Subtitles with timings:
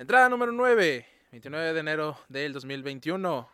[0.00, 3.50] Entrada número 9, 29 de enero del 2021,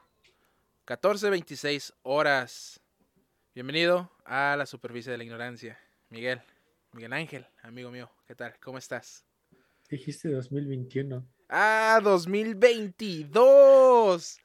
[0.86, 2.80] 14.26 horas.
[3.52, 5.76] Bienvenido a la superficie de la ignorancia.
[6.08, 6.40] Miguel,
[6.92, 8.54] Miguel Ángel, amigo mío, ¿qué tal?
[8.60, 9.24] ¿Cómo estás?
[9.90, 11.26] Dijiste 2021.
[11.48, 14.38] Ah, 2022.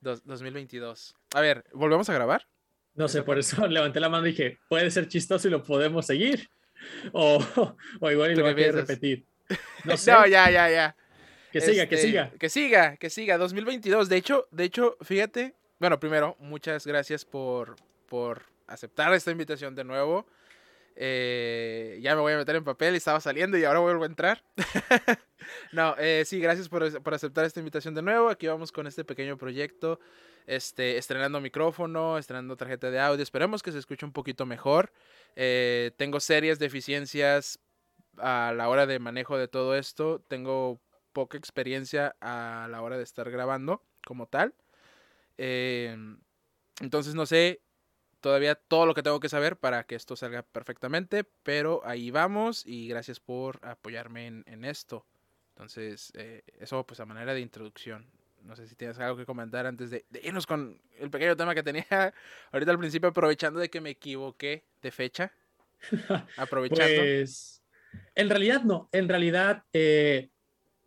[0.00, 1.14] 2022.
[1.32, 2.48] A ver, ¿volvemos a grabar?
[2.94, 6.06] No sé, por eso levanté la mano y dije, puede ser chistoso y lo podemos
[6.06, 6.50] seguir.
[7.12, 7.38] O,
[8.00, 9.24] o igual y lo voy a repetir.
[9.84, 10.10] No, sé.
[10.10, 10.96] no, ya, ya, ya.
[11.60, 12.30] Que siga, que Este, siga.
[12.38, 13.38] Que siga, que siga.
[13.38, 14.08] 2022.
[14.08, 15.54] De hecho, de hecho, fíjate.
[15.78, 17.76] Bueno, primero, muchas gracias por,
[18.08, 20.26] por aceptar esta invitación de nuevo.
[20.98, 24.06] Eh, ya me voy a meter en papel y estaba saliendo y ahora vuelvo a
[24.06, 24.42] entrar.
[25.72, 28.30] no, eh, sí, gracias por, por, aceptar esta invitación de nuevo.
[28.30, 30.00] Aquí vamos con este pequeño proyecto.
[30.46, 33.22] Este, estrenando micrófono, estrenando tarjeta de audio.
[33.22, 34.92] Esperemos que se escuche un poquito mejor.
[35.34, 37.58] Eh, tengo serias deficiencias
[38.18, 40.22] a la hora de manejo de todo esto.
[40.28, 40.80] Tengo
[41.16, 44.52] poca experiencia a la hora de estar grabando como tal.
[45.38, 45.96] Eh,
[46.82, 47.62] entonces no sé
[48.20, 52.66] todavía todo lo que tengo que saber para que esto salga perfectamente, pero ahí vamos
[52.66, 55.06] y gracias por apoyarme en, en esto.
[55.54, 58.04] Entonces, eh, eso pues a manera de introducción.
[58.42, 61.54] No sé si tienes algo que comentar antes de, de, irnos con el pequeño tema
[61.54, 61.86] que tenía
[62.52, 65.32] ahorita al principio, aprovechando de que me equivoqué de fecha.
[66.36, 67.00] Aprovechando.
[67.00, 67.62] pues,
[68.14, 70.28] en realidad no, en realidad eh,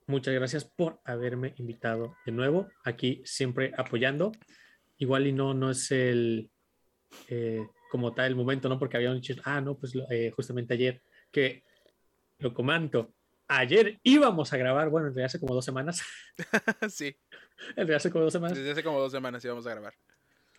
[0.09, 4.31] muchas gracias por haberme invitado de nuevo, aquí siempre apoyando.
[4.97, 6.49] Igual y no, no es el,
[7.29, 8.77] eh, como tal el momento, ¿no?
[8.77, 11.63] Porque habían dicho, ah, no, pues eh, justamente ayer, que
[12.39, 13.13] lo comento,
[13.47, 16.01] ayer íbamos a grabar, bueno, en realidad hace como dos semanas.
[16.89, 17.15] sí.
[17.69, 18.57] En realidad hace como dos semanas.
[18.57, 19.93] Desde hace como dos semanas íbamos a grabar.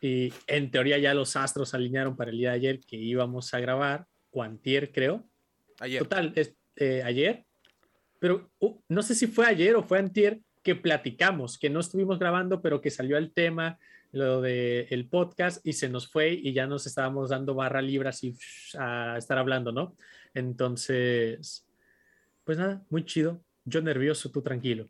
[0.00, 3.60] Y en teoría ya los astros alinearon para el día de ayer que íbamos a
[3.60, 5.28] grabar, o antier, creo.
[5.80, 6.02] Ayer.
[6.02, 7.46] Total, es, eh, ayer.
[8.20, 12.18] Pero uh, no sé si fue ayer o fue antier que platicamos, que no estuvimos
[12.18, 13.78] grabando, pero que salió el tema,
[14.12, 18.10] lo del el podcast, y se nos fue y ya nos estábamos dando barra libre
[18.10, 18.36] así
[18.78, 19.96] a estar hablando, ¿no?
[20.34, 21.66] Entonces,
[22.44, 23.42] pues nada, muy chido.
[23.64, 24.88] Yo nervioso, tú tranquilo.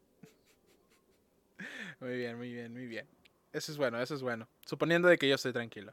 [2.00, 3.06] Muy bien, muy bien, muy bien.
[3.52, 4.48] Eso es bueno, eso es bueno.
[4.64, 5.92] Suponiendo de que yo estoy tranquilo.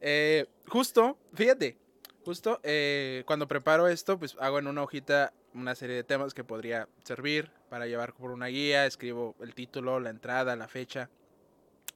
[0.00, 1.76] Eh, justo, fíjate,
[2.24, 6.44] justo eh, cuando preparo esto, pues hago en una hojita una serie de temas que
[6.44, 8.86] podría servir para llevar por una guía.
[8.86, 11.10] Escribo el título, la entrada, la fecha.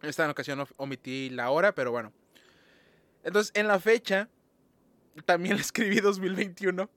[0.03, 2.13] Esta en ocasión omití la hora, pero bueno.
[3.23, 4.29] Entonces, en la fecha,
[5.25, 6.89] también escribí 2021.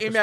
[0.00, 0.20] Y me,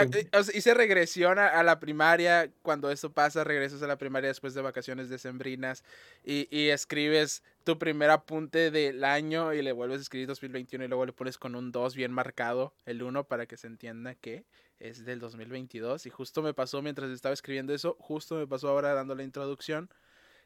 [0.54, 2.52] hice regresión a, a, la primaria.
[2.62, 5.84] Cuando esto pasa, regresas a la primaria después de vacaciones decembrinas
[6.24, 10.88] y, y, escribes tu primer apunte del año y le vuelves a escribir 2021 y
[10.88, 14.46] luego le pones con un 2 bien marcado el 1 para que se entienda que
[14.80, 16.06] es del 2022.
[16.06, 19.90] Y justo me pasó mientras estaba escribiendo eso, justo me pasó ahora dando la introducción.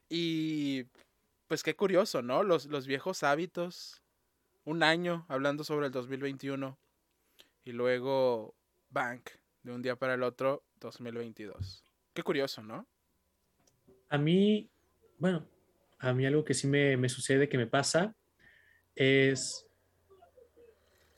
[0.09, 0.85] Y
[1.47, 2.43] pues qué curioso, ¿no?
[2.43, 4.01] Los, los viejos hábitos.
[4.63, 6.77] Un año hablando sobre el 2021
[7.63, 8.56] y luego
[8.89, 9.29] Bank
[9.63, 11.83] de un día para el otro 2022.
[12.13, 12.87] Qué curioso, ¿no?
[14.09, 14.69] A mí,
[15.17, 15.47] bueno,
[15.99, 18.15] a mí algo que sí me, me, sucede, que me pasa,
[18.95, 19.67] es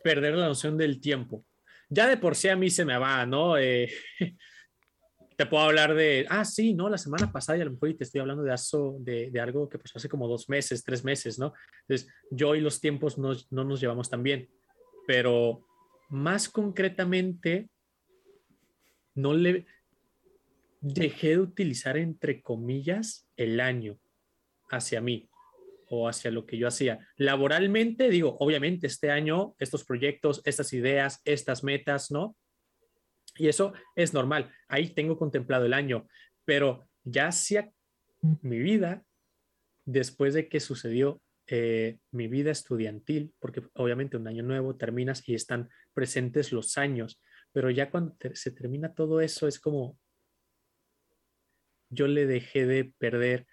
[0.04, 1.46] perder la noción del tiempo.
[1.90, 3.58] Ya de por sí a mí se me va, ¿no?
[3.58, 3.92] Eh,
[5.38, 8.04] te puedo hablar de, ah, sí, no, la semana pasada y a lo mejor te
[8.04, 11.40] estoy hablando de, aso, de, de algo que pasó hace como dos meses, tres meses,
[11.40, 11.54] ¿no?
[11.88, 14.50] Entonces, yo y los tiempos no, no nos llevamos tan bien,
[15.08, 15.69] pero
[16.10, 17.70] más concretamente,
[19.16, 19.66] no le
[20.82, 24.00] dejé de utilizar entre comillas el año
[24.70, 25.30] hacia mí
[25.90, 27.08] o hacia lo que yo hacía.
[27.18, 32.36] Laboralmente, digo, obviamente este año, estos proyectos, estas ideas, estas metas, ¿no?
[33.36, 34.52] Y eso es normal.
[34.68, 36.08] Ahí tengo contemplado el año,
[36.46, 37.72] pero ya hacia
[38.42, 39.04] mi vida,
[39.86, 45.36] después de que sucedió eh, mi vida estudiantil, porque obviamente un año nuevo terminas y
[45.36, 47.22] están presentes los años,
[47.52, 49.98] pero ya cuando te, se termina todo eso es como
[51.90, 53.48] yo le dejé de perder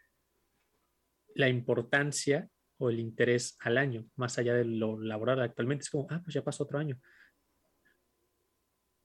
[1.35, 2.49] la importancia
[2.79, 5.83] o el interés al año, más allá de lo laboral actualmente.
[5.83, 6.99] Es como, ah, pues ya pasó otro año.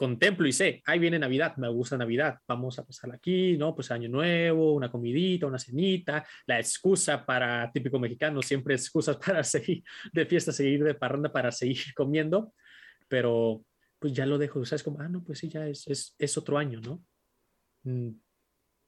[0.02, 3.76] Contemplo y sé, ahí viene Navidad, me gusta Navidad, vamos a pasar aquí, ¿no?
[3.76, 9.44] Pues año nuevo, una comidita, una cenita, la excusa para, típico mexicano, siempre excusas para
[9.44, 12.52] seguir de fiesta, seguir de parranda, para seguir comiendo,
[13.08, 13.64] pero
[14.00, 14.82] pues ya lo dejo, ¿sabes?
[14.82, 17.06] Como, ah, no, pues sí, ya es, es, es otro año, ¿no?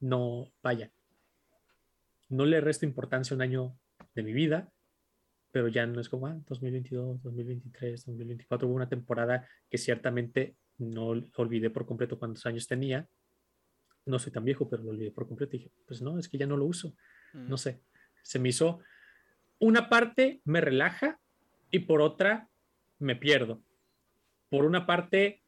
[0.00, 0.90] No, vaya,
[2.28, 3.78] no le resto importancia a un año
[4.16, 4.68] de mi vida,
[5.52, 11.14] pero ya no es como, ah, 2022, 2023, 2024, hubo una temporada que ciertamente no
[11.36, 13.08] olvidé por completo cuántos años tenía,
[14.06, 15.56] no soy tan viejo, pero lo olvidé por completo.
[15.56, 16.94] Y dije, pues no, es que ya no lo uso.
[17.32, 17.48] Mm.
[17.48, 17.80] No sé.
[18.22, 18.80] Se me hizo.
[19.58, 21.18] Una parte me relaja
[21.70, 22.48] y por otra
[22.98, 23.62] me pierdo.
[24.50, 25.42] Por una parte,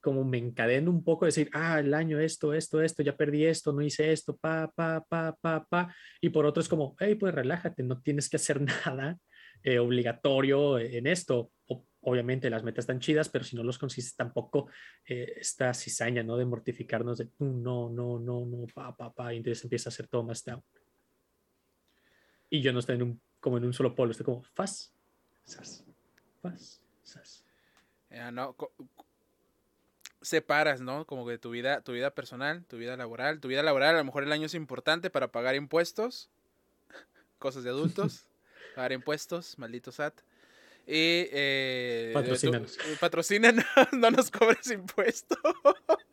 [0.00, 3.72] como me encadeno un poco, decir, ah, el año, esto, esto, esto, ya perdí esto,
[3.72, 5.94] no hice esto, pa, pa, pa, pa, pa.
[6.20, 8.60] Y por otro es como, hey, pues relájate, no tienes que hacer
[8.96, 9.18] nada
[9.62, 11.52] eh, obligatorio en esto.
[11.66, 14.68] O- obviamente las metas están chidas, pero si no los consigues tampoco
[15.06, 16.36] eh, esta cizaña, ¿no?
[16.36, 19.92] De mortificarnos de, "Mm, no, no, no, no, pa, pa, pa, y entonces empieza a
[19.92, 20.62] ser todo más down.
[22.50, 24.94] Y yo no estoy en un, como en un solo polo, estoy como, faz,
[25.44, 25.84] sas,
[26.40, 27.44] faz, sas.
[28.10, 28.54] Ya, no,
[30.22, 31.06] separas, ¿no?
[31.06, 33.40] Como que tu vida, tu vida personal, tu vida laboral.
[33.40, 36.30] Tu vida laboral, a lo mejor el año es importante para pagar impuestos,
[37.38, 38.28] cosas de adultos,
[38.74, 40.20] pagar impuestos, maldito SAT.
[40.86, 42.78] Y eh, Patrocínanos.
[43.00, 45.38] patrocínanos, no nos cobres impuestos.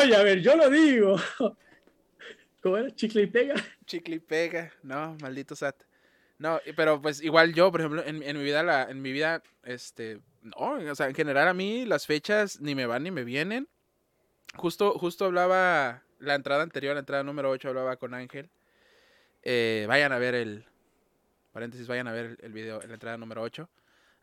[0.00, 1.16] Oye, a ver, yo lo digo.
[2.62, 2.90] ¿Cómo era?
[2.94, 3.54] Chicle y pega.
[3.84, 5.82] Chicle y pega, no, maldito SAT.
[6.38, 9.42] No, pero pues igual yo, por ejemplo, en, en mi vida, la, en mi vida,
[9.64, 13.24] este, no, o sea, en general a mí las fechas ni me van ni me
[13.24, 13.68] vienen.
[14.54, 18.50] Justo, justo hablaba, la entrada anterior, la entrada número 8, hablaba con Ángel.
[19.42, 20.66] Eh, vayan a ver el,
[21.56, 23.66] paréntesis, vayan a ver el, video, la entrada número 8.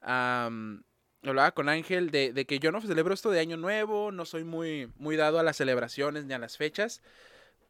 [0.01, 0.83] Am,
[1.23, 4.93] hablaba con Ángel de, que yo no celebro esto de Año Nuevo, no soy muy,
[4.97, 7.01] muy dado a las celebraciones ni a las fechas.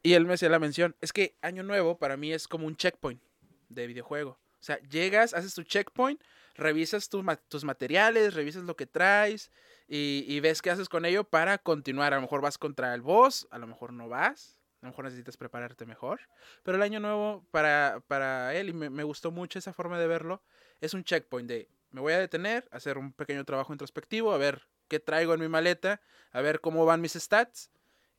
[0.02, 2.76] Y él me hacía la mención, es que Año Nuevo para mí es como un
[2.76, 3.22] checkpoint
[3.70, 4.32] de videojuego.
[4.32, 6.20] O sea, llegas, haces tu checkpoint,
[6.56, 9.50] revisas tu tus materiales, revisas lo que traes
[9.88, 12.12] y, y ves qué haces con ello para continuar.
[12.12, 15.06] A lo mejor vas contra el boss, a lo mejor no vas, a lo mejor
[15.06, 16.20] necesitas prepararte mejor.
[16.62, 20.06] Pero el Año Nuevo para, para él, y me, me gustó mucho esa forma de
[20.06, 20.42] verlo,
[20.82, 24.68] es un checkpoint de me voy a detener, hacer un pequeño trabajo introspectivo, a ver
[24.88, 26.00] qué traigo en mi maleta,
[26.32, 27.70] a ver cómo van mis stats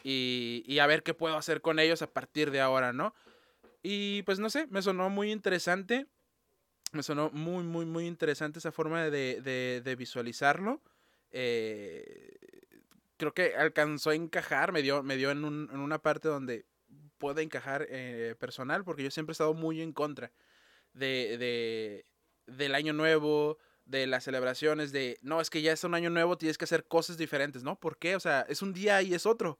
[0.01, 3.13] y, y a ver qué puedo hacer con ellos a partir de ahora, ¿no?
[3.83, 6.07] Y pues no sé, me sonó muy interesante.
[6.93, 10.81] Me sonó muy, muy, muy interesante esa forma de, de- de visualizarlo.
[11.31, 12.37] Eh,
[13.17, 16.65] creo que alcanzó a encajar, me dio, me dio en, un- en una parte donde
[17.17, 20.31] puede encajar eh, personal, porque yo siempre he estado muy en contra
[20.93, 22.05] de, de-
[22.47, 26.37] del año nuevo, de las celebraciones, de, no, es que ya es un año nuevo,
[26.37, 27.79] tienes que hacer cosas diferentes, ¿no?
[27.79, 28.15] ¿Por qué?
[28.15, 29.59] O sea, es un día y es otro.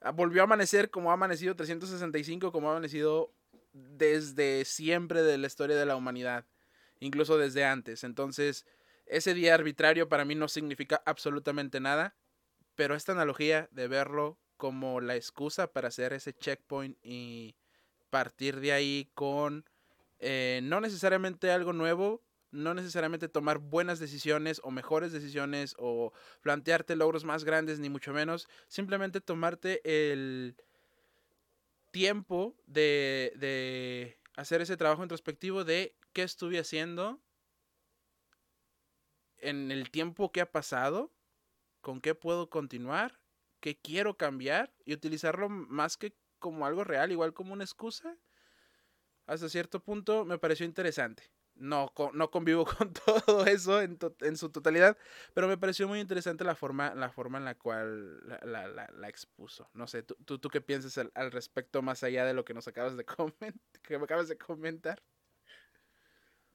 [0.00, 3.34] Ah, Volvió a amanecer como ha amanecido 365, como ha amanecido
[3.72, 6.46] desde siempre de la historia de la humanidad,
[7.00, 8.04] incluso desde antes.
[8.04, 8.66] Entonces,
[9.06, 12.16] ese día arbitrario para mí no significa absolutamente nada,
[12.80, 17.54] pero esta analogía de verlo como la excusa para hacer ese checkpoint y
[18.08, 19.68] partir de ahí con
[20.18, 22.22] eh, no necesariamente algo nuevo,
[22.52, 28.14] no necesariamente tomar buenas decisiones o mejores decisiones o plantearte logros más grandes, ni mucho
[28.14, 30.56] menos, simplemente tomarte el
[31.90, 37.20] tiempo de, de hacer ese trabajo introspectivo de qué estuve haciendo
[39.36, 41.12] en el tiempo que ha pasado,
[41.80, 43.20] con qué puedo continuar,
[43.60, 48.16] qué quiero cambiar y utilizarlo más que como algo real, igual como una excusa.
[49.26, 51.30] Hasta cierto punto me pareció interesante.
[51.54, 53.98] No, no convivo con todo eso en,
[54.36, 54.96] su totalidad,
[55.34, 59.68] pero me pareció muy interesante la forma, en la cual la, expuso.
[59.74, 63.04] No sé, ¿tú, qué piensas al, respecto más allá de lo que nos acabas de,
[64.02, 65.02] acabas de comentar?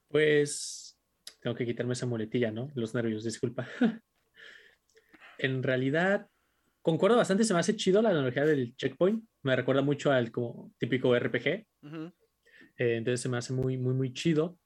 [0.07, 0.97] Pues
[1.39, 2.71] tengo que quitarme esa muletilla, ¿no?
[2.73, 3.67] Los nervios, disculpa.
[5.37, 6.27] en realidad,
[6.81, 9.23] concuerdo bastante, se me hace chido la analogía del checkpoint.
[9.43, 11.65] Me recuerda mucho al como típico RPG.
[11.83, 12.11] Ujú,
[12.77, 14.57] eh, entonces se me hace muy, muy, muy chido.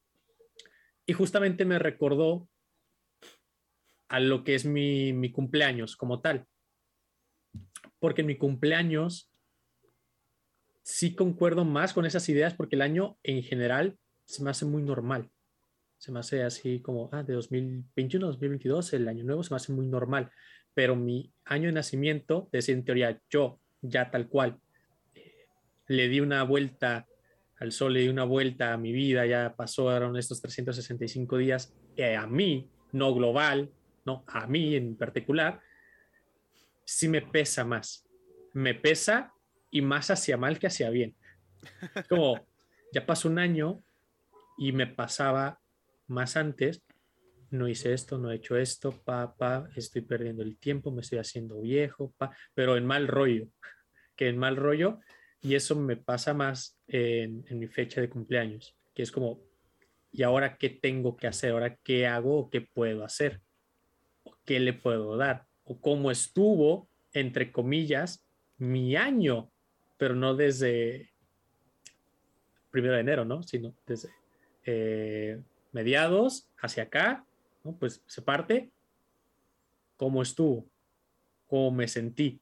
[1.05, 2.47] Y justamente me recordó
[4.09, 6.45] a lo que es mi, mi cumpleaños como tal.
[7.99, 9.31] Porque en mi cumpleaños
[10.83, 14.81] sí concuerdo más con esas ideas porque el año en general se me hace muy
[14.81, 15.29] normal.
[15.99, 19.73] Se me hace así como, ah, de 2021, 2022, el año nuevo se me hace
[19.73, 20.31] muy normal.
[20.73, 24.59] Pero mi año de nacimiento, decir, en teoría, yo ya tal cual,
[25.13, 25.47] eh,
[25.87, 27.07] le di una vuelta
[27.57, 32.15] al sol, le di una vuelta a mi vida, ya pasaron estos 365 días, eh,
[32.15, 33.71] a mí, no global,
[34.05, 35.61] no, a mí en particular,
[36.85, 38.05] sí me pesa más.
[38.53, 39.33] Me pesa
[39.69, 41.15] y más hacia mal que hacia bien.
[42.09, 42.47] Como
[42.93, 43.83] ya pasó un año
[44.57, 45.59] y me pasaba
[46.07, 46.81] más antes,
[47.51, 51.19] no hice esto, no he hecho esto, pa, pa, estoy perdiendo el tiempo, me estoy
[51.19, 53.47] haciendo viejo, pa, pero en mal rollo,
[54.15, 54.99] que en mal rollo,
[55.41, 59.41] y eso me pasa más en, en mi fecha de cumpleaños, que es como,
[60.11, 61.51] ¿y ahora qué tengo que hacer?
[61.51, 63.41] ¿Ahora qué hago o qué puedo hacer?
[64.23, 65.49] ¿O qué le puedo dar?
[65.69, 68.27] o cómo estuvo, entre comillas,
[68.57, 69.51] mi año,
[69.97, 71.11] pero no desde
[72.71, 73.43] primero de enero, ¿no?
[73.43, 74.09] Sino desde
[74.65, 75.39] eh,
[75.71, 77.23] mediados hacia acá,
[77.63, 77.77] ¿no?
[77.77, 78.71] Pues se parte,
[79.95, 80.69] cómo estuvo,
[81.47, 82.41] cómo me sentí.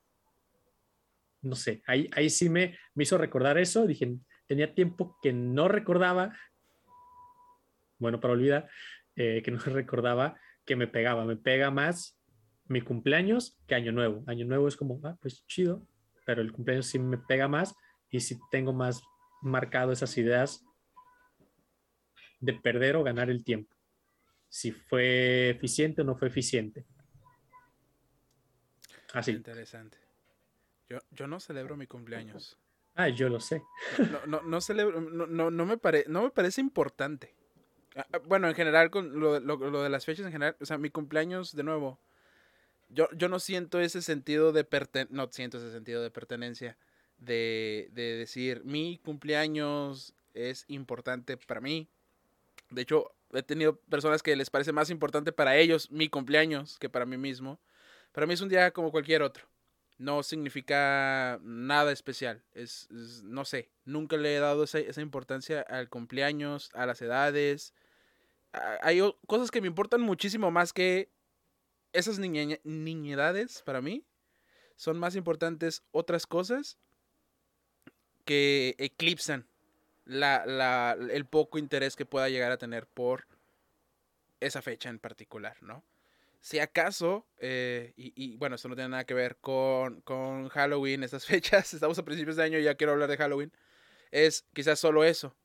[1.42, 3.86] No sé, ahí, ahí sí me, me hizo recordar eso.
[3.88, 6.36] Dije, tenía tiempo que no recordaba,
[8.00, 8.70] bueno, para olvidar,
[9.16, 11.26] eh, que no recordaba que me pegaba.
[11.26, 12.18] Me pega más
[12.66, 14.24] mi cumpleaños que Año Nuevo.
[14.28, 15.86] Año Nuevo es como, ah, pues chido,
[16.26, 17.76] pero el cumpleaños sí me pega más
[18.10, 19.02] y sí tengo más
[19.42, 20.66] marcado esas ideas
[22.40, 23.77] de perder o ganar el tiempo.
[24.50, 26.86] Si fue eficiente o no fue eficiente.
[29.14, 29.32] Así.
[29.32, 29.98] Interesante.
[30.90, 32.58] Yo, yo no celebro mi cumpleaños.
[32.96, 33.62] Ah, yo lo sé.
[34.12, 37.36] No, no, no celebro, no, no, no me pare, no me parece importante.
[37.96, 40.66] Ah, ah, Bueno, en general, con lo, lo- lo de las fechas en general, o
[40.66, 42.00] sea, mi cumpleaños, de nuevo,
[42.90, 46.78] yo, yo no siento ese sentido de pertenencia, no siento ese sentido de pertenencia,
[47.18, 51.90] de, de decir, mi cumpleaños es importante para mí.
[52.70, 56.90] De hecho, he tenido personas que les parece más importante para ellos mi cumpleaños que
[56.90, 57.60] para mí mismo.
[58.12, 59.48] Para mí es un día como cualquier otro.
[59.98, 62.44] No significa nada especial.
[62.54, 62.88] Es,
[63.24, 67.74] no sé, nunca le he dado esa, esa importancia al cumpleaños, a las edades.
[68.54, 71.12] A- Hay cosas que me importan muchísimo más que
[71.94, 74.06] esas niñe- niñedades para mí.
[74.76, 76.78] Son más importantes otras cosas
[78.26, 79.48] que eclipsan
[80.08, 83.28] la, la- el poco interés que pueda llegar a tener por
[84.40, 85.84] esa fecha en particular, ¿no?
[86.42, 91.04] Si acaso, eh, y, y, bueno, esto no tiene nada que ver con, con Halloween,
[91.04, 93.52] estas fechas, estamos a principios de año y ya quiero hablar de Halloween,
[94.12, 95.36] es quizás solo eso,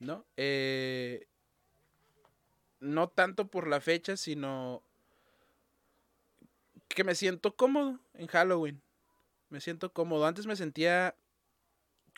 [0.00, 0.26] ¿no?
[0.36, 1.26] Eh,
[2.80, 4.82] no tanto por la fecha, sino
[6.88, 8.82] que me siento cómodo en Halloween.
[9.50, 10.26] Me siento cómodo.
[10.26, 11.14] Antes me sentía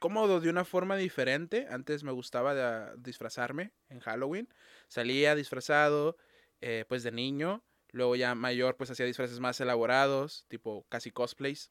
[0.02, 1.68] cómodo de una forma diferente.
[1.70, 4.48] Antes me gustaba disfrazarme en Halloween.
[4.88, 6.16] Salía disfrazado,
[6.60, 7.62] eh, pues de niño.
[7.92, 11.70] Luego ya mayor, pues hacía disfraces más elaborados, tipo casi cosplays.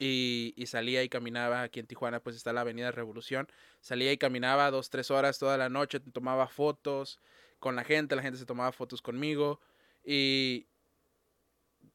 [0.00, 1.62] Y, y salía y caminaba.
[1.62, 3.46] Aquí en Tijuana, pues está la Avenida Revolución.
[3.80, 6.00] Salía y caminaba dos, tres horas toda la noche.
[6.00, 7.20] Tomaba fotos
[7.60, 8.16] con la gente.
[8.16, 9.60] La gente se tomaba fotos conmigo.
[10.04, 10.66] Y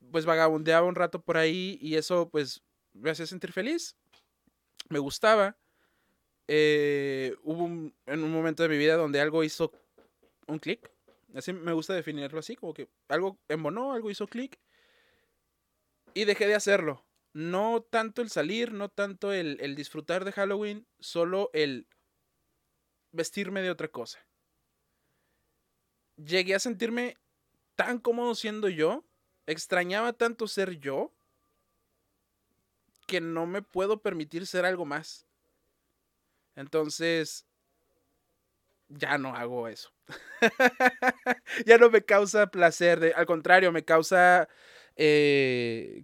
[0.09, 1.77] pues vagabundeaba un rato por ahí.
[1.81, 2.63] Y eso, pues,
[2.93, 3.97] me hacía sentir feliz.
[4.89, 5.57] Me gustaba.
[6.47, 9.71] Eh, hubo en un momento de mi vida donde algo hizo
[10.47, 10.91] un clic.
[11.33, 14.59] Así me gusta definirlo así, como que algo embonó, algo hizo clic.
[16.13, 17.05] Y dejé de hacerlo.
[17.33, 21.87] No tanto el salir, no tanto el, el disfrutar de Halloween, solo el
[23.13, 24.19] vestirme de otra cosa.
[26.17, 27.17] Llegué a sentirme
[27.75, 29.05] tan cómodo siendo yo,
[29.47, 31.13] extrañaba tanto ser yo,
[33.11, 35.27] que no me puedo permitir ser algo más.
[36.55, 37.45] Entonces,
[38.89, 39.89] ya no hago eso.
[41.65, 44.47] ya no me causa placer, de- al contrario, me causa
[44.95, 46.03] eh,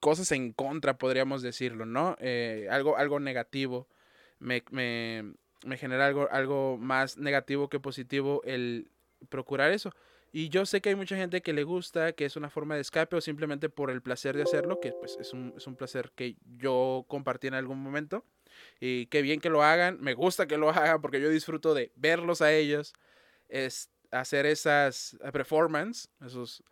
[0.00, 2.16] cosas en contra, podríamos decirlo, ¿no?
[2.20, 3.88] Eh, algo, algo negativo.
[4.38, 8.90] Me, me- me genera algo, algo más negativo que positivo el
[9.30, 9.92] procurar eso.
[10.36, 12.80] Y yo sé que hay mucha gente que le gusta, que es una forma de
[12.80, 16.10] escape o simplemente por el placer de hacerlo, que pues es un, es un placer
[16.16, 18.24] que yo compartí en algún momento.
[18.80, 21.92] Y qué bien que lo hagan, me gusta que lo hagan porque yo disfruto de
[21.94, 22.94] verlos a ellos,
[23.48, 26.64] es hacer esas eh, performance, esos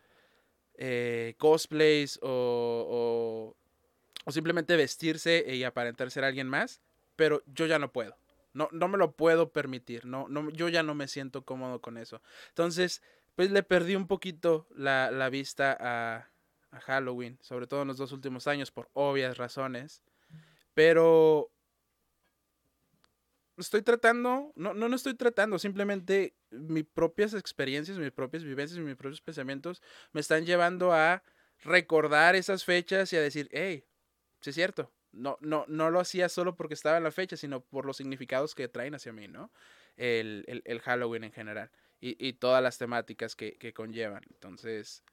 [0.73, 3.55] eh, cosplays o, o,
[4.25, 6.81] o simplemente vestirse y aparentar ser alguien más,
[7.15, 8.17] pero yo ya no puedo.
[8.51, 11.97] No, no me lo puedo permitir, no, no, yo ya no me siento cómodo con
[11.97, 12.21] eso.
[12.49, 13.01] Entonces,
[13.35, 16.29] pues le perdí un poquito la, la vista a,
[16.85, 20.03] Halloween, sobre todo en los dos últimos años, por obvias razones.
[20.73, 21.51] Pero
[23.57, 28.95] estoy tratando, no, no, no estoy tratando, simplemente mis propias experiencias, mis propias vivencias mis
[28.95, 31.21] propios pensamientos me están llevando a
[31.59, 33.85] recordar esas fechas y a decir, hey,
[34.41, 37.61] sí es cierto, no, no, no lo hacía solo porque estaba en la fecha, sino
[37.61, 39.51] por los significados que traen hacia mí, ¿no?
[39.95, 41.69] El, el, el Halloween en general
[42.03, 44.23] y, y todas las temáticas que, que conllevan.
[44.29, 45.05] Entonces,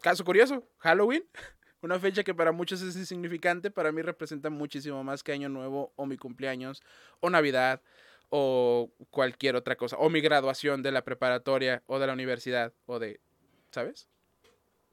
[0.00, 1.24] caso curioso, Halloween,
[1.82, 5.92] una fecha que para muchos es insignificante, para mí representa muchísimo más que Año Nuevo
[5.96, 6.80] o mi cumpleaños
[7.18, 7.82] o Navidad
[8.28, 13.00] o cualquier otra cosa, o mi graduación de la preparatoria o de la universidad o
[13.00, 13.18] de,
[13.72, 14.08] ¿sabes?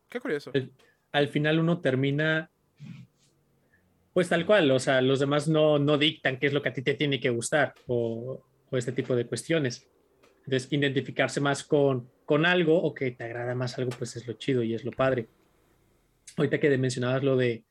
[0.10, 0.52] Qué curioso.
[0.56, 0.72] Al,
[1.12, 2.50] al final uno termina,
[4.12, 6.74] pues tal cual, o sea, los demás no, no dictan qué es lo que a
[6.74, 9.88] ti te tiene que gustar o, o este tipo de cuestiones.
[10.46, 14.34] Entonces, identificarse más con, con algo o que te agrada más algo, pues es lo
[14.34, 15.28] chido y es lo padre.
[16.38, 17.66] ahorita que mencionabas lo de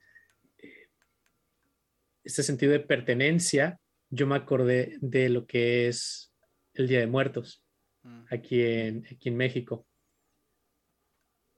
[0.58, 0.88] eh,
[2.24, 6.32] este sentido de pertenencia, yo me acordé de lo que es
[6.74, 7.64] el Día de Muertos
[8.02, 8.24] mm.
[8.30, 9.86] aquí en, aquí en México.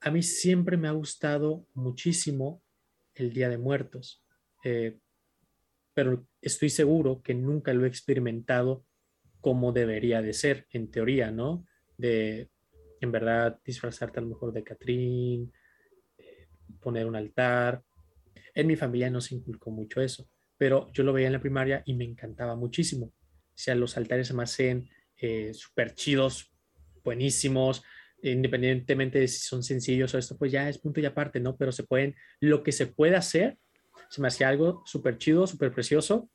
[0.01, 2.63] A mí siempre me ha gustado muchísimo
[3.15, 4.23] el Día de Muertos,
[4.65, 4.99] eh,
[5.95, 8.85] pero estoy seguro que nunca lo he experimentado
[9.41, 11.67] como debería de ser, en teoría, ¿no?
[11.97, 12.51] De
[13.01, 15.53] en verdad disfrazarte a lo mejor de Catrín,
[16.19, 16.49] eh,
[16.81, 17.83] poner un altar.
[18.55, 21.83] En mi familia no se inculcó mucho eso, pero yo lo veía en la primaria
[21.85, 23.07] y me encantaba muchísimo.
[23.07, 26.53] O sea, los altares se me hacen eh, súper chidos,
[27.05, 27.83] buenísimos,
[28.23, 31.57] independientemente de si son sencillos o esto, pues ya es punto y aparte, ¿no?
[31.57, 33.59] Pero se pueden, lo que se puede hacer,
[34.09, 36.31] se me hacía algo súper chido, súper precioso,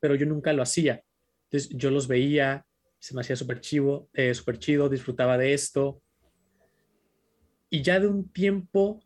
[0.00, 1.02] pero yo nunca lo hacía.
[1.52, 2.64] Entonces yo los veía,
[2.98, 6.00] se me hacía súper chido, eh, super chido, disfrutaba de esto.
[7.68, 9.02] Y ya de un tiempo,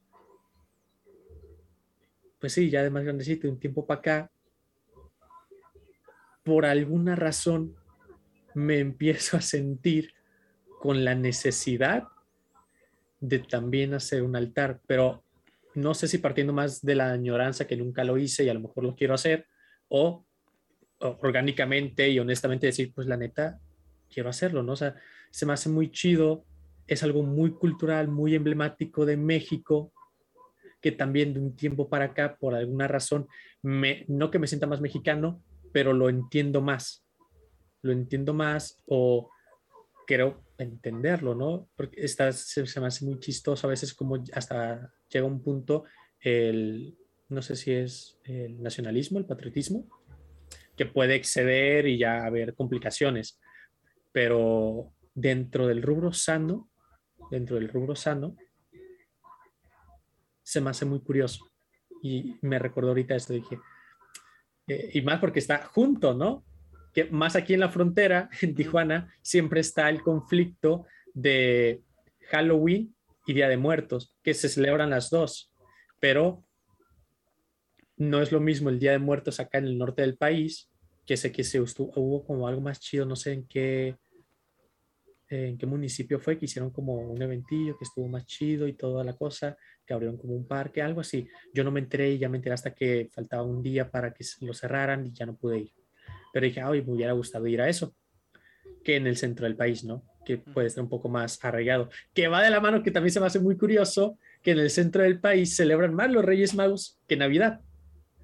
[2.39, 4.31] pues sí, ya de más grandecito, un tiempo para acá,
[6.45, 7.75] por alguna razón
[8.55, 10.15] me empiezo a sentir
[10.81, 12.05] con la necesidad
[13.19, 15.25] de también hacer un altar, pero
[15.75, 18.61] no sé si partiendo más de la añoranza que nunca lo hice y a lo
[18.61, 19.49] mejor lo quiero hacer,
[19.89, 20.26] o,
[21.01, 23.61] orgánicamente y honestamente decir, pues la neta,
[24.09, 24.73] quiero hacerlo, ¿no?
[24.73, 24.95] O sea,
[25.31, 26.45] se me hace muy chido,
[26.87, 29.93] es algo muy cultural, muy emblemático de México,
[30.81, 33.27] que también de un tiempo para acá, por alguna razón,
[33.63, 37.05] me, no que me sienta más mexicano, pero lo entiendo más,
[37.83, 39.31] lo entiendo más o
[40.07, 41.69] quiero entenderlo, ¿no?
[41.77, 45.85] Porque está, se, me hace muy chistoso a veces como hasta llega un punto
[46.21, 46.97] el,
[47.29, 49.87] no sé si es el nacionalismo, el patriotismo,
[50.77, 53.41] que puede exceder y ya haber complicaciones,
[54.13, 56.71] pero dentro del rubro sano,
[57.31, 58.37] dentro del rubro sano,
[60.43, 61.51] se me hace muy curioso.
[62.03, 63.59] Y me recordó ahorita esto, dije,
[64.69, 66.45] eh, y más porque está junto, ¿no?
[66.97, 71.83] que más aquí en la frontera, en Tijuana, siempre está el conflicto de
[72.31, 72.97] Halloween
[73.27, 75.53] y Día de Muertos, que se celebran las dos,
[76.01, 76.43] pero
[77.99, 80.71] no es lo mismo el Día de Muertos acá en el norte del país,
[81.07, 83.97] que sé que se hubo como algo más chido, no sé en qué,
[85.29, 89.05] en qué municipio fue, que hicieron como un eventillo que estuvo más chido y toda
[89.05, 91.29] la cosa, que abrieron como un parque, algo así.
[91.55, 94.25] Yo no me enteré y ya me enteré hasta que faltaba un día para que
[94.41, 95.73] lo cerraran y ya no pude ir.
[96.33, 97.95] Pero dije, ay, me hubiera gustado ir a eso,
[98.83, 100.05] que en el centro del país, ¿no?
[100.25, 101.89] Que puede estar un poco más arraigado.
[102.13, 104.71] Que va de la mano, que también se me hace muy curioso, que en el
[104.71, 107.61] centro del país celebran más los Reyes Magos que Navidad.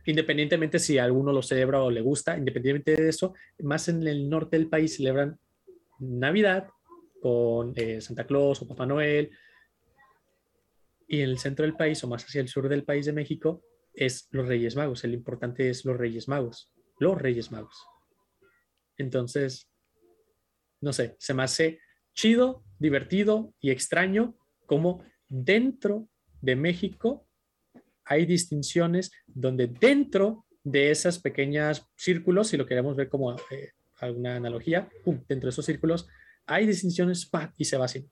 [0.05, 4.59] Independientemente si alguno lo celebra o le gusta, independientemente de eso, más en el norte
[4.59, 5.39] del país celebran
[6.01, 6.69] Navidad
[7.21, 9.31] con eh, Santa Claus o Papá Noel.
[11.07, 13.63] Y en el centro del país o más hacia el sur del país de México
[13.95, 15.05] es los Reyes Magos.
[15.05, 16.73] El importante es los Reyes Magos.
[16.99, 17.87] Los Reyes Magos.
[18.97, 19.69] Entonces,
[20.81, 21.81] no sé, se me hace
[22.15, 24.37] chido, divertido y extraño
[24.67, 26.09] como dentro
[26.41, 27.27] de México
[28.13, 34.37] hay distinciones donde dentro de esas pequeñas círculos, si lo queremos ver como eh, alguna
[34.37, 36.09] analogía, dentro de esos círculos
[36.47, 38.05] hay distinciones y se va así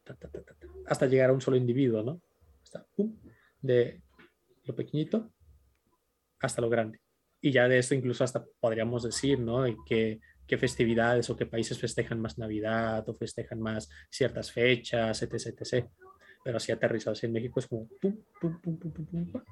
[0.87, 2.21] hasta llegar a un solo individuo, ¿no?
[3.61, 4.01] de
[4.65, 5.31] lo pequeñito
[6.41, 7.01] hasta lo grande.
[7.41, 9.65] Y ya de esto incluso hasta podríamos decir, ¿no?
[9.87, 15.35] Que qué festividades o qué países festejan más Navidad o festejan más ciertas fechas, etc.
[15.35, 15.87] etc.
[16.43, 19.43] Pero así aterrizados en México es como pum, pum, pum, pum, pum, pum.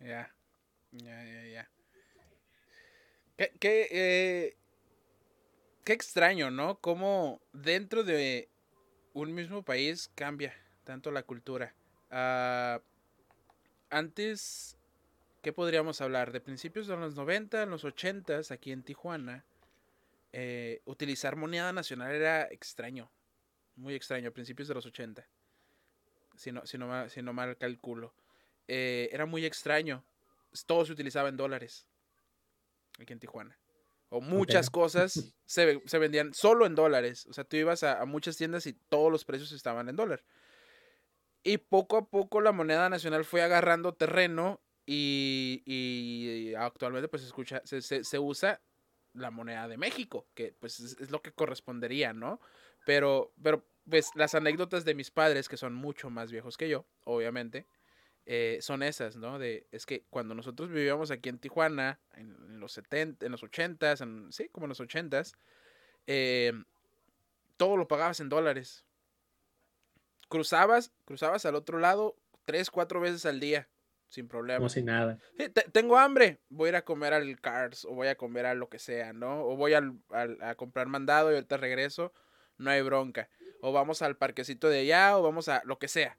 [0.00, 0.34] Ya,
[0.92, 1.70] ya, ya, ya.
[3.36, 4.56] Qué, qué, eh,
[5.84, 6.80] qué extraño, ¿no?
[6.80, 8.48] Cómo dentro de
[9.12, 11.74] un mismo país cambia tanto la cultura.
[12.10, 12.80] Uh,
[13.90, 14.78] antes
[15.42, 16.32] ¿Qué podríamos hablar?
[16.32, 19.44] De principios de los 90, los 80, aquí en Tijuana,
[20.32, 23.10] eh, utilizar moneda nacional era extraño.
[23.76, 25.26] Muy extraño, a principios de los 80.
[26.36, 28.12] Si no, si no, si no mal calculo.
[28.68, 30.04] Eh, era muy extraño.
[30.66, 31.88] Todo se utilizaba en dólares.
[33.00, 33.58] Aquí en Tijuana.
[34.10, 37.26] O muchas cosas se, se, vendían solo en dólares.
[37.26, 40.24] O sea, tú ibas a, a muchas tiendas y todos los precios estaban en dólar.
[41.42, 47.60] Y poco a poco la moneda nacional fue agarrando terreno y, actualmente pues se, escucha,
[47.64, 48.62] se, se, usa
[49.12, 52.40] la moneda de México, que pues es, lo que correspondería, ¿no?
[52.86, 56.86] Pero, pero pues las anécdotas de mis padres, que son mucho más viejos que yo,
[57.04, 57.66] obviamente,
[58.30, 59.38] eh, son esas, ¿no?
[59.38, 64.02] De, es que cuando nosotros vivíamos aquí en Tijuana, en, los 70, en los 80s,
[64.02, 65.34] en, sí, como en los 80s,
[66.06, 66.52] eh,
[67.56, 68.84] todo lo pagabas en dólares.
[70.28, 73.66] cruzabas, cruzabas al otro lado tres, cuatro veces al día,
[74.10, 74.58] sin problema.
[74.58, 75.18] Como si nada.
[75.72, 78.68] tengo hambre, voy a ir a comer al Cars o voy a comer a lo
[78.68, 79.42] que sea, ¿no?
[79.42, 82.12] O voy al, a comprar mandado y ahorita regreso,
[82.58, 83.30] no hay bronca.
[83.62, 86.18] O vamos al parquecito de allá o vamos a lo que sea.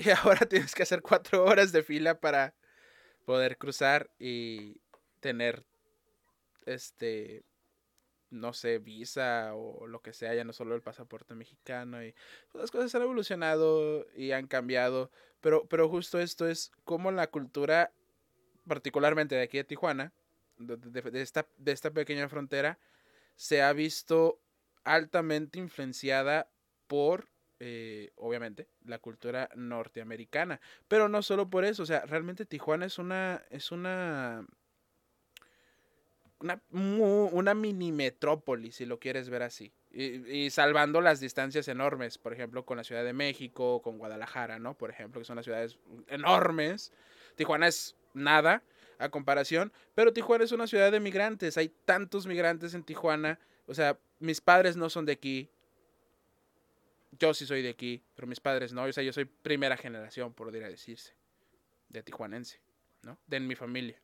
[0.04, 2.54] Y ahora tienes que hacer cuatro horas de fila para
[3.26, 4.80] poder cruzar y
[5.20, 5.64] tener
[6.66, 7.44] este
[8.30, 12.14] no sé, visa o lo que sea, ya no solo el pasaporte mexicano y
[12.52, 15.10] pues, las cosas han evolucionado y han cambiado,
[15.40, 17.92] pero, pero justo esto es como la cultura,
[18.68, 20.12] particularmente de aquí de Tijuana,
[20.58, 22.78] de, esta, de esta pequeña frontera,
[23.34, 24.40] se ha visto
[24.84, 26.48] altamente influenciada
[26.86, 27.28] por,
[27.60, 32.98] eh, obviamente, la cultura norteamericana, pero no solo por eso, o sea, realmente Tijuana es
[32.98, 34.46] una, es una
[36.40, 39.72] una, una mini metrópoli, si lo quieres ver así.
[39.92, 44.74] Y, salvando las distancias enormes, por ejemplo, con la Ciudad de México, con Guadalajara, ¿no?
[44.74, 46.92] Por ejemplo, que son las ciudades enormes.
[47.34, 48.62] Tijuana es nada
[48.98, 51.56] a comparación, pero Tijuana es una ciudad de migrantes.
[51.56, 53.40] Hay tantos migrantes en Tijuana.
[53.66, 55.50] O sea, mis padres no son de aquí.
[57.12, 58.84] Yo sí soy de aquí, pero mis padres no.
[58.84, 61.14] O sea, yo soy primera generación, podría decirse,
[61.88, 62.60] de tijuanense,
[63.02, 63.18] ¿no?
[63.26, 64.00] De mi familia.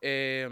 [0.00, 0.48] Eh,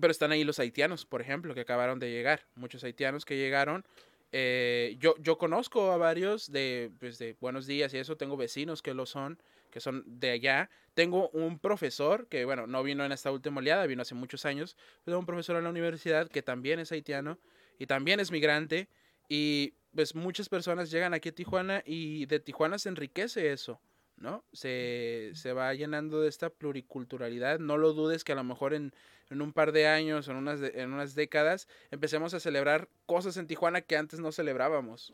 [0.00, 2.46] pero están ahí los haitianos, por ejemplo, que acabaron de llegar.
[2.56, 3.84] Muchos haitianos que llegaron.
[4.32, 8.16] Eh, yo, yo conozco a varios de, pues, de Buenos Días y eso.
[8.16, 10.68] Tengo vecinos que lo son, que son de allá.
[10.94, 14.76] Tengo un profesor que, bueno, no vino en esta última oleada, vino hace muchos años.
[15.04, 17.38] Pero un profesor en la universidad que también es haitiano
[17.78, 18.88] y también es migrante.
[19.28, 23.80] Y pues muchas personas llegan aquí a Tijuana y de Tijuana se enriquece eso.
[24.16, 24.44] ¿no?
[24.52, 27.58] Se, se, va llenando de esta pluriculturalidad.
[27.58, 28.94] No lo dudes que a lo mejor en,
[29.30, 33.46] en un par de años, en unas, en unas décadas, empecemos a celebrar cosas en
[33.46, 35.12] Tijuana que antes no celebrábamos.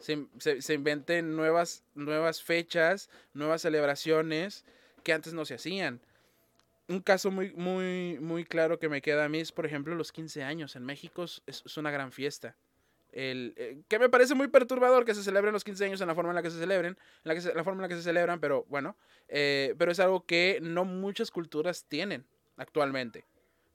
[0.00, 4.64] Se, se, inventen nuevas, nuevas fechas, nuevas celebraciones
[5.02, 6.00] que antes no se hacían.
[6.86, 10.12] Un caso muy, muy, muy claro que me queda a mí es, por ejemplo, los
[10.12, 10.76] 15 años.
[10.76, 12.56] En México es una gran fiesta.
[13.20, 16.30] Eh, que me parece muy perturbador que se celebren los 15 años en la forma
[16.30, 18.38] en la que se celebren, en la, que la forma en la que se celebran,
[18.38, 22.24] pero bueno, eh, pero es algo que no muchas culturas tienen
[22.56, 23.24] actualmente,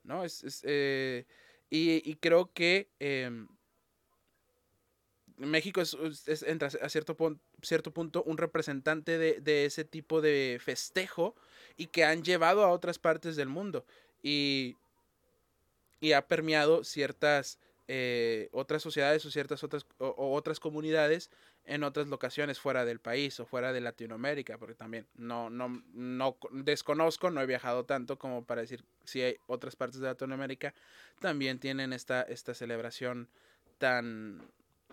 [0.02, 0.24] ¿no?
[0.24, 1.26] Es, eh,
[1.68, 3.46] y, creo que em,
[5.36, 5.94] México es,
[6.26, 7.14] es, a cierto,
[7.60, 11.34] cierto punto un representante de, de, ese tipo de festejo
[11.76, 13.84] y que han llevado a otras partes del mundo
[14.22, 14.76] y,
[16.00, 21.30] y ha permeado ciertas eh, otras sociedades o ciertas otras, o, otras comunidades
[21.66, 26.36] en otras locaciones fuera del país o fuera de Latinoamérica, porque también no, no, no
[26.52, 30.74] desconozco, no he viajado tanto como para decir si hay otras partes de Latinoamérica
[31.20, 33.28] también tienen esta, esta celebración
[33.78, 34.42] tan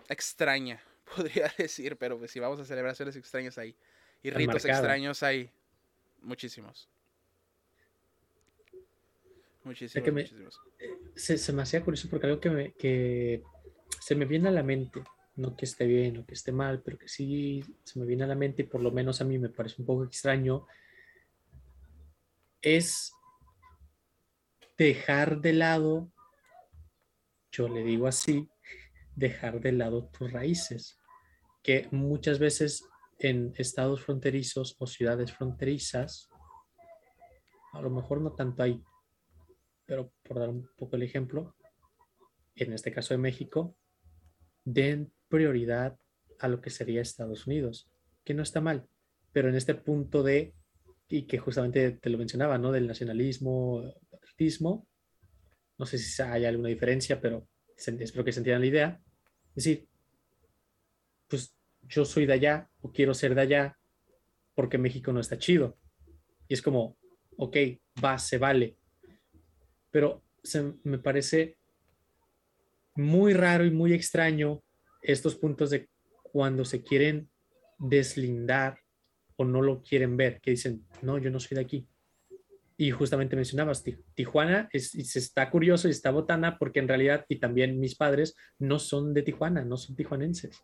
[0.08, 0.82] extraña,
[1.16, 3.74] podría decir, pero pues si vamos a celebraciones extrañas ahí
[4.22, 5.50] y ritos extraños hay
[6.20, 6.88] muchísimos.
[9.64, 10.60] Muchísimos,
[11.14, 13.42] Se, me hacía curioso porque algo que, me, que
[14.00, 15.02] se me viene a la mente,
[15.36, 18.26] no que esté bien o que esté mal, pero que sí se me viene a
[18.26, 20.66] la mente y por lo menos a mí me parece un poco extraño,
[22.60, 23.12] es
[24.76, 26.12] dejar de lado,
[27.52, 28.48] yo le digo así,
[29.14, 30.98] dejar de lado tus raíces,
[31.62, 36.28] que muchas veces en estados fronterizos o ciudades fronterizas,
[37.72, 38.82] a lo mejor no tanto hay
[39.92, 41.54] pero por dar un poco el ejemplo,
[42.56, 43.76] en este caso de México,
[44.64, 45.98] den prioridad
[46.38, 47.90] a lo que sería Estados Unidos,
[48.24, 48.88] que no está mal,
[49.32, 50.54] pero en este punto de,
[51.08, 52.72] y que justamente te lo mencionaba, ¿no?
[52.72, 54.88] Del nacionalismo, patriotismo,
[55.76, 59.02] no sé si hay alguna diferencia, pero espero que se entienda la idea.
[59.48, 59.88] Es decir,
[61.28, 63.78] pues yo soy de allá o quiero ser de allá
[64.54, 65.76] porque México no está chido.
[66.48, 66.96] Y es como,
[67.36, 67.58] ok,
[68.02, 68.78] va, se vale,
[69.92, 70.22] pero
[70.82, 71.56] me parece
[72.96, 74.62] muy raro y muy extraño
[75.02, 75.88] estos puntos de
[76.22, 77.28] cuando se quieren
[77.78, 78.78] deslindar
[79.36, 81.86] o no lo quieren ver, que dicen, no, yo no soy de aquí.
[82.76, 87.36] Y justamente mencionabas, Tijuana es, se está curioso y está botana porque en realidad, y
[87.36, 90.62] también mis padres, no son de Tijuana, no son tijuanenses.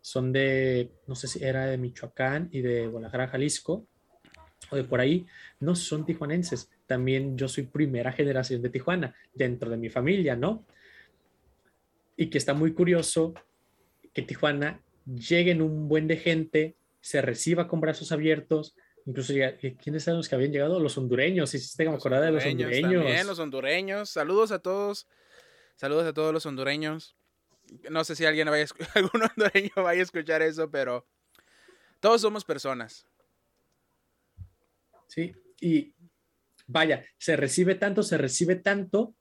[0.00, 3.88] Son de, no sé si era de Michoacán y de Guadalajara, Jalisco,
[4.70, 5.26] o de por ahí,
[5.60, 10.66] no son tijuanenses también yo soy primera generación de Tijuana dentro de mi familia, ¿no?
[12.16, 13.34] Y que está muy curioso
[14.12, 19.34] que Tijuana llegue en un buen de gente, se reciba con brazos abiertos, incluso
[19.82, 20.80] ¿quiénes eran los que habían llegado?
[20.80, 22.92] Los hondureños, si se me acordar de los hondureños.
[22.92, 25.08] También, los hondureños, saludos a todos,
[25.76, 27.16] saludos a todos los hondureños.
[27.90, 28.68] No sé si alguien vaya a
[28.98, 31.06] algún hondureño vaya a escuchar eso, pero
[32.00, 33.06] todos somos personas.
[35.06, 35.93] Sí, y
[36.66, 39.14] vaya, se recibe tanto, se recibe tanto,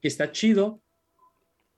[0.00, 0.82] que está chido.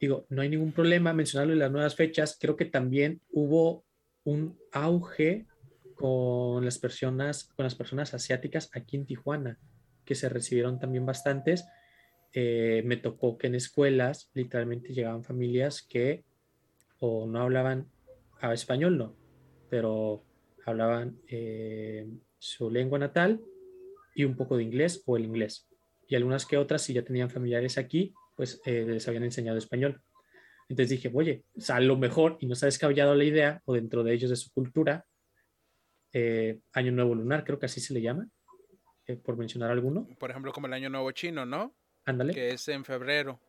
[0.01, 2.37] Digo, no hay ningún problema mencionarlo en las nuevas fechas.
[2.41, 3.85] Creo que también hubo
[4.25, 5.47] un auge
[5.95, 9.59] con las personas, con las personas asiáticas aquí en Tijuana,
[10.05, 11.67] que se recibieron también bastantes.
[12.33, 16.25] Eh, me tocó que en escuelas literalmente llegaban familias que
[17.01, 17.91] o no hablaban
[18.41, 19.17] a español, no,
[19.71, 20.25] pero
[20.65, 22.07] hablaban eh,
[22.39, 23.41] su lengua natal
[24.19, 25.69] y un poco de inglés o el inglés.
[26.09, 30.03] Y algunas que otras, si ya tenían familiares aquí, pues eh, les habían enseñado español.
[30.69, 34.03] Entonces dije, oye, a lo mejor, y no se ha descabellado la idea, o dentro
[34.03, 35.07] de ellos, de su cultura,
[36.13, 38.29] eh, Año Nuevo Lunar, creo que así se le llama,
[39.07, 40.09] eh, por mencionar alguno.
[40.19, 41.77] Por ejemplo, como el Año Nuevo Chino, ¿no?
[42.05, 42.35] Ándale.
[42.35, 43.41] Que es en febrero.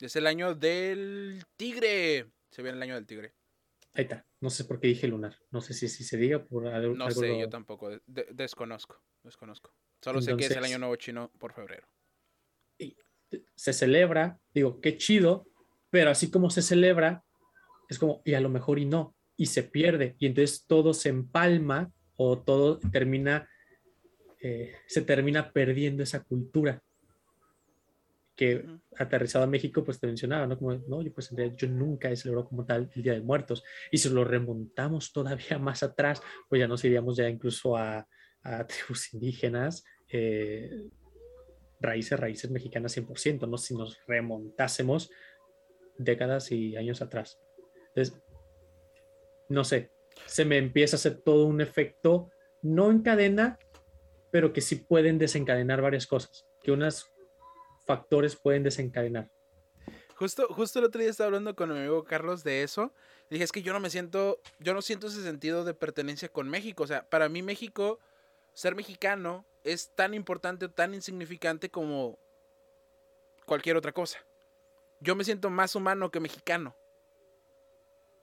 [0.00, 2.26] Es el año del tigre.
[2.50, 3.34] Se viene el año del tigre.
[3.92, 4.26] Ahí está.
[4.40, 5.36] No sé por qué dije lunar.
[5.52, 6.94] No sé si, si se diga por algo.
[6.96, 7.90] No sé, yo tampoco.
[8.06, 9.00] desconozco.
[9.22, 9.72] Desconozco.
[10.00, 11.86] Solo sé que es el Año Nuevo Chino por febrero.
[12.78, 12.96] Y
[13.54, 15.46] se celebra, digo, qué chido,
[15.90, 17.24] pero así como se celebra,
[17.88, 21.08] es como, y a lo mejor y no, y se pierde, y entonces todo se
[21.08, 23.48] empalma o todo termina,
[24.40, 26.82] eh, se termina perdiendo esa cultura
[28.38, 28.64] que
[28.96, 30.56] aterrizado a México, pues te mencionaba, ¿no?
[30.56, 33.64] Como, no, yo pues yo nunca he celebrado como tal el Día de Muertos.
[33.90, 38.06] Y si lo remontamos todavía más atrás, pues ya nos iríamos ya incluso a,
[38.42, 40.70] a tribus indígenas, eh,
[41.80, 43.58] raíces, raíces mexicanas 100%, ¿no?
[43.58, 45.10] Si nos remontásemos
[45.96, 47.38] décadas y años atrás.
[47.88, 48.20] Entonces,
[49.48, 49.90] no sé,
[50.26, 52.30] se me empieza a hacer todo un efecto,
[52.62, 53.58] no en cadena,
[54.30, 57.12] pero que sí pueden desencadenar varias cosas, que unos
[57.86, 59.30] factores pueden desencadenar.
[60.14, 62.92] Justo, justo el otro día estaba hablando con mi amigo Carlos de eso.
[63.30, 66.48] Dije, es que yo no me siento, yo no siento ese sentido de pertenencia con
[66.48, 66.82] México.
[66.82, 68.00] O sea, para mí México,
[68.58, 72.18] ser mexicano es tan importante o tan insignificante como
[73.46, 74.18] cualquier otra cosa.
[75.00, 76.74] Yo me siento más humano que mexicano.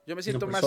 [0.04, 0.62] Yo me siento más.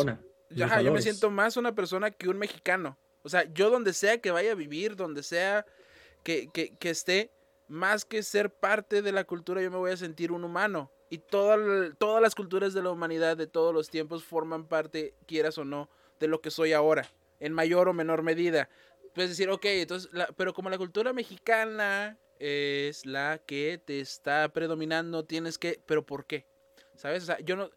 [0.49, 2.97] yo me siento más una persona que un mexicano.
[3.21, 5.67] O sea, yo donde sea que vaya a vivir, donde sea
[6.23, 6.49] que,
[6.81, 7.31] esté,
[7.67, 10.91] más que ser parte de la cultura, yo me voy a sentir un humano.
[11.11, 15.63] Y todas las culturas de la humanidad de todos los tiempos forman parte, quieras o
[15.63, 17.07] no, de lo que soy ahora,
[17.39, 18.67] en mayor o menor medida.
[19.19, 25.25] Puedes decir, ok, entonces, pero como la cultura mexicana es la que te está predominando,
[25.25, 26.45] tienes que, pero ¿por qué?
[26.95, 27.23] ¿Sabes?
[27.23, 27.69] O sea, yo no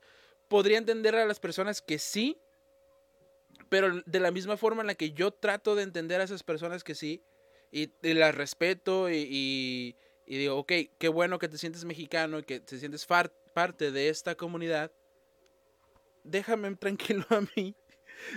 [0.46, 2.38] podría entender a las personas que sí,
[3.68, 6.84] pero de la misma forma en la que yo trato de entender a esas personas
[6.84, 7.24] que sí,
[7.72, 12.78] y, las respeto y, digo, ok, qué bueno que te sientes mexicano y que te
[12.78, 14.92] sientes parte de esta comunidad,
[16.22, 17.74] déjame tranquilo a mí,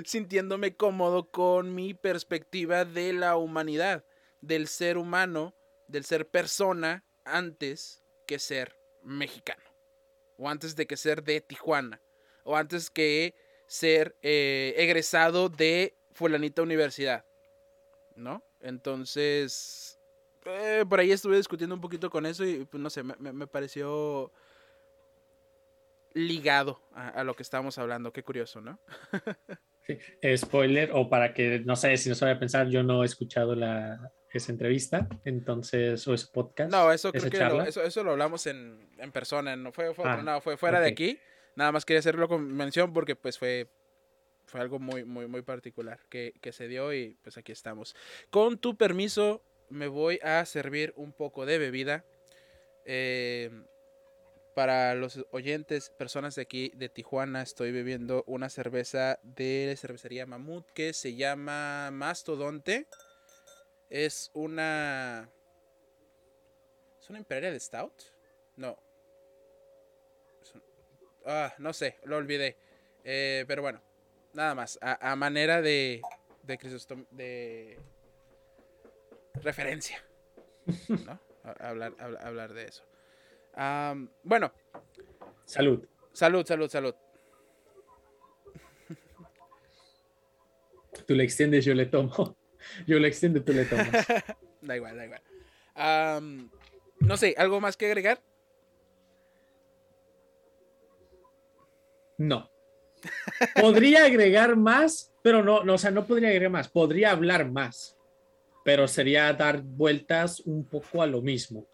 [0.03, 4.05] sintiéndome cómodo con mi perspectiva de la humanidad,
[4.41, 5.53] del ser humano
[5.87, 9.63] del ser persona antes que ser mexicano.
[10.37, 12.01] O antes de que ser de Tijuana.
[12.43, 13.35] O antes que
[13.67, 17.25] ser eh, egresado de fulanita universidad.
[18.15, 18.43] ¿No?
[18.61, 19.99] Entonces,
[20.45, 24.31] eh, por ahí estuve discutiendo un poquito con eso y pues, no sé, me, pareció
[26.13, 28.13] ligado a, lo que estábamos hablando.
[28.13, 28.79] Qué curioso, ¿no?
[29.87, 30.37] sí.
[30.37, 34.11] Spoiler, o para que no sé si no sabe pensar, yo no he escuchado la,
[34.37, 36.71] esa entrevista, entonces, o ese podcast.
[36.71, 40.05] No, eso creo que lo, eso, eso, lo hablamos en, en persona, no fue, fue,
[40.07, 41.19] ah, fue fuera de aquí.
[41.55, 43.67] Nada más quería hacerlo con mención porque pues fue,
[44.45, 47.95] fue algo muy, muy, muy particular que, que se dio y pues aquí estamos.
[48.29, 52.03] Con tu permiso, me voy a servir un poco de bebida.
[52.85, 53.51] Eh,
[54.55, 60.25] para los oyentes, personas de aquí de Tijuana, estoy bebiendo una cerveza de la cervecería
[60.25, 62.87] Mamut que se llama Mastodonte.
[63.89, 65.29] Es una.
[67.01, 68.01] ¿Es una Imperial Stout?
[68.55, 68.79] No.
[71.25, 72.57] Ah, no sé, lo olvidé.
[73.03, 73.81] Eh, pero bueno,
[74.33, 74.79] nada más.
[74.81, 76.01] A, manera de.
[76.43, 76.57] De
[77.11, 77.77] De.
[79.33, 80.01] Referencia.
[80.87, 81.19] ¿No?
[81.59, 82.85] hablar, hablar, de eso.
[84.23, 84.51] Bueno.
[85.45, 85.85] Salud.
[86.11, 86.95] Salud, salud, salud.
[91.05, 92.37] Tú le extiendes, yo le tomo.
[92.87, 93.91] Yo le extiendo, tú le tomas.
[94.61, 96.49] da igual, da igual.
[96.99, 98.23] no sé, ¿algo más que agregar?
[102.17, 102.49] No.
[103.61, 106.69] Podría agregar más, pero no, no, o sea, no podría agregar más.
[106.69, 107.97] Podría hablar más,
[108.63, 111.67] pero sería dar vueltas un poco a lo mismo.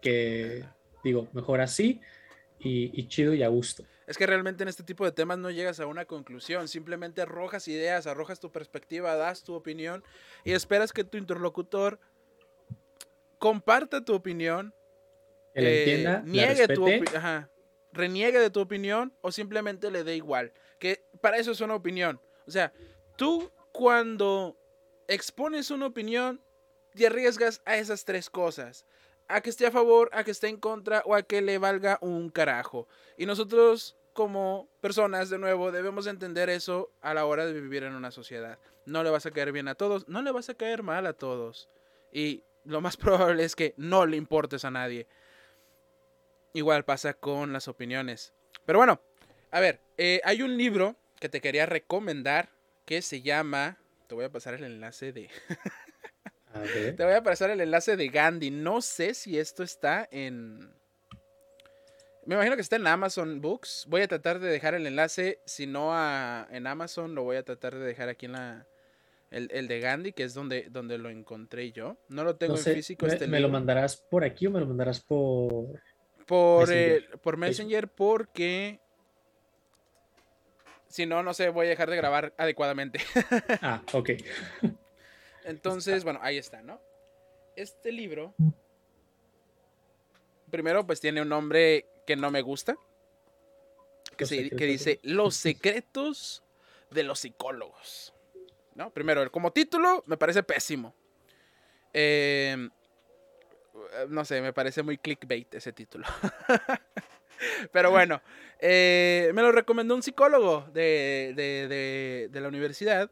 [0.00, 0.64] Que
[1.06, 2.00] digo, mejor así
[2.58, 3.84] y, chido y a gusto.
[4.06, 7.68] Es que realmente en este tipo de temas no llegas a una conclusión, simplemente arrojas
[7.68, 10.02] ideas, arrojas tu perspectiva, das tu opinión
[10.44, 11.98] y esperas que tu interlocutor
[13.38, 14.74] comparta tu opinión,
[15.54, 17.10] eh, entienda, niegue tu respete.
[17.10, 17.50] opi- ajá,
[17.92, 20.52] reniegue de tu opinión o simplemente le dé igual.
[20.78, 22.20] Que para eso es una opinión.
[22.46, 22.72] O sea,
[23.16, 24.56] tú cuando
[25.08, 26.40] expones una opinión,
[26.94, 28.86] te arriesgas a esas tres cosas.
[29.28, 31.98] A que esté a favor, a que esté en contra o a que le valga
[32.00, 32.86] un carajo.
[33.16, 37.94] Y nosotros como personas, de nuevo, debemos entender eso a la hora de vivir en
[37.94, 38.58] una sociedad.
[38.86, 41.12] No le vas a caer bien a todos, no le vas a caer mal a
[41.12, 41.68] todos.
[42.12, 45.06] Y lo más probable es que no le importes a nadie.
[46.54, 48.32] Igual pasa con las opiniones.
[48.64, 49.00] Pero bueno,
[49.50, 52.48] a ver, eh, hay un libro que te quería recomendar
[52.84, 53.78] que se llama...
[54.08, 55.28] Te voy a pasar el enlace de...
[56.56, 56.96] A ver.
[56.96, 58.50] Te voy a pasar el enlace de Gandhi.
[58.50, 60.74] No sé si esto está en...
[62.24, 63.86] Me imagino que está en Amazon Books.
[63.88, 65.40] Voy a tratar de dejar el enlace.
[65.46, 68.66] Si no a- en Amazon, lo voy a tratar de dejar aquí en la...
[69.30, 71.96] El, el de Gandhi, que es donde, donde lo encontré yo.
[72.08, 74.50] No lo tengo No sé, en físico me, este me lo mandarás por aquí o
[74.52, 75.82] me lo mandarás por.
[76.26, 77.02] Por, Messenger.
[77.12, 78.80] eh, por Messenger porque...
[80.88, 83.00] Si no, no sé, voy a dejar de grabar adecuadamente.
[83.62, 84.10] Ah, ok.
[85.46, 86.80] Entonces, bueno, ahí está, ¿no?
[87.54, 88.34] Este libro,
[90.50, 92.76] primero, pues tiene un nombre que no me gusta,
[94.16, 96.42] que, se- que dice Los secretos
[96.90, 98.12] de los psicólogos.
[98.74, 98.90] ¿No?
[98.92, 100.94] Primero, como título, me parece pésimo.
[101.94, 102.68] Eh,
[104.08, 106.06] no sé, me parece muy clickbait ese título.
[107.72, 108.20] Pero bueno,
[108.60, 113.10] eh, me lo recomendó un psicólogo de, de- de- de la universidad.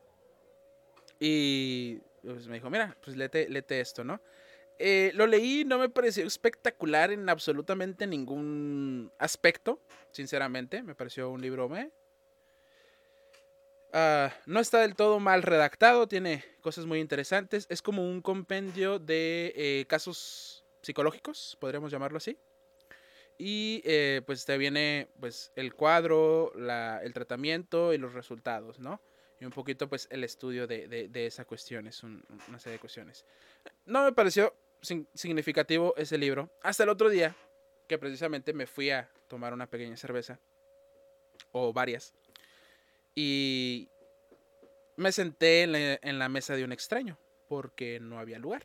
[1.18, 4.20] Y pues, me dijo, mira, pues léete, léete esto, ¿no?
[4.78, 10.82] Eh, lo leí, no me pareció espectacular en absolutamente ningún aspecto, sinceramente.
[10.82, 11.90] Me pareció un libro me.
[13.92, 17.66] Ah, no está del todo mal redactado, tiene cosas muy interesantes.
[17.68, 22.37] Es como un compendio de eh, casos psicológicos, podríamos llamarlo así.
[23.38, 29.00] Y eh, pues te viene pues el cuadro, la- el tratamiento y los resultados, ¿no?
[29.40, 32.80] Y un poquito pues el estudio de, de- esa cuestión, es un- una serie de
[32.80, 33.24] cuestiones.
[33.84, 34.54] No me pareció
[35.14, 36.50] significativo ese libro.
[36.62, 37.34] Hasta el otro día,
[37.88, 40.38] que precisamente me fui a tomar una pequeña cerveza,
[41.52, 42.14] o varias,
[43.14, 43.88] y
[44.96, 47.18] me senté en la, en la mesa de un extraño,
[47.48, 48.64] porque no había lugar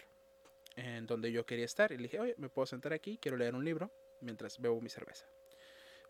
[0.75, 1.91] en donde yo quería estar.
[1.91, 4.89] Y le dije, oye, me puedo sentar aquí, quiero leer un libro mientras bebo mi
[4.89, 5.25] cerveza.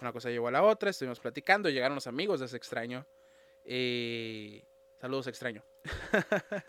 [0.02, 3.06] Una cosa llevó a la otra, estuvimos platicando, llegaron los amigos de ese extraño.
[3.72, 4.66] Eh,
[5.00, 5.64] saludos, extraño.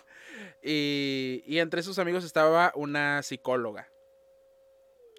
[0.62, 3.88] y, entre esos amigos estaba una psicóloga.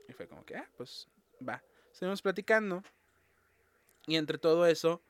[0.07, 1.07] Y fue como que, ah, pues
[1.47, 1.63] va.
[1.91, 2.83] Estuvimos platicando.
[4.05, 5.01] Y entre todo eso,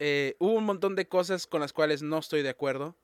[0.00, 2.96] eh, hubo un montón de cosas con las cuales no estoy de acuerdo.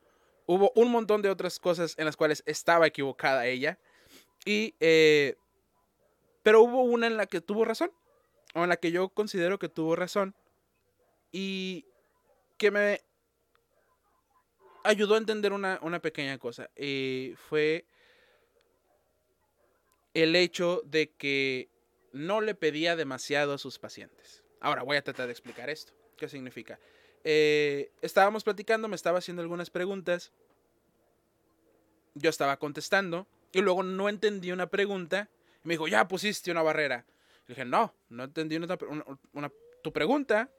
[0.46, 3.78] Hubo un montón de otras cosas en las cuales estaba equivocada ella.
[4.44, 5.36] Y, eh,
[6.42, 7.92] pero hubo una en la que tuvo razón.
[8.56, 10.34] O en la que yo considero que tuvo razón.
[11.30, 11.86] Y
[12.56, 13.00] que me
[14.84, 16.70] ayudó a entender una, una pequeña cosa.
[16.76, 17.86] eh, fue
[20.14, 21.68] el hecho de que
[22.12, 24.44] no le pedía demasiado a sus pacientes.
[24.60, 25.92] Ahora voy a tratar de explicar esto.
[26.16, 26.78] ¿Qué significa?
[27.24, 30.32] Eh, estábamos platicando, me estaba haciendo algunas preguntas.
[32.14, 33.26] Yo estaba contestando.
[33.52, 35.28] Y luego no entendí una pregunta.
[35.64, 37.04] Y me dijo, ya pusiste una barrera.
[37.48, 38.78] Dije, no, no entendí una-
[39.82, 40.50] tu pregunta.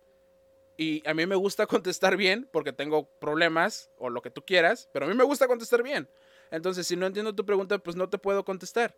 [0.77, 4.89] Y a mí me gusta contestar bien porque tengo problemas o lo que tú quieras,
[4.93, 6.09] pero a mí me gusta contestar bien.
[6.51, 8.95] Entonces, si no entiendo tu pregunta, pues no te puedo contestar.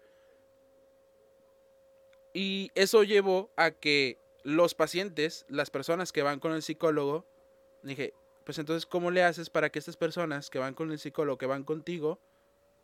[2.33, 7.25] Y eso llevó a que los pacientes, las personas que van con el psicólogo,
[7.83, 8.13] dije,
[8.45, 11.45] pues entonces, ¿cómo le haces para que estas personas que van con el psicólogo, que
[11.45, 12.19] van contigo,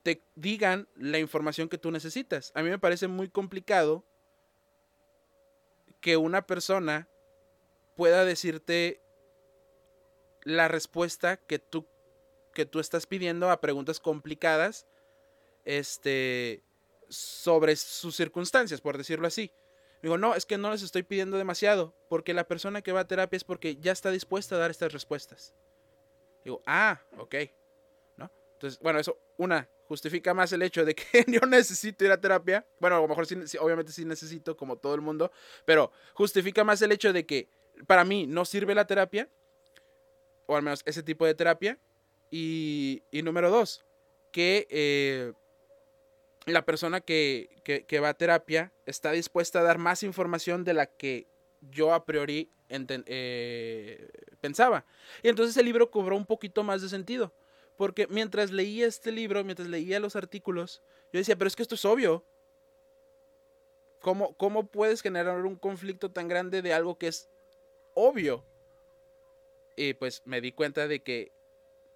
[0.01, 2.51] te digan la información que tú necesitas?
[2.55, 4.03] A mí me parece muy complicado
[6.01, 7.07] que una persona
[7.95, 9.01] pueda decirte
[10.43, 11.87] la respuesta que tú,
[12.53, 14.87] que tú estás pidiendo a preguntas complicadas
[15.65, 16.63] este,
[17.09, 19.51] sobre sus circunstancias, por decirlo así.
[20.01, 23.07] Digo, no, es que no les estoy pidiendo demasiado, porque la persona que va a
[23.07, 25.53] terapia es porque ya está dispuesta a dar estas respuestas.
[26.43, 27.35] Digo, ah, ok.
[28.17, 28.29] ¿No?
[28.53, 32.67] Entonces, bueno, eso, una, justifica más el hecho de que yo necesito ir a terapia.
[32.81, 35.31] Bueno, a lo mejor sí, obviamente sí necesito, como todo el mundo,
[35.63, 37.47] pero justifica más el hecho de que
[37.87, 39.29] para mí no sirve la terapia,
[40.45, 41.79] o al menos ese tipo de terapia.
[42.31, 43.85] Y, y número dos,
[44.31, 45.33] que eh,
[46.45, 50.87] la persona que, que, va a terapia está dispuesta a dar más información de la
[50.87, 51.27] que
[51.61, 54.09] yo a priori eh,
[54.41, 54.85] pensaba.
[55.21, 57.33] Y entonces el libro cobró un poquito más de sentido.
[57.77, 61.75] Porque mientras leía este libro, mientras leía los artículos, yo decía, pero es que esto
[61.75, 62.25] es obvio.
[64.01, 67.29] ¿Cómo, cómo puedes generar un conflicto tan grande de algo que es
[67.93, 68.43] obvio?
[69.75, 71.31] Y pues me di cuenta de que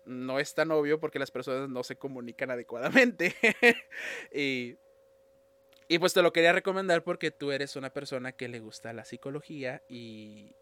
[0.05, 3.35] no es tan obvio porque las personas no se comunican adecuadamente.
[4.33, 4.77] y
[5.89, 9.05] y pues te lo quería recomendar porque tú eres una persona que le gusta la
[9.05, 10.53] psicología y,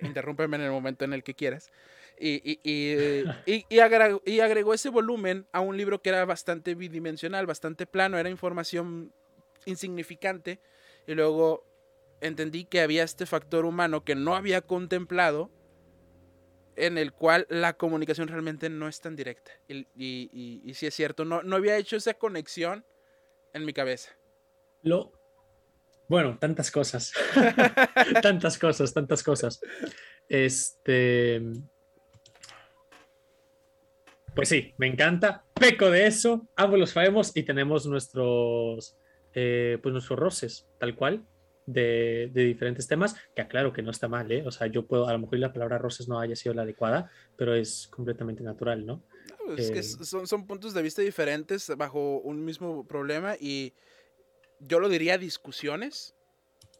[0.00, 1.70] interrúmpeme en el momento en el que quieras.
[2.18, 8.30] Y, y, agregó, ese volumen a un libro que era bastante bidimensional, bastante plano, era
[8.30, 9.12] información
[9.66, 10.58] insignificante.
[11.06, 11.62] Y luego
[12.20, 15.50] entendí que había este factor humano que no había contemplado,
[16.76, 19.52] en el cual la comunicación realmente no es tan directa.
[19.68, 22.84] Y, y, si es cierto, no, no había hecho esa conexión
[23.54, 24.10] en mi cabeza.
[24.82, 25.12] Lo,
[26.08, 27.12] bueno, tantas cosas.
[28.22, 29.60] tantas cosas, tantas cosas.
[30.28, 31.42] Este.
[34.34, 35.44] Pues sí, me encanta.
[35.54, 36.46] Peco de eso.
[36.56, 38.96] Ambos los sabemos y tenemos nuestros,
[39.32, 41.24] eh, pues nuestros roces, tal cual,
[41.66, 43.16] de, diferentes temas.
[43.34, 44.44] Que aclaro que no está mal, ¿eh?
[44.46, 47.10] O sea, yo puedo, a lo mejor la palabra roces no haya sido la adecuada,
[47.36, 49.02] pero es completamente natural, ¿no?
[49.56, 53.74] es que eh, son, son puntos de vista diferentes bajo un mismo problema y
[54.60, 56.14] yo lo diría discusiones,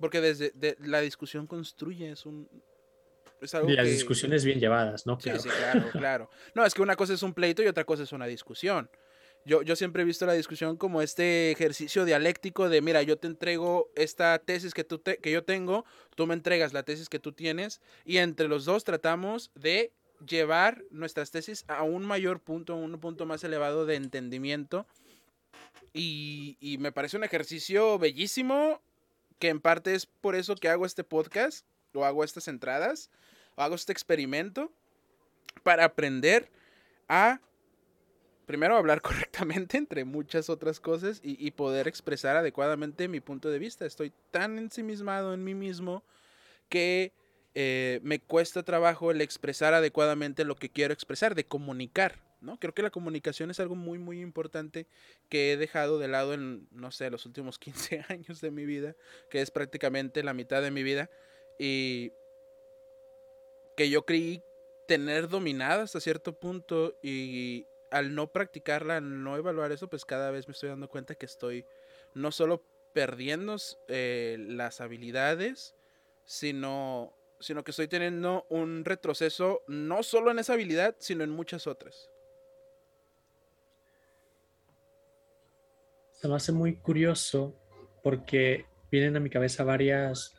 [0.00, 2.48] porque desde la discusión construye, es un...
[3.40, 5.20] Es algo Las discusiones bien llevadas, ¿no?
[5.20, 5.40] Sí, claro.
[5.42, 6.30] sí, claro, claro.
[6.54, 8.88] No, es que una cosa es un pleito y otra cosa es una discusión.
[9.46, 13.28] Yo, yo, siempre he visto la discusión como este ejercicio dialéctico de, mira, yo te
[13.28, 17.32] entrego esta tesis que, tú que yo tengo, tú me entregas la tesis que tú
[17.32, 19.92] tienes, y entre los dos tratamos de
[20.28, 24.86] llevar nuestras tesis a un mayor punto, a un punto más elevado de entendimiento
[25.98, 28.82] y, me parece un ejercicio bellísimo,
[29.38, 33.10] que en parte es por eso que hago este podcast, o hago estas entradas,
[33.54, 34.70] o hago este experimento,
[35.62, 36.50] para aprender
[37.08, 37.40] a,
[38.46, 43.84] primero, hablar correctamente, entre muchas otras cosas, y, poder expresar adecuadamente mi punto de vista.
[43.84, 46.02] Estoy tan ensimismado en mí mismo
[46.68, 47.12] que
[47.54, 52.24] eh, me cuesta trabajo el expresar adecuadamente lo que quiero expresar, de comunicar.
[52.40, 52.58] ¿no?
[52.58, 54.86] Creo que la comunicación es algo muy, muy importante
[55.28, 58.94] que he dejado de lado en, no sé, los últimos 15 años de mi vida,
[59.30, 61.10] que es prácticamente la mitad de mi vida,
[61.58, 62.12] y
[63.76, 64.42] que yo creí
[64.86, 70.30] tener dominada hasta cierto punto y al no practicarla, al no evaluar eso, pues cada
[70.30, 71.64] vez me estoy dando cuenta que estoy
[72.14, 72.62] no solo
[72.94, 73.56] perdiendo
[73.88, 75.74] eh, las habilidades,
[76.24, 81.66] sino, sino que estoy teniendo un retroceso no solo en esa habilidad, sino en muchas
[81.66, 82.10] otras.
[86.16, 87.54] se me hace muy curioso
[88.02, 90.34] porque vienen a mi cabeza varias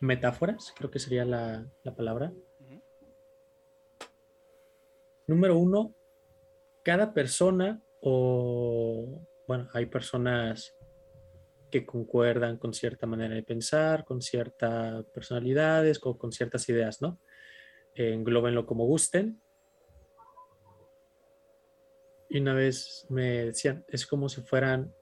[0.00, 2.32] metáforas, creo que sería la, palabra.
[5.28, 5.94] Número uno,
[6.82, 10.74] cada persona o, bueno, hay personas
[11.70, 17.20] que concuerdan con cierta manera de pensar, con ciertas personalidades, con, con ciertas ideas, ¿no?
[17.94, 19.40] Englóbenlo como gusten.
[22.28, 24.94] Y una vez me decían, es como si fueran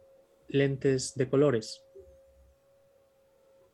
[0.48, 1.84] lentes de colores.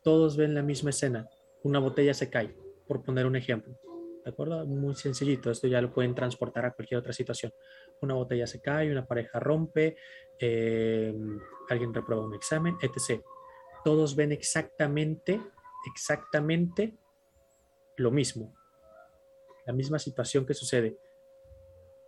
[0.03, 1.29] Todos ven la misma escena.
[1.63, 2.55] Una botella se cae,
[2.87, 3.77] por poner un ejemplo.
[4.25, 4.65] ¿De acuerdo?
[4.65, 5.51] Muy sencillito.
[5.51, 7.53] Esto ya lo pueden transportar a cualquier otra situación.
[8.01, 9.97] Una botella se cae, una pareja rompe,
[10.39, 11.13] eh,
[11.69, 13.23] alguien reprueba un examen, etc.
[13.83, 15.39] Todos ven exactamente,
[15.85, 16.97] exactamente
[17.97, 18.55] lo mismo.
[19.67, 20.97] La misma situación que sucede.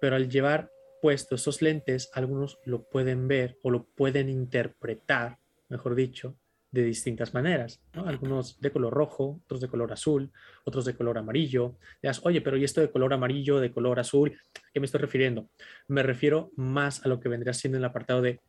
[0.01, 0.71] Pero al llevar
[1.03, 5.37] puesto esos lentes, algunos lo pueden ver o lo pueden interpretar,
[5.69, 6.35] mejor dicho,
[6.71, 7.81] de distintas maneras.
[7.93, 10.31] Algunos de color rojo, otros de color azul,
[10.65, 11.77] otros de color amarillo.
[12.01, 14.37] Dirás, oye, pero ¿y esto de color amarillo, de color azul?
[14.55, 15.49] ¿A qué me estoy refiriendo?
[15.87, 18.41] Me refiero más a lo que vendría siendo en el apartado de,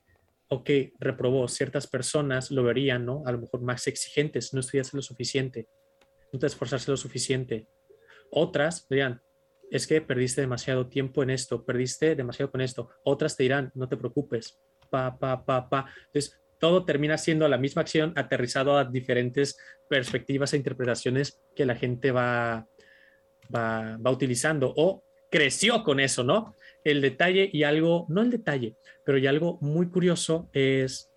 [0.48, 3.22] ok, reprobó, ciertas personas lo verían, ¿no?
[3.26, 5.68] A lo mejor más exigentes, no estudiaste lo suficiente,
[6.32, 7.68] no te esforzaste lo suficiente.
[8.30, 9.22] Otras dirían,
[9.70, 12.90] es que perdiste demasiado tiempo en esto, perdiste demasiado con esto.
[13.04, 14.58] Otras te dirán, no te preocupes,
[14.90, 15.90] pa, pa, pa, pa.
[16.06, 21.76] Entonces, todo termina siendo la misma acción aterrizado a diferentes perspectivas e interpretaciones que la
[21.76, 22.66] gente va,
[23.54, 26.56] va, va utilizando o creció con eso, ¿no?
[26.84, 31.12] El detalle y algo, no el detalle, pero y algo muy curioso es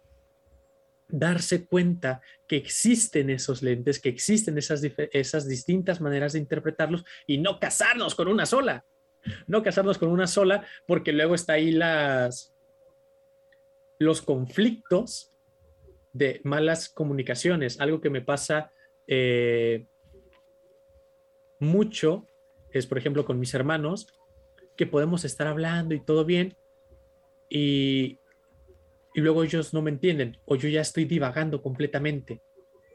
[1.12, 4.82] darse cuenta que existen esos lentes, que existen esas,
[5.12, 8.86] esas distintas maneras de interpretarlos y no casarnos con una sola.
[9.46, 12.56] No casarnos con una sola porque luego está ahí las,
[14.00, 15.30] los conflictos
[16.14, 18.72] de malas comunicaciones, algo que me pasa
[19.07, 19.86] eh,
[21.59, 22.28] mucho
[22.72, 24.07] es, por ejemplo, con mis hermanos,
[24.76, 26.55] que podemos estar hablando y todo bien,
[27.49, 28.20] y,
[29.14, 32.41] y luego ellos no me entienden, o yo ya estoy divagando completamente.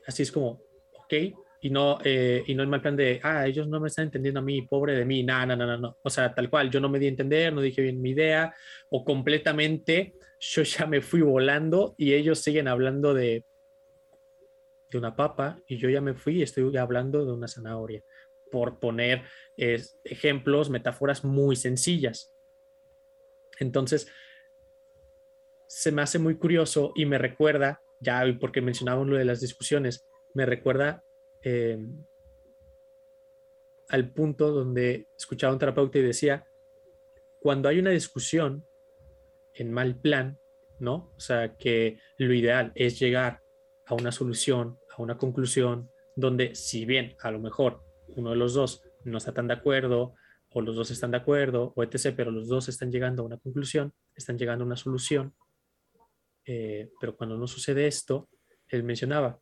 [0.07, 0.63] Así es como,
[0.93, 1.15] ok,
[1.61, 4.41] y no, eh, y no en mal plan de, ah, ellos no me están entendiendo
[4.41, 6.89] a mí, pobre de mí, no, no, no, no, O sea, tal cual, yo no
[6.89, 8.55] me di a entender, no dije bien mi idea,
[8.89, 13.45] o completamente yo ya me fui volando y ellos siguen hablando de,
[14.91, 18.03] de una papa y yo ya me fui y estoy hablando de una zanahoria,
[18.51, 19.23] por poner
[19.57, 22.35] ejemplos, metáforas muy sencillas.
[23.59, 24.09] Entonces,
[25.69, 30.07] se me hace muy curioso y me recuerda, ya porque mencionábamos lo de las discusiones,
[30.35, 31.03] me recuerda
[31.49, 32.05] Em,
[33.89, 36.45] al punto donde escuchaba un terapeuta y decía,
[37.39, 38.67] cuando hay una discusión
[39.57, 40.39] en mal plan,
[40.79, 41.13] ¿no?
[41.17, 43.43] O sea, que lo ideal es llegar
[43.87, 48.55] a una solución, a una conclusión, donde si bien a lo mejor uno de los
[48.55, 50.15] dos no está tan de acuerdo,
[50.51, 53.39] o los dos están de acuerdo, o etc., pero los dos están llegando a una
[53.39, 55.35] conclusión, están llegando a una solución,
[56.45, 58.29] eh, pero cuando no sucede esto,
[58.69, 59.41] él mencionaba,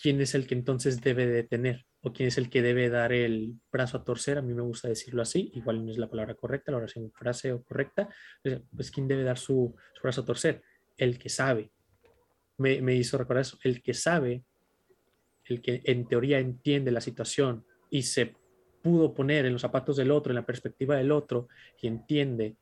[0.00, 3.54] quién es el que entonces debe detener o quién es el que debe dar el
[3.72, 4.38] brazo a torcer.
[4.38, 7.52] A mí me gusta decirlo así, igual no es la palabra correcta, la oración frase
[7.52, 8.08] o correcta.
[8.44, 10.62] Pues, pues quién debe dar su, brazo a torcer,
[10.96, 11.72] el que sabe.
[12.58, 14.44] Me, me hizo recordar eso, el que sabe,
[15.46, 18.36] el que en teoría entiende la situación y se
[18.82, 21.48] pudo poner en los zapatos del otro, en la perspectiva del otro
[21.82, 22.54] y entiende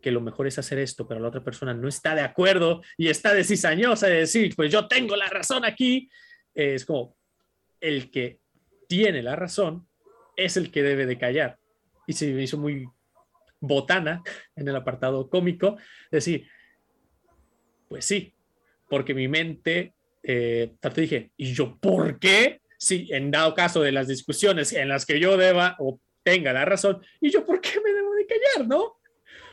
[0.00, 3.08] que lo mejor es hacer esto, pero la otra persona no está de acuerdo y
[3.08, 6.08] está de cizañosa de decir, pues yo tengo la razón aquí,
[6.54, 7.16] es como
[7.80, 8.43] el que
[8.88, 9.86] tiene la razón
[10.36, 11.58] es el que debe de callar.
[12.06, 12.86] Y se me hizo muy
[13.60, 14.22] botana
[14.56, 15.76] en el apartado cómico
[16.10, 16.46] decir,
[17.88, 18.34] pues sí,
[18.88, 22.60] porque mi mente, eh, tanto dije, ¿y yo por qué?
[22.78, 26.64] Si en dado caso de las discusiones en las que yo deba o tenga la
[26.64, 28.98] razón, ¿y yo por qué me debo de callar, no?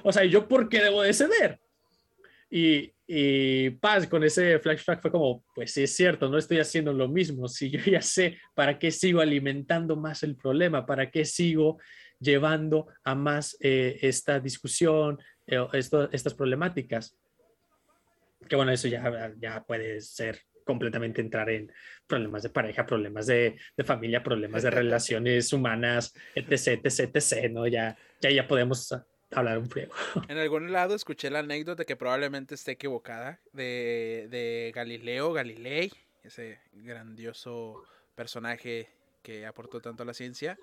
[0.04, 1.60] O sea, ¿yo por qué debo de ceder?
[2.50, 6.94] Y, y paz, con ese flashback fue como, pues sí es cierto, no estoy haciendo
[6.94, 7.50] lo mismo.
[7.50, 11.78] Si yo ya sé para qué sigo alimentando más el problema, para qué sigo
[12.22, 17.18] llevando a más eh, esta discusión, eh, estas problemáticas.
[18.48, 21.70] Que bueno, eso ya, ya puede ser completamente entrar en
[22.08, 27.68] problemas de pareja, problemas de, de familia, problemas de relaciones humanas, etc, etc, etc, ¿no?
[27.68, 28.90] Ya, ya, ya podemos
[29.32, 29.94] hablar un friego.
[30.30, 35.92] En algún lado escuché la anécdota que probablemente esté equivocada de, de Galileo Galilei,
[36.24, 37.84] ese grandioso
[38.16, 38.90] personaje
[39.24, 40.58] que aportó tanto a la ciencia.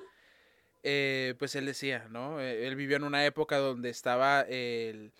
[0.82, 2.40] Eh, pues él decía, ¿no?
[2.40, 5.12] Eh, él vivió en una época donde estaba el,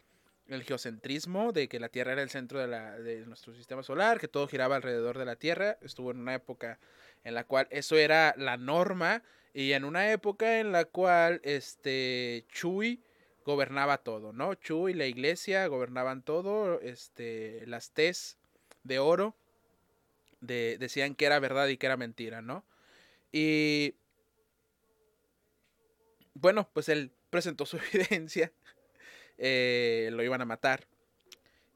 [0.47, 4.21] el geocentrismo, de que la Tierra era el centro de, la, de nuestro sistema solar,
[4.21, 5.79] que todo giraba alrededor de la Tierra.
[5.83, 6.79] Estuvo en una época
[7.25, 9.23] en la cual eso era la norma
[9.53, 13.03] y en una época en la cual este Chuy
[13.49, 14.55] gobernaba todo, ¿no?
[14.57, 18.37] Chu y la iglesia gobernaban todo, este, las tes
[18.85, 19.35] de oro
[20.43, 22.63] de, decían que era verdad y que era mentira, ¿no?
[23.33, 23.95] Y
[26.35, 28.53] bueno, pues él presentó su evidencia,
[29.39, 30.87] eh, lo iban a matar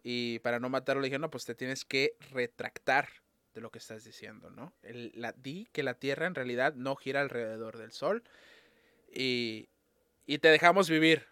[0.02, 3.08] y para no matarlo le dijeron, no, pues te tienes que retractar
[3.54, 4.74] de lo que estás diciendo, ¿no?
[5.14, 8.24] La, di que la Tierra en realidad no gira alrededor del Sol
[9.10, 9.70] y,
[10.26, 11.31] y te dejamos vivir,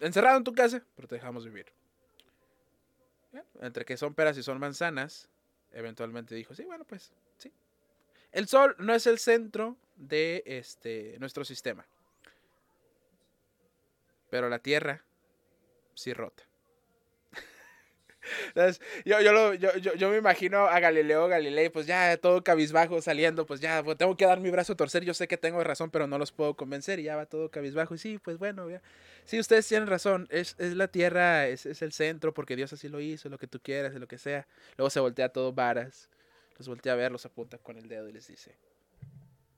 [0.00, 1.72] encerrado en tu casa, pero te dejamos vivir.
[3.60, 5.28] Entre que son peras y son manzanas,
[5.72, 7.52] eventualmente dijo, sí, bueno, pues, sí.
[8.32, 11.86] El Sol no es el centro de este, nuestro sistema.
[14.30, 15.04] Pero la Tierra
[15.94, 16.42] sí rota.
[19.04, 19.20] Yo,
[19.54, 23.96] yo, yo, me imagino a Galileo Galilei, pues ya todo cabizbajo saliendo, pues ya pues
[23.96, 26.32] tengo que dar mi brazo a torcer, yo sé que tengo razón, pero no los
[26.32, 28.82] puedo convencer, y ya va todo cabizbajo, y sí, pues bueno, ya.
[29.24, 33.28] sí, ustedes tienen razón, es, la tierra, es, el centro, porque Dios así lo hizo,
[33.28, 34.46] lo que tú quieras, lo que sea.
[34.76, 36.10] Luego se voltea todo varas,
[36.58, 38.56] los voltea a ver, los apunta con el dedo y les dice,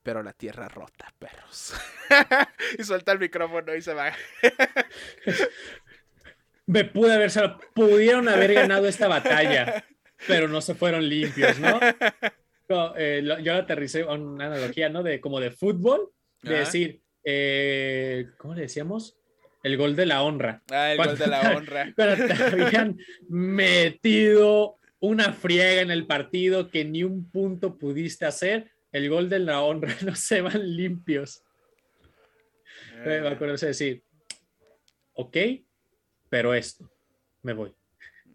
[0.02, 1.74] pero la tierra rota, perros.
[2.78, 4.12] y suelta el micrófono y se va.
[6.68, 7.32] Me pude haber,
[7.74, 9.84] pudieron haber ganado esta batalla,
[10.26, 11.80] pero no se fueron limpios, ¿no?
[12.96, 15.02] Eh, yo aterricé una analogía, ¿no?
[15.02, 16.10] De como de fútbol,
[16.42, 19.18] de decir, eh, ¿cómo le decíamos?
[19.62, 20.62] El gol de la honra.
[20.70, 21.92] Ah, el gol de la honra.
[21.96, 22.98] Pero te habían
[23.28, 29.38] metido una friega en el partido que ni un punto pudiste hacer, el gol de
[29.38, 31.42] la honra no se van limpios.
[33.06, 34.02] Me acuerdo de decir,
[35.14, 35.36] ok,
[36.28, 36.90] pero esto,
[37.42, 37.74] me voy.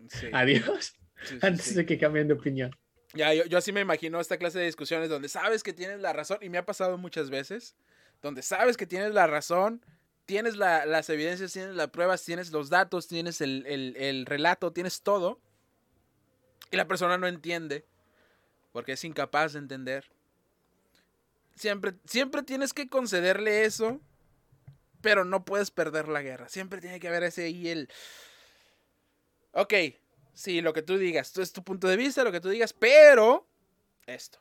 [0.33, 0.95] Adiós.
[1.41, 2.75] Antes de que cambien de opinión.
[3.13, 6.13] Ya, yo, yo así me imagino esta clase de discusiones donde sabes que tienes la
[6.13, 7.75] razón, y me ha pasado muchas veces,
[8.21, 9.85] donde sabes que tienes la razón,
[10.25, 15.39] tienes las evidencias, tienes las pruebas, tienes los datos, tienes el, el relato, tienes todo,
[16.71, 17.85] y la persona no entiende,
[18.71, 20.05] porque es incapaz de entender.
[21.55, 24.01] Siempre, siempre tienes que concederle eso,
[25.03, 26.47] pero no puedes perder la guerra.
[26.47, 27.89] Siempre tiene que haber ese y el...
[29.51, 29.73] Ok,
[30.33, 32.73] sí, lo que tú digas, esto es tu punto de vista, lo que tú digas,
[32.73, 33.47] pero
[34.07, 34.39] esto.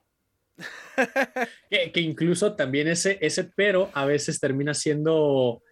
[1.69, 5.63] que, incluso también ese, ese pero a veces termina siendo,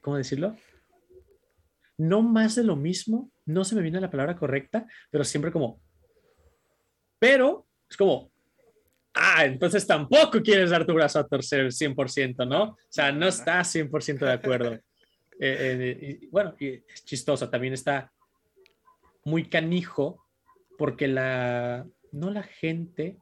[0.00, 0.56] ¿cómo decirlo?
[1.96, 5.82] No más de lo mismo, no se me viene la palabra correcta, pero siempre como,
[7.18, 8.30] pero es como,
[9.18, 12.62] ah, entonces tampoco quieres dar tu brazo a torcer 100%, ¿no?
[12.62, 14.78] O sea, no estás 100% de acuerdo.
[15.40, 15.56] Eh,
[16.00, 18.12] eh, y, bueno, es chistoso, también está
[19.24, 20.26] muy canijo
[20.76, 23.16] porque la, no la gente,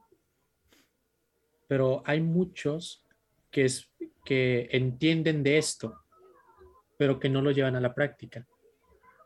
[1.67, 3.05] pero hay muchos
[3.51, 3.91] que, es,
[4.25, 6.01] que entienden de esto,
[6.97, 8.47] pero que no lo llevan a la práctica.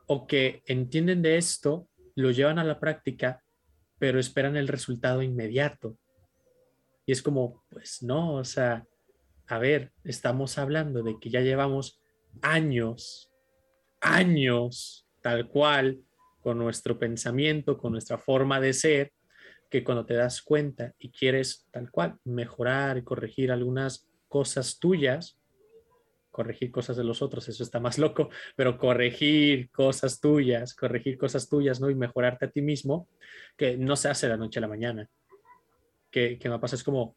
[0.07, 3.41] O que entienden de esto, lo llevan a la práctica,
[3.99, 5.97] pero esperan el resultado inmediato.
[7.05, 8.85] Y es como, pues no, o sea,
[9.47, 11.99] a ver, estamos hablando de que ya llevamos
[12.41, 13.31] años,
[13.99, 15.99] años, tal cual,
[16.41, 19.11] con nuestro pensamiento, con nuestra forma de ser,
[19.69, 25.37] que cuando te das cuenta y quieres tal cual mejorar y corregir algunas cosas tuyas,
[26.29, 31.47] corregir cosas de los otros, eso está más loco, pero corregir cosas tuyas, corregir cosas
[31.47, 31.89] tuyas, ¿no?
[31.89, 33.07] Y mejorarte a ti mismo,
[33.57, 35.09] que no se hace de la noche a la mañana.
[36.11, 37.15] Que, que me pasa es como,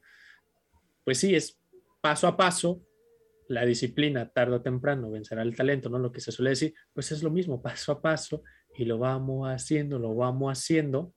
[1.05, 1.61] pues sí, es
[2.01, 2.83] paso a paso,
[3.49, 5.99] la disciplina tarde o temprano vencerá el talento, ¿no?
[5.99, 8.43] Lo que se suele decir, pues es lo mismo, paso a paso,
[8.77, 11.13] y lo vamos haciendo, lo vamos haciendo.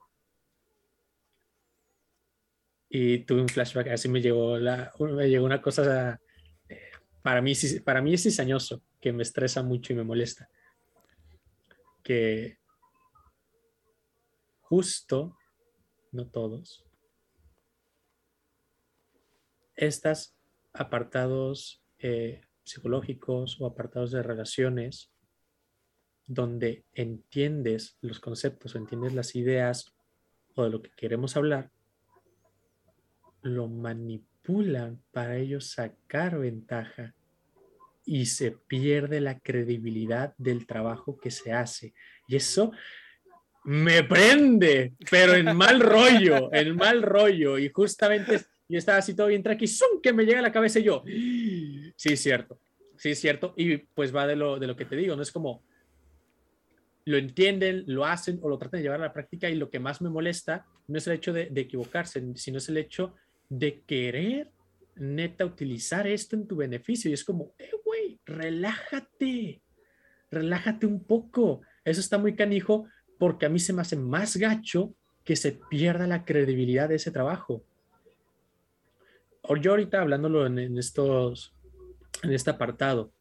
[2.90, 6.18] Y tuve un flashback, así me llegó, me llegó una cosa
[7.22, 7.52] para mí,
[7.84, 10.48] para mí es cizañoso, que me estresa mucho y me molesta.
[12.02, 12.58] Que
[14.60, 15.36] justo,
[16.12, 16.87] no todos,
[19.78, 20.34] estos
[20.72, 25.10] apartados eh, psicológicos o apartados de relaciones
[26.26, 29.94] donde entiendes los conceptos o entiendes las ideas
[30.54, 31.70] o de lo que queremos hablar,
[33.42, 37.14] lo manipulan para ellos sacar ventaja
[38.04, 41.94] y se pierde la credibilidad del trabajo que se hace.
[42.26, 42.72] Y eso
[43.64, 47.58] me prende, pero en mal rollo, en mal rollo.
[47.58, 50.84] Y justamente yo estaba así todo bien tranquilo, que me llega a la cabeza y
[50.84, 52.60] yo, sí, es cierto,
[52.96, 53.54] sí, es cierto.
[53.56, 55.64] Y pues va de lo, de lo que te digo, no es como
[57.04, 59.80] lo entienden, lo hacen o lo tratan de llevar a la práctica y lo que
[59.80, 63.14] más me molesta no es el hecho de, de equivocarse, sino es el hecho
[63.48, 64.50] de querer
[64.98, 67.10] neta utilizar esto en tu beneficio.
[67.10, 69.62] Y es como, eh, güey, relájate,
[70.30, 71.62] relájate un poco.
[71.84, 72.86] Eso está muy canijo
[73.18, 74.94] porque a mí se me hace más gacho
[75.24, 77.64] que se pierda la credibilidad de ese trabajo.
[79.56, 81.54] Yo ahorita hablándolo en, estos,
[82.22, 83.12] en este apartado,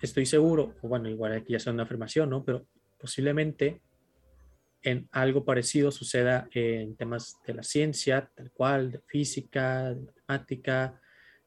[0.00, 2.44] estoy seguro, o bueno, igual aquí ya es una afirmación, ¿no?
[2.44, 2.66] Pero
[2.98, 3.82] posiblemente
[4.82, 11.00] en algo parecido suceda en temas de la ciencia, tal cual, de física, de matemática,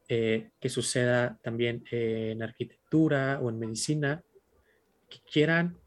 [0.08, 4.22] eh, que suceda también en arquitectura o en medicina,
[5.08, 5.78] que quieran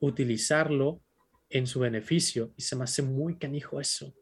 [0.00, 1.00] utilizarlo
[1.48, 2.52] en su beneficio.
[2.56, 4.14] Y se me hace muy canijo eso.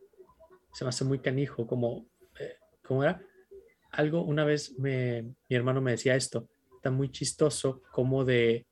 [0.72, 2.06] Se me hace muy canijo, como,
[2.38, 3.20] eh, ¿cómo era?
[3.92, 8.66] Algo, una vez mi hermano me decía esto, está muy chistoso como de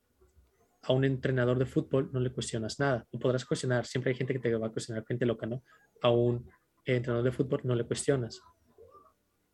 [0.83, 3.07] a un entrenador de fútbol no le cuestionas nada.
[3.13, 5.63] No podrás cuestionar, siempre hay gente que te va a cuestionar, gente loca, ¿no?
[6.03, 6.49] A un
[6.85, 8.41] entrenador de fútbol no le cuestionas.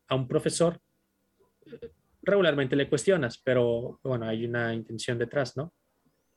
[0.07, 0.79] A un profesor
[2.21, 5.73] regularmente le cuestionas, pero bueno, hay una intención detrás, ¿no?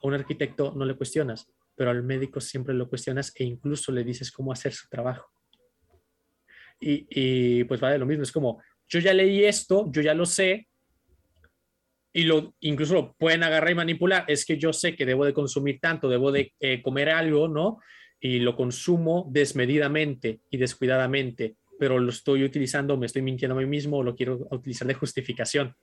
[0.02, 4.04] A un arquitecto no le cuestionas, pero al médico siempre lo cuestionas e incluso le
[4.04, 5.30] dices cómo hacer su trabajo.
[6.80, 10.26] Y, y pues vale, lo mismo, es como, yo ya leí esto, yo ya lo
[10.26, 10.68] sé,
[12.12, 15.34] y lo incluso lo pueden agarrar y manipular, es que yo sé que debo de
[15.34, 17.78] consumir tanto, debo de eh, comer algo, ¿no?
[18.20, 23.66] Y lo consumo desmedidamente y descuidadamente pero lo estoy utilizando, me estoy mintiendo a mí
[23.66, 25.76] mismo o lo quiero utilizar de justificación.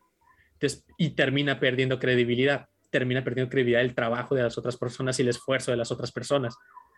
[0.53, 5.21] Entonces, y termina perdiendo credibilidad, termina perdiendo credibilidad el trabajo de las otras personas y
[5.23, 6.55] el esfuerzo de las otras personas.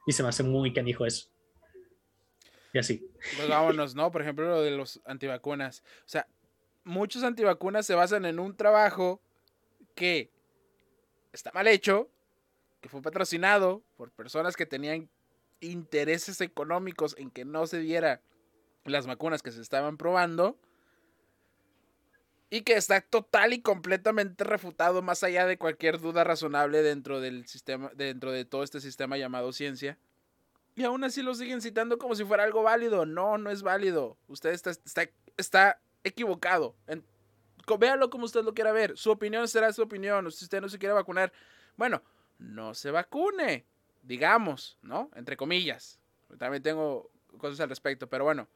[0.08, 1.30] Y se me hace muy canijo eso.
[2.78, 3.10] Así.
[3.36, 4.12] Pues vámonos, ¿no?
[4.12, 5.84] Por ejemplo, lo de los antivacunas.
[6.00, 6.28] O sea,
[6.84, 9.22] muchos antivacunas se basan en un trabajo
[9.96, 10.32] que
[11.34, 12.10] está mal hecho,
[12.82, 15.10] que fue patrocinado por personas que tenían
[15.60, 18.22] intereses económicos en que no se diera
[18.86, 20.58] las vacunas que se estaban probando
[22.50, 27.46] y que está total y completamente refutado más allá de cualquier duda razonable dentro del
[27.48, 29.98] sistema dentro de todo este sistema llamado ciencia.
[30.78, 33.04] Y aún así lo siguen citando como si fuera algo válido.
[33.08, 34.16] No, no es válido.
[34.28, 36.76] Usted está, está, está equivocado.
[37.80, 38.96] véalo como usted lo quiera ver.
[38.96, 40.32] Su opinión será su opinión.
[40.32, 41.34] Si usted no se quiere vacunar,
[41.78, 42.04] bueno,
[42.38, 43.66] no se vacune.
[44.04, 45.10] Digamos, ¿no?
[45.16, 46.00] Entre comillas.
[46.38, 47.10] También tengo
[47.40, 48.48] cosas al respecto, pero bueno.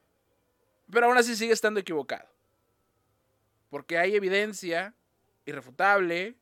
[0.92, 2.30] Pero aún así sigue estando equivocado.
[3.72, 4.94] Porque hay evidencia
[5.46, 6.38] irrefutable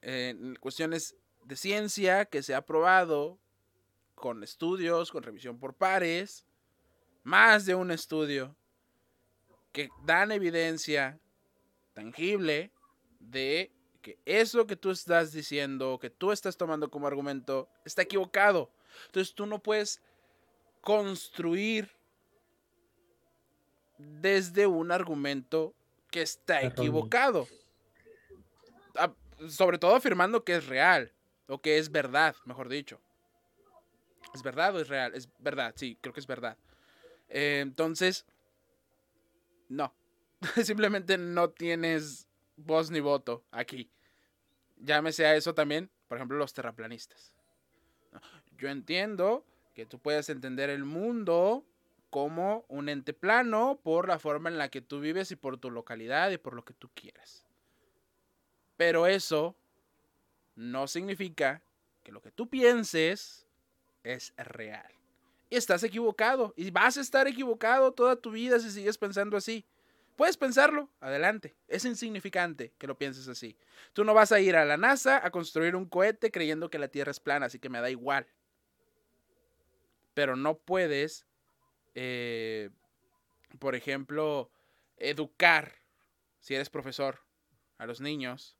[0.00, 1.14] en cuestiones
[1.44, 3.38] de ciencia que se ha probado
[4.16, 6.44] con estudios, con revisión por pares,
[7.22, 8.56] más de un estudio,
[9.72, 11.20] que dan evidencia
[11.94, 12.72] tangible
[13.20, 13.70] de
[14.02, 18.70] que eso que tú estás diciendo, que tú estás tomando como argumento, está equivocado.
[19.06, 20.00] Entonces tú no puedes
[20.80, 21.90] construir
[23.98, 25.74] desde un argumento
[26.10, 27.46] que está equivocado.
[28.94, 29.12] Ah,
[29.48, 31.12] sobre todo afirmando que es real,
[31.48, 33.00] o que es verdad, mejor dicho.
[34.36, 35.14] ¿Es verdad o es real?
[35.14, 36.58] Es verdad, sí, creo que es verdad.
[37.30, 38.26] Eh, entonces,
[39.70, 39.94] no.
[40.62, 43.90] Simplemente no tienes voz ni voto aquí.
[44.76, 47.32] Llámese a eso también, por ejemplo, los terraplanistas.
[48.58, 51.64] Yo entiendo que tú puedes entender el mundo
[52.10, 55.70] como un ente plano por la forma en la que tú vives y por tu
[55.70, 57.46] localidad y por lo que tú quieras.
[58.76, 59.56] Pero eso
[60.56, 61.62] no significa
[62.02, 63.45] que lo que tú pienses
[64.06, 64.86] es real.
[65.50, 66.54] Y estás equivocado.
[66.56, 69.64] Y vas a estar equivocado toda tu vida si sigues pensando así.
[70.16, 71.54] Puedes pensarlo, adelante.
[71.68, 73.56] Es insignificante que lo pienses así.
[73.92, 76.88] Tú no vas a ir a la NASA a construir un cohete creyendo que la
[76.88, 78.26] Tierra es plana, así que me da igual.
[80.14, 81.26] Pero no puedes,
[81.94, 82.70] eh,
[83.58, 84.50] por ejemplo,
[84.96, 85.74] educar,
[86.40, 87.20] si eres profesor,
[87.76, 88.56] a los niños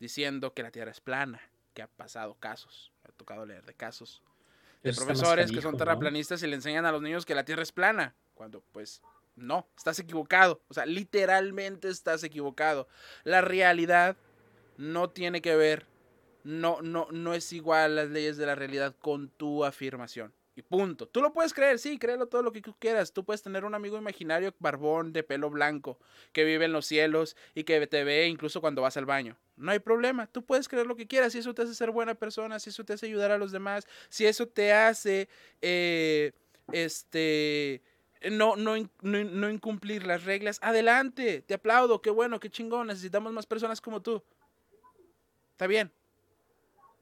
[0.00, 1.40] diciendo que la Tierra es plana,
[1.72, 4.24] que ha pasado casos, ha tocado leer de casos
[4.82, 7.72] de profesores que son terraplanistas y le enseñan a los niños que la Tierra es
[7.72, 9.02] plana, cuando pues
[9.36, 12.88] no, estás equivocado, o sea, literalmente estás equivocado.
[13.24, 14.16] La realidad
[14.76, 15.86] no tiene que ver,
[16.44, 20.32] no, no, no es igual las leyes de la realidad con tu afirmación.
[20.62, 21.06] Punto.
[21.06, 23.12] Tú lo puedes creer, sí, créelo todo lo que tú quieras.
[23.12, 25.98] Tú puedes tener un amigo imaginario barbón de pelo blanco
[26.32, 29.36] que vive en los cielos y que te ve incluso cuando vas al baño.
[29.56, 30.26] No hay problema.
[30.26, 31.32] Tú puedes creer lo que quieras.
[31.32, 33.86] Si eso te hace ser buena persona, si eso te hace ayudar a los demás,
[34.08, 35.28] si eso te hace,
[35.60, 36.32] eh,
[36.72, 37.82] este,
[38.30, 41.42] no, no, no, no incumplir las reglas, adelante.
[41.42, 42.00] Te aplaudo.
[42.02, 42.86] Qué bueno, qué chingón.
[42.86, 44.22] Necesitamos más personas como tú.
[45.52, 45.92] Está bien.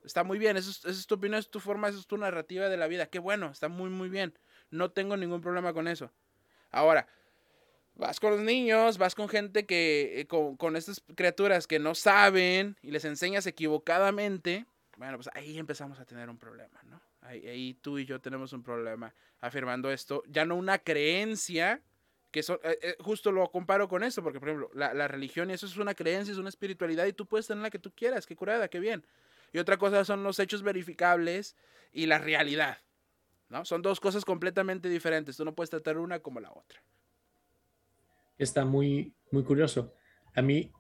[0.09, 2.79] Está muy bien, eso es, tu opinión, es tu forma, eso es tu narrativa de
[2.79, 3.11] la vida.
[3.11, 4.33] Qué bueno, está muy, muy bien.
[4.71, 6.11] No tengo ningún problema con eso.
[6.71, 7.07] Ahora,
[7.95, 12.79] vas con los niños, vas con gente que, eh, con, estas criaturas que no saben
[12.81, 14.65] y les enseñas equivocadamente.
[14.97, 17.03] Bueno, pues ahí empezamos a tener un problema, ¿no?
[17.21, 20.23] Ahí, tú y yo tenemos un problema afirmando esto.
[20.27, 21.83] Ya no una creencia,
[22.31, 25.51] que eso, eh, eh, justo lo comparo con eso, porque por ejemplo, la, la religión
[25.51, 27.93] y eso es una creencia, es una espiritualidad y tú puedes tener la que tú
[27.95, 29.05] quieras, qué curada, qué bien
[29.53, 31.57] y otra cosa son los hechos verificables
[31.93, 32.79] y la realidad.
[33.49, 33.65] ¿no?
[33.65, 35.37] Son dos cosas completamente diferentes.
[35.37, 36.83] Tú no puedes tratar una como la otra.
[38.37, 39.93] Está muy, muy curioso.
[40.35, 40.71] A mí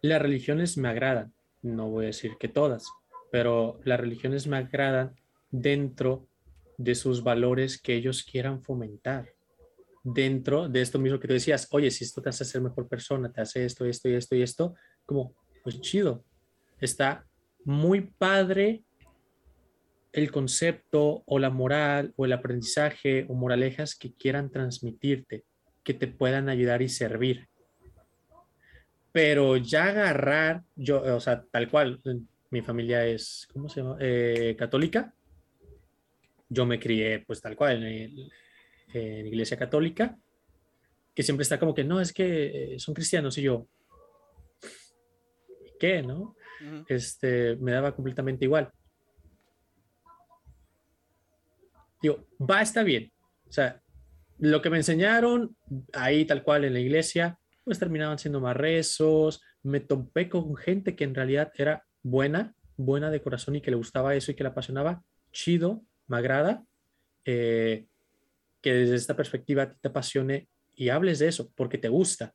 [0.00, 1.34] las religiones me agradan.
[1.62, 2.86] No voy a decir que todas,
[3.30, 5.16] pero las religiones me agradan
[5.50, 6.28] dentro
[6.78, 9.32] de sus valores que ellos quieran fomentar.
[10.02, 13.32] Dentro de esto mismo que tú decías, oye, si esto te hace ser mejor persona,
[13.32, 16.24] te hace esto, esto y esto y esto, como, pues chido.
[16.78, 17.26] Está
[17.66, 18.84] muy padre
[20.12, 25.44] el concepto o la moral o el aprendizaje o moralejas que quieran transmitirte,
[25.82, 27.48] que te puedan ayudar y servir.
[29.10, 32.00] Pero ya agarrar, yo, o sea, tal cual,
[32.50, 33.96] mi familia es, ¿cómo se llama?
[34.00, 35.12] Eh, católica.
[36.48, 38.30] Yo me crié pues tal cual en,
[38.94, 40.16] en iglesia católica,
[41.14, 43.66] que siempre está como que, no, es que eh, son cristianos y yo,
[45.80, 46.35] ¿qué, no?
[46.88, 48.70] Este, me daba completamente igual.
[52.02, 53.12] Digo, va, está bien.
[53.48, 53.80] O sea,
[54.38, 55.56] lo que me enseñaron
[55.92, 59.42] ahí tal cual en la iglesia, pues terminaban siendo más rezos.
[59.62, 63.76] Me topé con gente que en realidad era buena, buena de corazón y que le
[63.76, 65.02] gustaba eso y que le apasionaba.
[65.32, 66.64] Chido, me agrada.
[67.24, 67.86] Eh,
[68.60, 72.34] que desde esta perspectiva te apasione y hables de eso porque te gusta.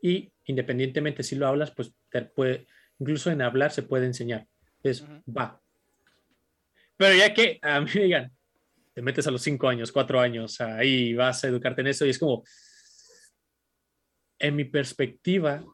[0.00, 2.66] Y independientemente si lo hablas, pues te puede,
[2.98, 4.46] Incluso en hablar se puede enseñar.
[4.82, 5.60] Es va.
[6.96, 8.32] Pero ya que a mí me digan,
[8.94, 12.10] te metes a los cinco años, cuatro años, ahí vas a educarte en eso y
[12.10, 12.42] es como,
[14.40, 15.64] en mi perspectiva,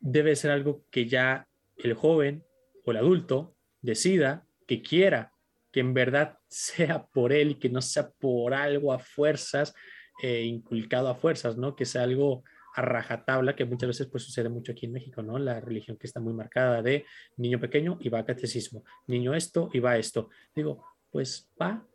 [0.00, 2.44] debe ser algo que ya el joven
[2.84, 5.32] o el adulto decida que quiera,
[5.72, 9.74] que en verdad sea por él y que no sea por algo a fuerzas,
[10.22, 11.74] eh, inculcado a fuerzas, ¿no?
[11.74, 12.44] Que sea algo
[12.74, 15.38] a rajatabla, que muchas veces pues sucede mucho aquí en México, ¿no?
[15.38, 17.04] La religión que está muy marcada de
[17.36, 20.30] niño pequeño y va a catecismo, niño esto y va esto.
[20.54, 21.86] Digo, pues va,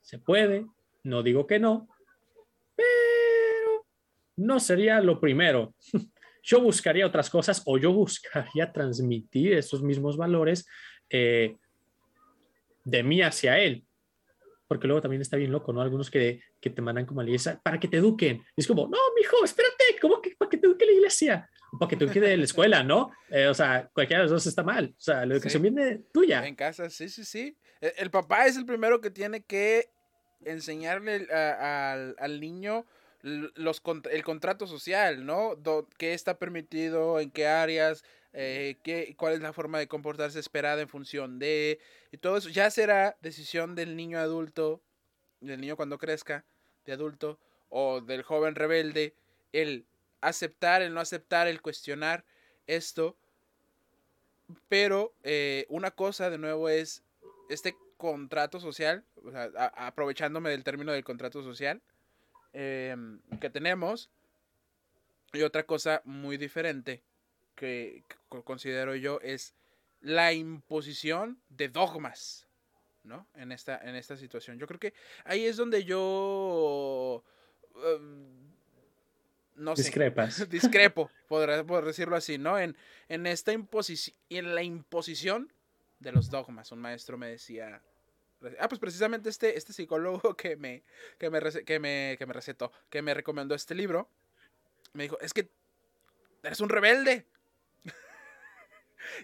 [0.00, 0.66] se puede,
[1.04, 1.88] no digo que no,
[2.74, 3.86] pero
[4.36, 5.74] no sería lo primero.
[6.42, 10.66] Yo buscaría otras cosas o yo buscaría transmitir esos mismos valores
[11.10, 11.56] eh,
[12.84, 13.84] de mí hacia él.
[14.68, 15.80] Porque luego también está bien loco, ¿no?
[15.80, 18.44] Algunos que, que te mandan como a la iglesia para que te eduquen.
[18.54, 21.50] Y es como, no, mijo, espérate, ¿cómo que para que te eduque la iglesia?
[21.72, 23.10] O para que te eduque de la escuela, ¿no?
[23.30, 24.94] Eh, o sea, cualquiera de los dos está mal.
[24.96, 26.46] O sea, la educación viene tuya.
[26.46, 27.56] En casa, sí, sí, sí.
[27.80, 29.88] E, el papá es el primero que tiene que
[30.44, 32.84] enseñarle al, al niño
[33.22, 35.56] los, el contrato social, ¿no?
[35.96, 38.04] ¿Qué está permitido, en qué áreas,
[38.40, 41.80] eh, qué, cuál es la forma de comportarse esperada en función de...
[42.12, 44.80] Y todo eso ya será decisión del niño adulto,
[45.40, 46.44] del niño cuando crezca,
[46.84, 49.14] de adulto, o del joven rebelde,
[49.52, 49.86] el
[50.20, 52.24] aceptar, el no aceptar, el cuestionar
[52.66, 53.16] esto.
[54.68, 57.02] Pero eh, una cosa, de nuevo, es
[57.48, 59.04] este contrato social,
[59.74, 61.82] aprovechándome del término del contrato social,
[62.52, 64.10] Em, que tenemos.
[65.32, 67.02] Y otra cosa muy diferente
[67.58, 68.04] que,
[68.44, 69.54] considero yo es
[70.00, 72.46] la imposición de dogmas,
[73.02, 73.26] ¿no?
[73.34, 74.58] En esta, en esta situación.
[74.58, 74.94] Yo creo que
[75.24, 77.24] ahí es donde yo...
[77.84, 78.48] Em,
[79.56, 80.34] no Discrepas.
[80.34, 80.46] sé.
[80.46, 82.58] Discrepo, podrá, por decirlo así, ¿no?
[82.58, 82.76] En,
[83.08, 85.52] en esta imposición, en la imposición
[85.98, 86.70] de los dogmas.
[86.70, 87.82] Un maestro me decía,
[88.60, 90.84] Ah, pues precisamente este, este psicólogo que me,
[91.18, 94.08] que, me, que, me, que me recetó, que me recomendó este libro,
[94.92, 95.50] me dijo, es que
[96.42, 97.26] eres un rebelde.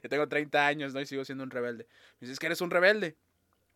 [0.02, 1.00] Yo tengo 30 años, ¿no?
[1.00, 1.86] Y sigo siendo un rebelde.
[2.20, 3.16] Me dice, es que eres un rebelde,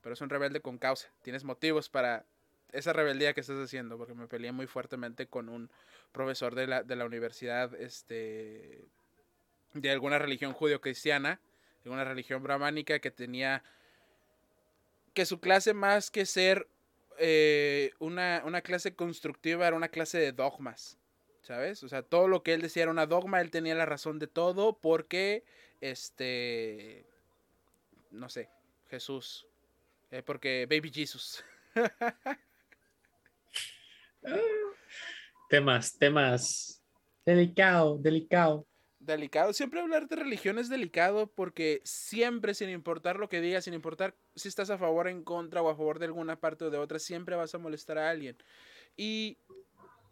[0.03, 1.09] pero es un rebelde con causa.
[1.23, 2.25] Tienes motivos para
[2.73, 5.71] esa rebeldía que estás haciendo, porque me peleé muy fuertemente con un
[6.13, 8.85] profesor de la, de la universidad, este,
[9.75, 11.41] de alguna religión judío-cristiana,
[11.85, 13.63] de una religión brahmánica que tenía
[15.15, 16.69] que su clase más que ser
[17.19, 20.99] eh, una, clase constructiva era una clase de dogmas,
[21.43, 21.83] ¿sabes?
[21.83, 24.29] O sea, todo lo que él decía era una dogma, él tenía la razón de
[24.29, 25.45] todo porque,
[25.81, 27.07] este,
[28.11, 28.51] no sé,
[28.89, 29.47] Jesús,
[30.11, 31.45] eh, porque Baby Jesus.
[35.49, 36.83] temas, temas,
[37.25, 38.69] delicado, delicado
[39.09, 39.53] delicado.
[39.53, 44.15] Siempre hablar de religión es delicado porque siempre, sin importar lo que digas, sin importar
[44.35, 46.99] si estás a favor, en contra o a favor de alguna parte o de otra,
[46.99, 48.37] siempre vas a molestar a alguien.
[48.97, 49.39] Y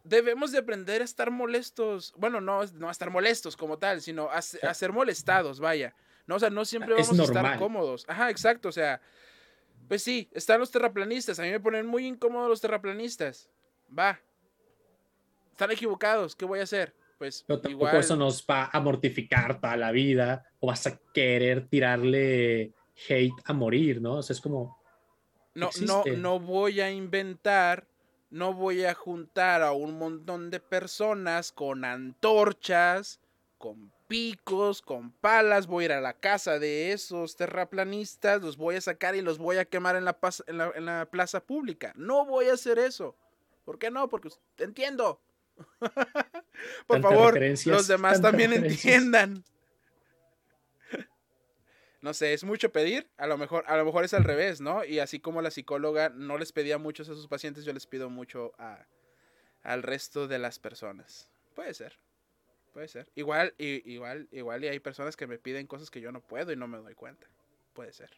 [0.07, 2.13] debemos de aprender a estar molestos.
[2.17, 5.93] Bueno, no, no a estar molestos como tal, sino a, ser molestados, vaya.
[6.25, 8.05] No, o sea, no siempre vamos a estar cómodos.
[8.07, 8.69] Ajá, exacto.
[8.69, 9.01] O sea,
[9.87, 11.39] pues sí, están los terraplanistas.
[11.39, 13.49] A mí me ponen muy incómodos los terraplanistas.
[13.97, 14.19] Va.
[15.51, 16.35] Están equivocados.
[16.35, 16.93] ¿Qué voy a hacer?
[17.17, 17.95] pues igual...
[17.97, 22.73] eso nos va a mortificar toda la vida o vas a querer tirarle
[23.09, 24.15] hate a morir, ¿no?
[24.15, 24.77] O sea, es como...
[25.55, 27.87] No, no, no voy a inventar,
[28.29, 33.19] no voy a juntar a un montón de personas con antorchas,
[33.57, 38.75] con picos, con palas, voy a ir a la casa de esos terraplanistas, los voy
[38.75, 40.17] a sacar y los voy a quemar en la,
[40.47, 41.93] en la, en la plaza pública.
[41.95, 43.15] No voy a hacer eso.
[43.65, 44.07] ¿Por qué no?
[44.07, 45.19] Porque entiendo,
[46.87, 49.43] Por favor, los demás también entiendan.
[52.01, 53.09] No sé, es mucho pedir.
[53.17, 54.85] A lo mejor, a lo mejor es al revés, ¿no?
[54.85, 58.09] Y así como la psicóloga no les pedía mucho a sus pacientes, yo les pido
[58.09, 58.85] mucho a,
[59.63, 61.29] al resto de las personas.
[61.55, 61.97] Puede ser.
[62.73, 63.09] Puede ser.
[63.15, 66.51] Igual, y, igual, igual y hay personas que me piden cosas que yo no puedo
[66.51, 67.27] y no me doy cuenta.
[67.73, 68.11] Puede ser.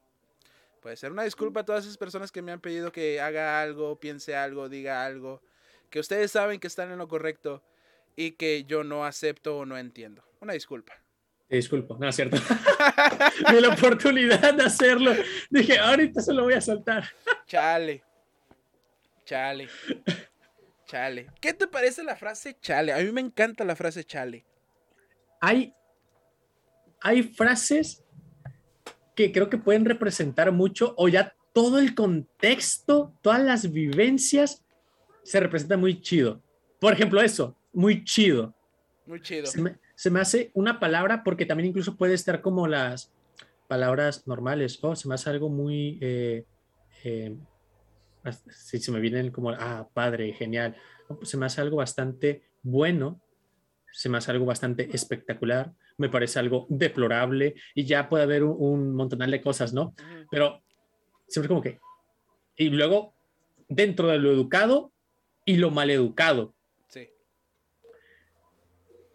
[0.82, 1.12] Puede ser.
[1.12, 4.68] Una disculpa a todas esas personas que me han pedido que haga algo, piense algo,
[4.68, 5.42] diga algo
[5.90, 7.64] que ustedes saben que están en lo correcto
[8.16, 10.24] y que yo no acepto o no entiendo.
[10.40, 10.94] Una disculpa.
[11.50, 12.38] Disculpo, no es cierto.
[13.52, 15.14] de la oportunidad de hacerlo.
[15.50, 17.06] Dije, ahorita se lo voy a soltar.
[17.48, 18.04] chale.
[19.26, 19.68] Chale.
[20.86, 21.28] Chale.
[21.42, 22.94] ¿Qué te parece la frase chale?
[22.94, 24.46] A mí me encanta la frase chale.
[25.42, 25.74] Hay,
[27.02, 28.04] hay frases
[29.16, 34.64] que creo que pueden representar mucho o ya todo el contexto, todas las vivencias
[35.24, 36.42] se representa muy chido.
[36.80, 38.56] Por ejemplo, eso, muy chido.
[39.06, 39.46] Muy chido.
[39.48, 39.78] Se me,
[40.22, 43.12] hace una palabra porque también incluso puede estar como las,
[43.70, 44.80] palabras normales.
[44.82, 46.00] Oh, se me hace algo muy...
[46.02, 46.44] Eh,
[47.06, 47.38] eh,
[48.50, 50.76] si se me vienen como, ah, padre, genial.
[51.08, 53.22] Pues se me hace algo bastante bueno,
[53.94, 58.58] se me hace algo bastante espectacular, me parece algo deplorable y ya puede haber un,
[58.60, 59.94] un montonal de cosas, ¿no?
[60.30, 60.62] Pero
[61.28, 61.80] siempre como que...
[62.58, 63.14] Y luego,
[63.70, 64.92] dentro de lo educado
[65.46, 66.56] y lo maleducado.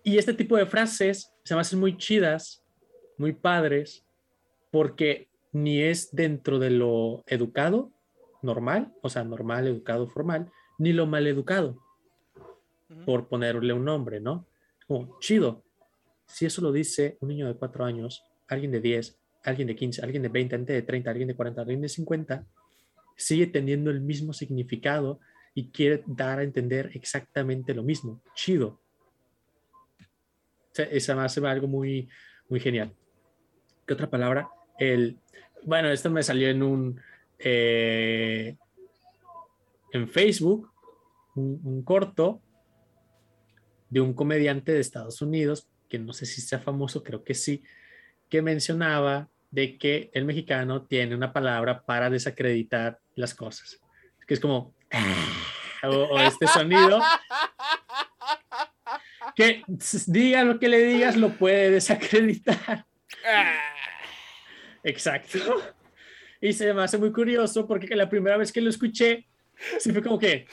[0.04, 2.62] Y este tipo de frases se me hacen muy chidas,
[3.16, 4.04] muy padres,
[4.70, 7.90] porque ni es dentro de lo educado,
[8.42, 11.78] normal, o sea, normal, educado, formal, ni lo maleducado,
[13.06, 14.46] por ponerle un nombre, ¿no?
[14.86, 15.64] Como chido.
[16.26, 20.02] Si eso lo dice un niño de cuatro años, alguien de 10, alguien de 15,
[20.02, 22.46] alguien de 20, alguien de 30, alguien de 40, alguien de 50,
[23.16, 25.20] sigue teniendo el mismo significado
[25.54, 28.20] y quiere dar a entender exactamente lo mismo.
[28.34, 28.83] Chido.
[30.76, 32.08] Esa me hace algo muy,
[32.48, 32.92] muy genial.
[33.86, 34.48] ¿Qué otra palabra?
[34.78, 35.18] El,
[35.62, 37.00] bueno, esto me salió en un,
[37.38, 38.56] eh,
[39.92, 40.70] en Facebook,
[41.36, 42.40] un, corto
[43.88, 47.62] de un comediante de Estados Unidos, que no sé si sea famoso, creo que sí,
[48.28, 53.80] que mencionaba de que el mexicano tiene una palabra para desacreditar las cosas,
[54.26, 57.00] que es como, ah", o, este sonido,
[59.34, 59.62] que
[60.06, 62.86] diga lo que le digas, lo puede desacreditar.
[63.26, 63.74] Ah.
[64.84, 65.38] Exacto.
[66.40, 69.26] Y se me hace muy curioso porque la primera vez que lo escuché,
[69.78, 70.46] sí fue como que,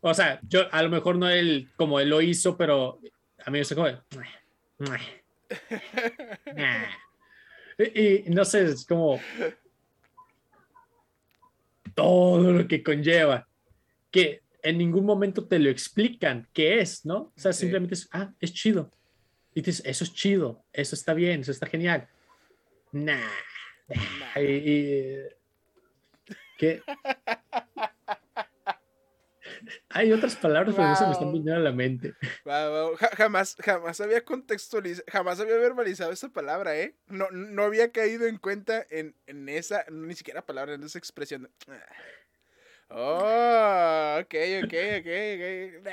[0.00, 2.98] o sea, yo a lo mejor no él como él lo hizo, pero
[3.44, 3.86] a mí me como,
[7.78, 9.20] y, no sé, es como
[11.94, 13.46] todo lo que conlleva,
[14.10, 17.32] que en ningún momento te lo explican qué es, ¿no?
[17.36, 18.90] O sea, simplemente es, ah, es chido.
[19.54, 22.08] Y dices, eso es chido, eso está bien, eso está genial.
[22.92, 23.28] Nah.
[26.58, 26.82] ¿Qué?
[29.88, 32.14] Hay otras palabras, pero eso me están viniendo a la mente.
[33.16, 36.94] Jamás, jamás había contextualizado, jamás había verbalizado esa palabra, ¿eh?
[37.06, 41.50] No, no había caído en cuenta en, en esa, ni siquiera palabra, en esa expresión.
[42.90, 44.34] Oh, ok,
[44.64, 45.88] ok, ok, ok.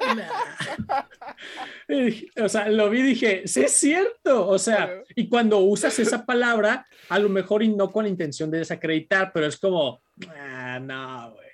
[2.42, 4.48] o sea, lo vi y dije, sí es cierto.
[4.48, 8.50] O sea, y cuando usas esa palabra, a lo mejor y no con la intención
[8.50, 11.48] de desacreditar, pero es como, ah, no, güey.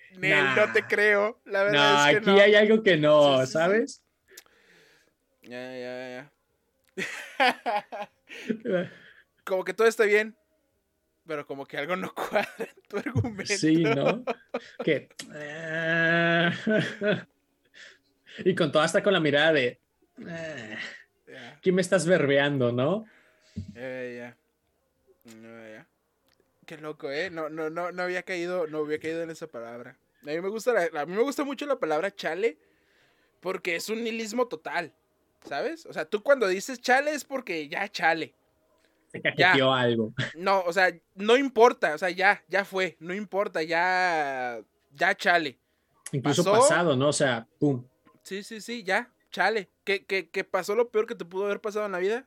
[0.56, 1.40] no te creo.
[1.44, 4.02] La verdad no, es que aquí hay algo que no, ¿sabes?
[5.42, 6.32] Ya, ya, ya.
[9.44, 10.36] como que todo está bien,
[11.30, 13.54] pero como que algo no cuadra en tu argumento.
[13.56, 14.24] Sí, ¿no?
[14.82, 15.08] Que.
[15.32, 16.50] Ah".
[18.44, 19.80] Y con todo hasta con la mirada de,
[20.26, 20.78] eh,
[21.60, 23.04] ¿quién me estás verbeando, no?
[23.74, 24.36] ya.
[26.64, 27.28] Qué loco, ¿eh?
[27.28, 29.98] No, no, no, no había caído, no había caído en esa palabra.
[30.22, 32.56] A mí me gusta, a mí me gusta mucho la palabra chale
[33.40, 34.94] porque es un nihilismo total,
[35.46, 35.86] ¿sabes?
[35.86, 38.34] O sea, tú cuando dices chale es porque ya chale.
[39.10, 40.12] Se cajeteó algo.
[40.36, 44.60] No, o sea, no importa, o sea, ya, ya fue, no importa, ya,
[44.92, 45.58] ya chale.
[46.12, 47.08] Incluso pasado, ¿no?
[47.08, 47.84] O sea, pum.
[48.22, 49.70] Sí, sí, sí, ya, chale.
[49.84, 52.26] ¿Que, que, pasó lo peor que te pudo haber pasado en la vida?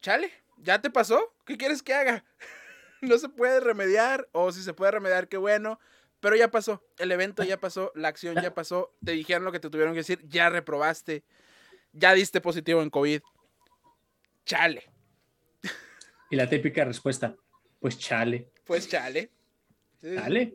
[0.00, 1.34] Chale, ¿ya te pasó?
[1.44, 2.24] ¿Qué quieres que haga?
[3.00, 5.80] no se puede remediar, o si se puede remediar, qué bueno.
[6.20, 9.58] Pero ya pasó, el evento ya pasó, la acción ya pasó, te dijeron lo que
[9.58, 11.24] te tuvieron que decir, ya reprobaste,
[11.92, 13.22] ya diste positivo en COVID.
[14.44, 14.91] Chale.
[16.32, 17.36] Y la típica respuesta,
[17.78, 18.48] pues chale.
[18.64, 19.30] Pues chale.
[20.02, 20.54] chale.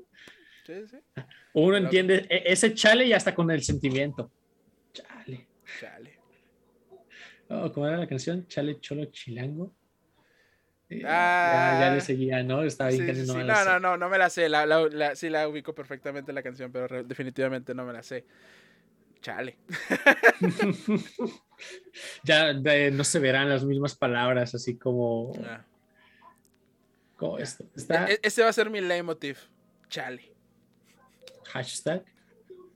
[0.66, 0.98] Sí, sí.
[1.54, 4.32] Uno entiende e, ese chale y hasta con el sentimiento.
[4.92, 5.48] Chale.
[5.80, 6.20] Chale.
[7.50, 8.48] Oh, ¿Cómo era la canción?
[8.48, 9.72] Chale, cholo, chilango.
[10.90, 12.02] Eh, ya, ya, le ah.
[12.02, 12.64] seguía, ¿no?
[12.64, 14.50] Estaba bien no, no, no, no, no me la sé.
[14.50, 18.26] La, la, sí la ubico perfectamente la canción, pero definitivamente no me la sé.
[19.22, 19.60] Chale.
[22.24, 25.34] ya no se verán las mismas palabras, así como.
[25.46, 25.67] Ah.
[27.18, 27.66] Como esto.
[27.76, 28.10] Está...
[28.10, 29.38] E, ese va a ser mi leitmotiv.
[29.90, 30.34] Chale.
[31.46, 32.04] Hashtag.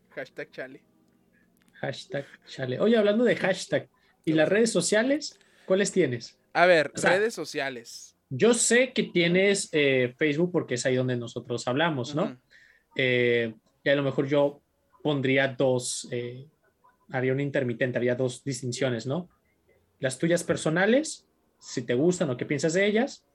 [0.09, 0.83] Hashtag chale.
[1.73, 2.79] Hashtag chale.
[2.79, 3.89] Oye, hablando de hashtag,
[4.25, 5.39] ¿y las redes sociales?
[5.65, 6.37] ¿Cuáles tienes?
[6.53, 8.17] A ver, redes sociales.
[8.29, 12.37] Yo sé que tienes eh, Facebook porque es ahí donde nosotros hablamos, ¿no?
[12.95, 14.61] Eh, y a lo mejor yo
[15.01, 16.47] pondría dos, eh,
[17.09, 19.29] haría un intermitente, haría dos distinciones, ¿no?
[19.99, 21.27] Las tuyas personales,
[21.59, 23.25] si te gustan o qué piensas de ellas,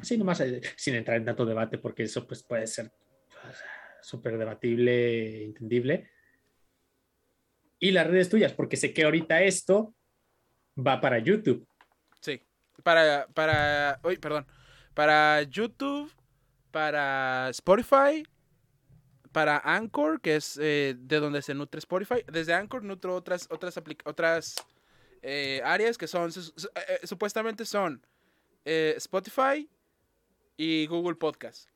[0.00, 0.42] así nomás,
[0.76, 2.92] sin entrar en tanto debate, porque eso pues puede ser
[4.02, 6.10] súper debatible, entendible.
[7.78, 9.94] Y las redes tuyas, porque sé que ahorita esto
[10.78, 11.66] va para YouTube.
[12.20, 12.40] Sí.
[12.82, 14.46] Para, para, uy, perdón.
[14.94, 16.10] Para YouTube,
[16.70, 18.24] para Spotify,
[19.32, 22.22] para Anchor, que es eh, de donde se nutre Spotify.
[22.32, 24.54] Desde Anchor nutro otras, otras, otras
[25.20, 28.00] eh, áreas que son, eh, supuestamente son
[28.64, 29.68] Spotify
[30.56, 31.70] y Google Podcast.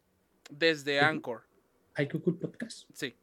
[0.51, 1.43] Desde Anchor.
[1.95, 2.89] ¿Hay Google Podcast?
[2.93, 3.15] Sí.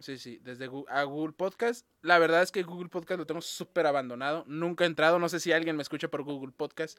[0.00, 1.84] Sí, sí, desde Google, Podcast.
[2.02, 4.44] La verdad es que Google Podcast lo tengo súper abandonado.
[4.46, 5.18] Nunca he entrado.
[5.18, 6.98] No sé si alguien me escucha por Google Podcast.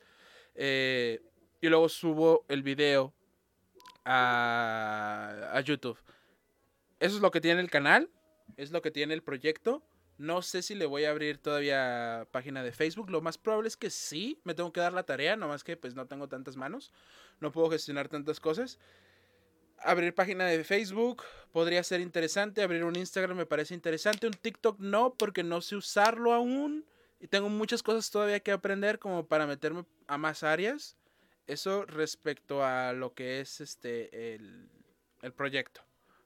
[0.55, 3.13] y luego subo el video
[4.03, 5.97] a, a YouTube.
[6.99, 8.09] Eso es lo que tiene el canal,
[8.57, 9.81] es lo que tiene el proyecto.
[10.19, 13.09] No sé si le voy a abrir todavía página de Facebook.
[13.09, 14.37] Lo más probable es que sí.
[14.43, 16.91] Me tengo que dar la tarea, nomás que pues no tengo tantas manos.
[17.39, 18.79] No puedo gestionar tantas cosas.
[19.77, 22.61] Abrir página de Facebook podría ser interesante.
[22.61, 24.27] Abrir un Instagram me parece interesante.
[24.27, 26.85] Un TikTok no, porque no sé usarlo aún.
[27.21, 30.97] Y tengo muchas cosas todavía que aprender como para meterme a más áreas.
[31.47, 34.69] Eso respecto a lo que es este el,
[35.21, 35.81] el proyecto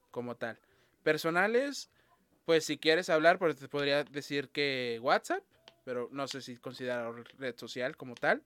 [0.09, 0.57] como tal.
[1.03, 1.91] Personales,
[2.45, 5.43] pues si quieres hablar, pues te podría decir que WhatsApp,
[5.83, 8.41] pero no sé si considera red social como tal.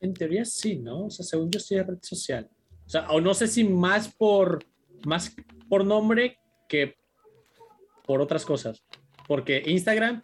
[0.00, 1.06] En teoría sí, ¿no?
[1.06, 2.48] O sea, según yo sí es red social.
[2.86, 4.64] O sea, o no sé si más por,
[5.06, 5.34] más
[5.68, 6.38] por nombre
[6.68, 6.96] que
[8.06, 8.84] por otras cosas.
[9.26, 10.22] Porque Instagram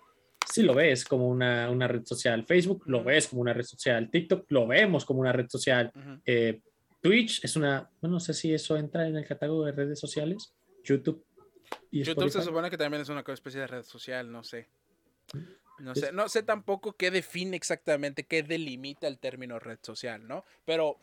[0.51, 2.45] sí lo ves como una, una red social.
[2.47, 4.11] Facebook lo ves como una red social.
[4.11, 5.91] TikTok lo vemos como una red social.
[6.25, 6.61] Eh,
[7.01, 10.55] Twitch es una, bueno, no sé si eso entra en el catálogo de redes sociales.
[10.85, 11.25] YouTube.
[11.91, 14.69] Y YouTube se supone que también es una especie de red social, no sé.
[15.79, 20.45] No sé, no sé tampoco qué define exactamente, qué delimita el término red social, ¿no?
[20.67, 20.99] Pero,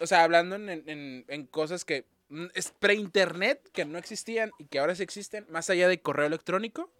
[0.00, 2.06] o sea, hablando en, cosas que
[2.54, 6.90] es pre-internet, que no existían y que ahora sí existen, más allá de correo electrónico,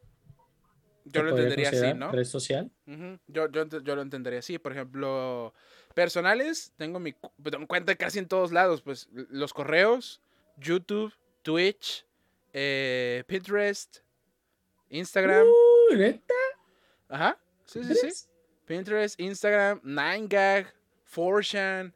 [1.05, 2.13] yo lo entendería así, ¿no?
[2.13, 2.71] ¿Red social?
[3.27, 4.59] yo, yo, yo, lo entendería así.
[4.59, 5.53] Por ejemplo,
[5.95, 7.15] personales, tengo mi
[7.51, 10.21] tengo cuenta casi en todos lados, pues los correos,
[10.59, 11.13] YouTube,
[11.43, 12.07] Twitch,
[12.53, 13.99] eh, Pinterest,
[14.91, 15.47] Instagram.
[15.47, 16.35] Uh, ¿Neta?
[17.09, 17.39] Ajá.
[17.65, 18.09] Sí, sí, sí.
[18.67, 20.67] Pinterest, Instagram, 9gag,
[21.15, 21.93] 4chan.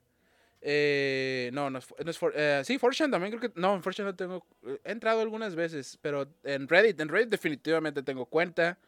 [0.68, 3.60] Eh, no, no es, no es for, eh, sí, 4chan también creo que.
[3.60, 4.46] No, en 4chan no tengo.
[4.84, 8.78] He entrado algunas veces, pero en Reddit, en Reddit definitivamente tengo cuenta.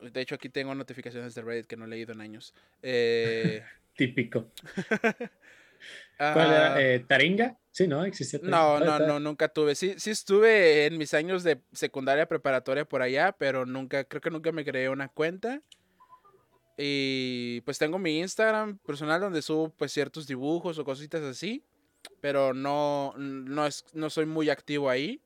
[0.00, 2.54] de hecho, aquí tengo notificaciones de Reddit que no he leído en años.
[2.82, 3.62] Eh,
[3.96, 4.50] Típico.
[6.16, 6.74] ¿Cuál era?
[6.74, 6.82] Ah.
[6.82, 7.58] Eh, ¿Taringa?
[7.70, 8.04] Sí, ¿no?
[8.04, 9.74] ¿Existía No, no, no, nunca tuve.
[9.74, 14.30] Sí, sí estuve en mis años de secundaria preparatoria por allá, pero nunca, creo que
[14.30, 15.60] nunca me creé una cuenta.
[16.78, 21.64] Y pues tengo mi Instagram personal donde subo pues ciertos dibujos o cositas así,
[22.20, 25.20] pero no, no, es, no soy muy activo ahí.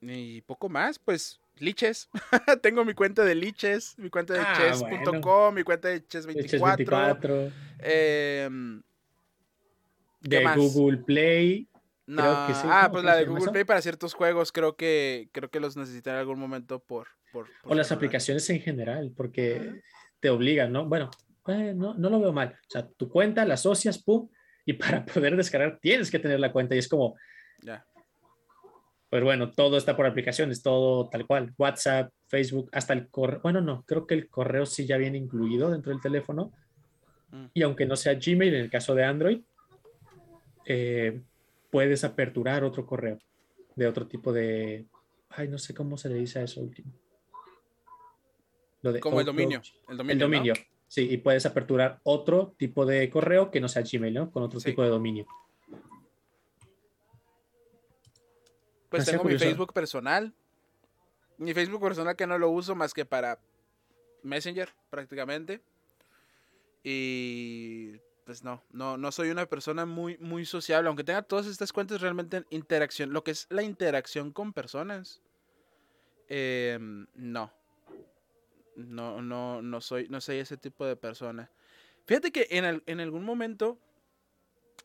[0.00, 2.08] y poco más, pues Liches.
[2.62, 7.52] Tengo mi cuenta de Liches, mi cuenta de ah, chess.com, mi cuenta de chess24.
[7.78, 8.82] Em,
[10.20, 11.68] de Google Play.
[12.06, 15.76] No, ah, pues la de Google Play para ciertos juegos creo que creo que los
[15.76, 17.08] necesitaré en algún momento por...
[17.32, 19.82] por, o las aplicaciones en general, porque
[20.20, 20.86] te obligan, ¿no?
[20.86, 21.10] Bueno,
[21.48, 22.56] eh, no, no lo veo mal.
[22.68, 24.28] O sea, tu cuenta la asocias, pum,
[24.64, 27.16] y para poder descargar tienes que tener la cuenta y es como...
[27.62, 27.84] Ya.
[29.16, 31.54] Pero bueno, todo está por aplicaciones, todo tal cual.
[31.56, 33.40] WhatsApp, Facebook, hasta el correo.
[33.42, 36.52] Bueno, no, creo que el correo sí ya viene incluido dentro del teléfono.
[37.30, 37.46] Mm.
[37.54, 39.40] Y aunque no sea Gmail en el caso de Android,
[40.66, 41.22] eh,
[41.70, 43.18] puedes aperturar otro correo
[43.74, 44.84] de otro tipo de.
[45.30, 46.92] Ay, no sé cómo se le dice a eso último.
[48.82, 49.62] Lo de Como el dominio.
[49.88, 50.52] El dominio.
[50.88, 54.30] Sí, y puedes aperturar otro tipo de correo que no sea Gmail, ¿no?
[54.30, 55.26] Con otro tipo de dominio.
[58.96, 60.32] Pues tengo mi Facebook personal.
[61.38, 63.38] Mi Facebook personal que no lo uso más que para
[64.22, 65.60] Messenger, prácticamente.
[66.82, 70.88] Y pues no, no, no soy una persona muy, muy sociable.
[70.88, 75.20] Aunque tenga todas estas cuentas realmente en interacción, lo que es la interacción con personas.
[76.28, 77.52] Em, no.
[78.74, 81.50] No, no, no soy, no soy ese tipo de persona.
[82.04, 83.78] Fíjate que en, en algún momento,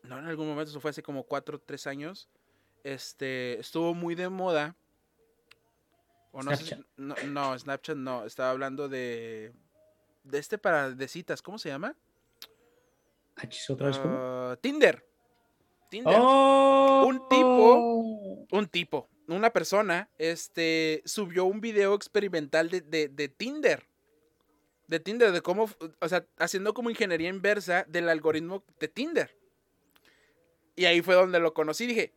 [0.02, 2.28] no en algún momento, eso fue hace como 4 o 3 años,
[2.84, 4.76] este, estuvo muy de moda.
[6.32, 6.80] O no, Snapchat.
[6.96, 9.52] no, Snapchat no, estaba hablando de,
[10.24, 11.94] de este para de citas, ¿cómo se llama?
[13.68, 15.04] ¿Otra vez uh, Tinder.
[15.90, 16.14] Tinder.
[16.18, 17.04] Oh.
[17.06, 23.86] Un tipo, un tipo, una persona, este, subió un video experimental de, de, de Tinder
[24.92, 29.34] de Tinder, de cómo, o sea, haciendo como ingeniería inversa del algoritmo de Tinder.
[30.76, 31.86] Y ahí fue donde lo conocí.
[31.86, 32.12] Dije,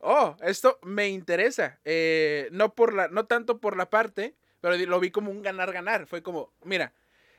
[0.00, 1.78] oh, esto me interesa.
[1.84, 6.06] Eh, no, por la, no tanto por la parte, pero lo vi como un ganar-ganar.
[6.06, 6.92] Fue como, mira,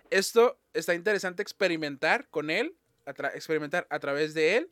[0.09, 2.75] esto está interesante experimentar con él,
[3.33, 4.71] experimentar a través de él.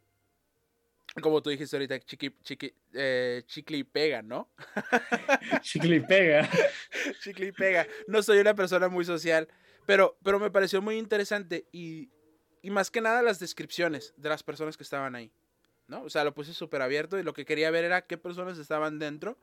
[1.22, 4.50] Como tú dijiste ahorita, chiqui, chiqui, eh, chicle y pega, ¿no?
[5.62, 6.50] chicle y pega.
[7.22, 7.88] chicle y pega.
[8.08, 9.48] No soy una persona muy social,
[9.86, 12.10] pero, pero me pareció muy interesante y,
[12.62, 15.32] y más que nada las descripciones de las personas que estaban ahí.
[15.88, 16.04] ¿No?
[16.04, 19.00] O sea, lo puse súper abierto y lo que quería ver era qué personas estaban
[19.00, 19.38] dentro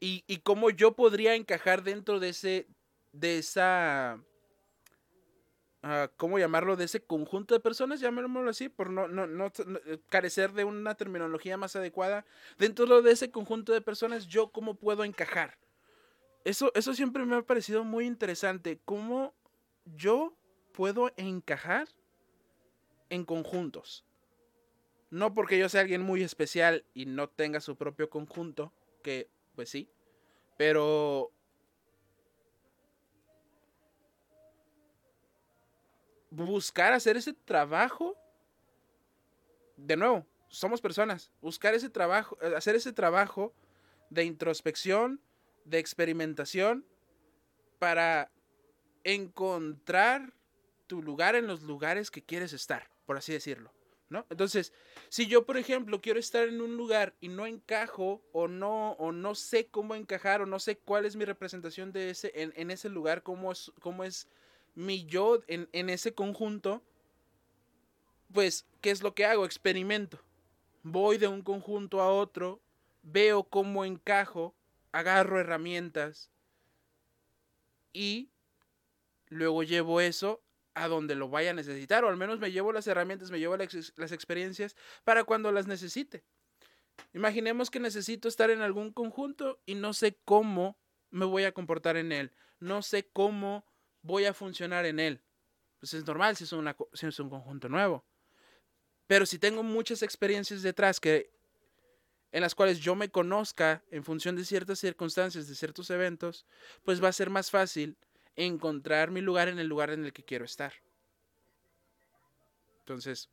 [0.00, 2.68] y, y, cómo yo podría encajar dentro de ese,
[3.12, 4.20] de esa,
[5.82, 6.76] uh, ¿cómo llamarlo?
[6.76, 10.94] De ese conjunto de personas, llamémoslo así, por no, no, no, eh, carecer de una
[10.94, 12.24] terminología más adecuada.
[12.58, 15.58] Dentro de ese conjunto de personas, yo cómo puedo encajar.
[16.44, 19.34] Eso, eso siempre me ha parecido muy interesante, cómo
[19.84, 20.32] yo
[20.72, 21.88] puedo encajar
[23.10, 24.04] en conjuntos.
[25.10, 28.72] No porque yo sea alguien muy especial y no tenga su propio conjunto,
[29.02, 29.88] que pues sí,
[30.56, 31.32] pero
[36.30, 38.16] buscar hacer ese trabajo,
[39.76, 43.54] de nuevo, somos personas, buscar ese trabajo, eh, hacer ese trabajo
[44.10, 45.20] de introspección,
[45.64, 46.86] de experimentación,
[47.78, 48.30] para
[49.04, 50.32] encontrar
[50.86, 53.72] tu lugar en los lugares que quieres estar, por así decirlo.
[54.10, 54.72] Entonces,
[55.10, 59.12] si yo, por ejemplo, quiero estar en un lugar y no encajo o no, o
[59.12, 62.88] no sé cómo encajar o no sé cuál es mi representación de ese, en, ese
[62.88, 64.28] lugar, cómo es, cómo es
[64.74, 66.82] mi yo en, en ese conjunto,
[68.32, 69.44] pues, ¿qué es lo que hago?
[69.44, 70.18] Experimento.
[70.82, 72.60] Voy de un conjunto a otro,
[73.02, 74.54] veo cómo encajo,
[74.90, 76.30] agarro herramientas
[77.92, 78.30] y
[79.28, 80.40] luego llevo eso
[80.82, 83.56] a donde lo vaya a necesitar, o al menos me llevo las herramientas, me llevo
[83.56, 86.24] las, experiencias para cuando las necesite.
[87.12, 90.78] Imaginemos que necesito estar en algún conjunto y no sé cómo
[91.10, 93.64] me voy a comportar en él, no sé cómo
[94.02, 95.22] voy a funcionar en él.
[95.78, 98.04] Pues es normal si es, una, si es un conjunto nuevo.
[99.06, 101.30] Pero si tengo muchas experiencias detrás que
[102.32, 106.46] en las cuales yo me conozca en función de ciertas circunstancias, de ciertos eventos,
[106.82, 107.96] pues va a ser más fácil
[108.38, 110.72] encontrar mi lugar en el lugar en el que quiero estar.
[112.80, 113.28] Entonces,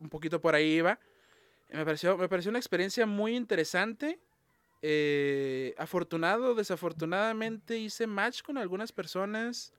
[0.00, 0.98] un poquito por ahí iba.
[1.70, 4.18] Me pareció, me pareció una experiencia muy interesante.
[4.82, 9.72] Eh, afortunado, desafortunadamente hice match con algunas personas,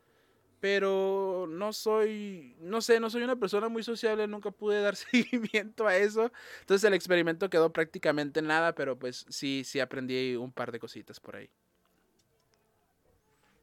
[0.59, 5.87] pero no soy, no sé, no soy una persona muy sociable, nunca pude dar seguimiento
[5.87, 6.31] a eso.
[6.61, 11.19] Entonces el experimento quedó prácticamente nada, pero pues sí, sí aprendí un par de cositas
[11.19, 11.49] por ahí.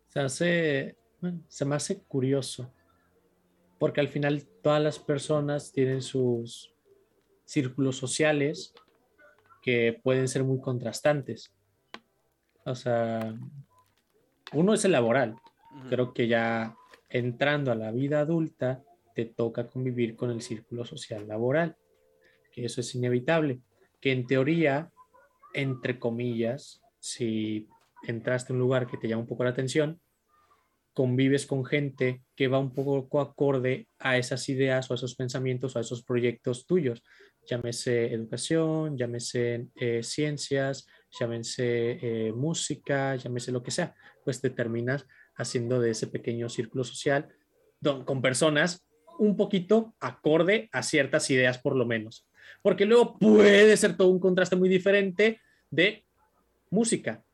[0.08, 0.96] Se hace,
[1.48, 2.72] se me hace curioso,
[3.78, 6.74] porque al final todas las personas tienen sus
[7.44, 8.74] círculos sociales
[9.62, 11.52] que pueden ser muy contrastantes.
[12.64, 13.34] O sea,
[14.52, 15.36] uno es el laboral.
[15.88, 16.76] Creo que ya
[17.08, 18.82] entrando a la vida adulta
[19.14, 21.76] te toca convivir con el círculo social laboral,
[22.52, 23.60] que eso es inevitable,
[24.00, 24.90] que en teoría,
[25.54, 27.68] entre comillas, si
[28.06, 30.00] entraste a un lugar que te llama un poco la atención,
[30.96, 35.76] convives con gente que va un poco acorde a esas ideas o a esos pensamientos
[35.76, 37.02] o a esos proyectos tuyos.
[37.46, 40.86] Llámese educación, llámese eh, ciencias,
[41.20, 43.94] llámese eh, música, llámese lo que sea.
[44.24, 47.28] Pues te terminas haciendo de ese pequeño círculo social
[48.06, 48.86] con personas
[49.18, 52.26] un poquito acorde a ciertas ideas por lo menos.
[52.62, 56.06] Porque luego puede ser todo un contraste muy diferente de
[56.70, 57.25] música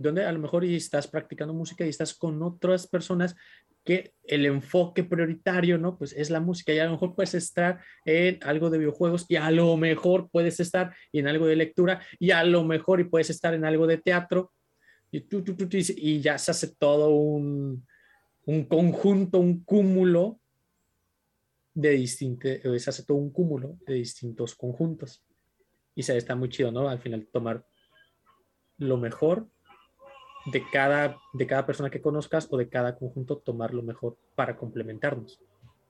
[0.00, 3.36] donde a lo mejor estás practicando música y estás con otras personas
[3.84, 5.98] que el enfoque prioritario, ¿no?
[5.98, 9.36] Pues es la música y a lo mejor puedes estar en algo de videojuegos y
[9.36, 13.28] a lo mejor puedes estar en algo de lectura y a lo mejor y puedes
[13.28, 14.52] estar en algo de teatro
[15.10, 17.86] y, tú, tú, tú, y ya se hace todo un,
[18.46, 20.40] un conjunto, un cúmulo
[21.74, 25.22] de distintos, se hace todo un cúmulo de distintos conjuntos
[25.94, 26.88] y se está muy chido, ¿no?
[26.88, 27.66] Al final tomar
[28.78, 29.50] lo mejor
[30.46, 34.56] de cada, de cada persona que conozcas o de cada conjunto tomar lo mejor para
[34.56, 35.40] complementarnos.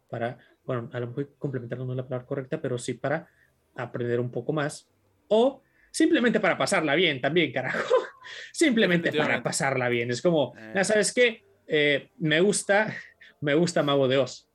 [0.08, 3.28] Para, bueno, a lo mejor complementarnos no es la palabra correcta, pero sí para
[3.76, 4.88] aprender un poco más
[5.28, 7.94] o simplemente para pasarla bien también, carajo.
[8.52, 10.10] simplemente para pasarla bien.
[10.10, 10.72] Es como, eh.
[10.74, 12.94] ya sabes qué, eh, me gusta,
[13.40, 14.46] me gusta Mago de Oz.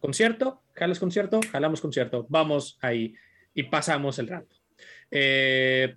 [0.00, 3.14] Concierto, jalas concierto, jalamos concierto, vamos ahí
[3.54, 4.56] y pasamos el rato.
[5.12, 5.94] Eh,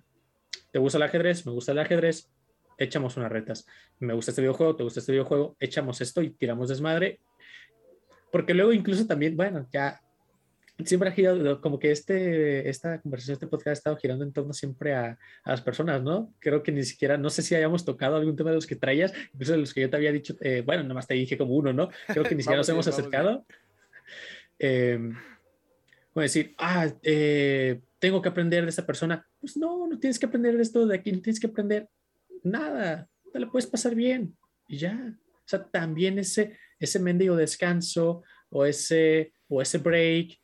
[0.70, 1.44] ¿Te gusta el ajedrez?
[1.44, 2.30] Me gusta el ajedrez
[2.78, 3.66] echamos unas retas.
[3.98, 7.20] Me gusta este videojuego, te gusta este videojuego, echamos esto y tiramos desmadre.
[8.30, 10.00] Porque luego incluso también, bueno, ya
[10.84, 14.52] siempre ha girado, como que este, esta conversación, este podcast ha estado girando en torno
[14.52, 16.34] siempre a, a, las personas, ¿no?
[16.40, 19.12] Creo que ni siquiera, no sé si hayamos tocado algún tema de los que traías,
[19.32, 21.54] incluso de los que yo te había dicho, eh, bueno, nada más te dije como
[21.54, 21.90] uno, ¿no?
[22.08, 23.46] Creo que ni siquiera nos hemos acercado.
[24.58, 24.98] Eh,
[26.12, 29.26] como decir, ah, eh, tengo que aprender de esta persona.
[29.40, 31.88] Pues no, no tienes que aprender de esto de aquí, no tienes que aprender
[32.44, 34.36] nada, te lo puedes pasar bien
[34.68, 35.14] y ya.
[35.18, 40.38] O sea, también ese, ese mendigo descanso o ese, o ese break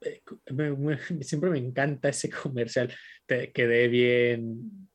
[1.20, 2.92] siempre me encanta ese comercial.
[3.26, 4.88] Te quedé bien.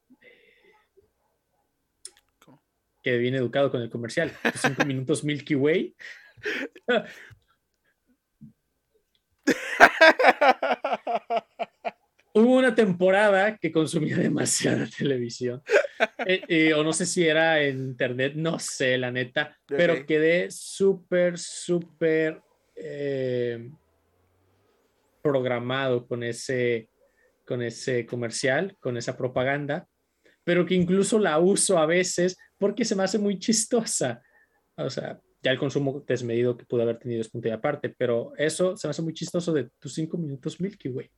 [3.04, 4.32] Quedé bien educado con el comercial.
[4.56, 5.96] Cinco minutos Milky Way.
[12.34, 15.62] Hubo una temporada que consumía demasiada televisión.
[16.26, 19.58] Eh, eh, o no sé si era en internet, no sé, la neta.
[19.68, 22.42] Pero quedé súper, súper.
[22.76, 23.70] Eh,
[25.22, 26.90] programado con ese,
[27.46, 29.88] con ese comercial, con esa propaganda,
[30.44, 34.22] pero que incluso la uso a veces porque se me hace muy chistosa.
[34.76, 38.34] O sea, ya el consumo desmedido que pudo haber tenido es punto y aparte, pero
[38.38, 41.12] eso se me hace muy chistoso de tus cinco minutos Milky Way.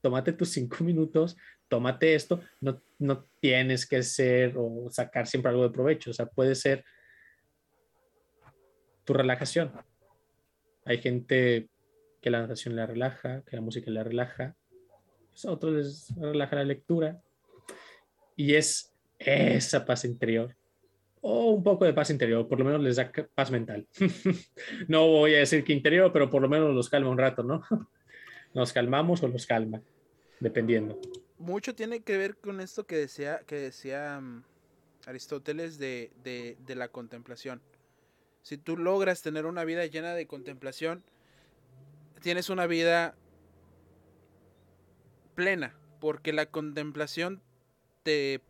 [0.00, 1.36] Tómate tus cinco minutos,
[1.68, 6.26] tómate esto, no, no tienes que ser o sacar siempre algo de provecho, o sea,
[6.26, 6.84] puede ser
[9.04, 9.72] tu relajación.
[10.84, 11.68] Hay gente
[12.20, 14.56] que la natación la relaja, que la música la relaja.
[15.30, 17.20] Pues a otros les relaja la lectura.
[18.36, 20.56] Y es esa paz interior.
[21.22, 23.86] O un poco de paz interior, por lo menos les da paz mental.
[24.88, 27.62] no voy a decir que interior, pero por lo menos los calma un rato, ¿no?
[28.54, 29.80] Nos calmamos o los calma,
[30.40, 31.00] dependiendo.
[31.38, 34.44] Mucho tiene que ver con esto que decía, que decía mm,
[35.06, 37.62] Aristóteles de, de la contemplación.
[38.42, 41.02] Si tú logras tener una vida llena de contemplación,
[42.20, 43.14] tienes una vida
[45.34, 47.42] plena, porque la contemplación
[48.02, 48.40] te,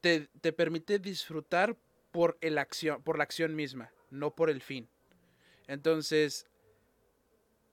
[0.00, 1.76] te, permite disfrutar
[2.10, 4.88] por, el acción, por la acción misma, no por el fin.
[5.66, 6.46] Entonces,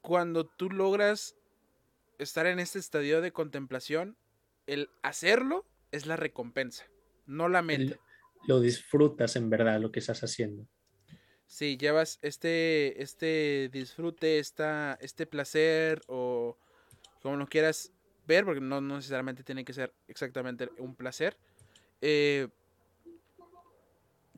[0.02, 1.36] cuando tú logras
[2.18, 4.18] estar en este estadio de contemplación,
[4.68, 6.86] el hacerlo es la recompensa,
[7.26, 8.00] no la meta.
[8.48, 10.68] Lo disfrutas en verdad lo que estás haciendo.
[11.46, 16.58] Sí, llevas este, este disfrute, esta, este placer o
[17.22, 17.92] como lo quieras
[18.28, 21.38] ver, porque no, necesariamente tiene que ser exactamente un placer,
[22.02, 22.48] eh,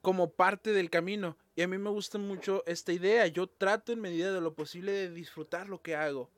[0.02, 1.38] como parte del camino.
[1.56, 3.28] Y a mí me gusta mucho esta idea.
[3.28, 6.30] Yo trato en medida de lo posible de disfrutar lo que hago.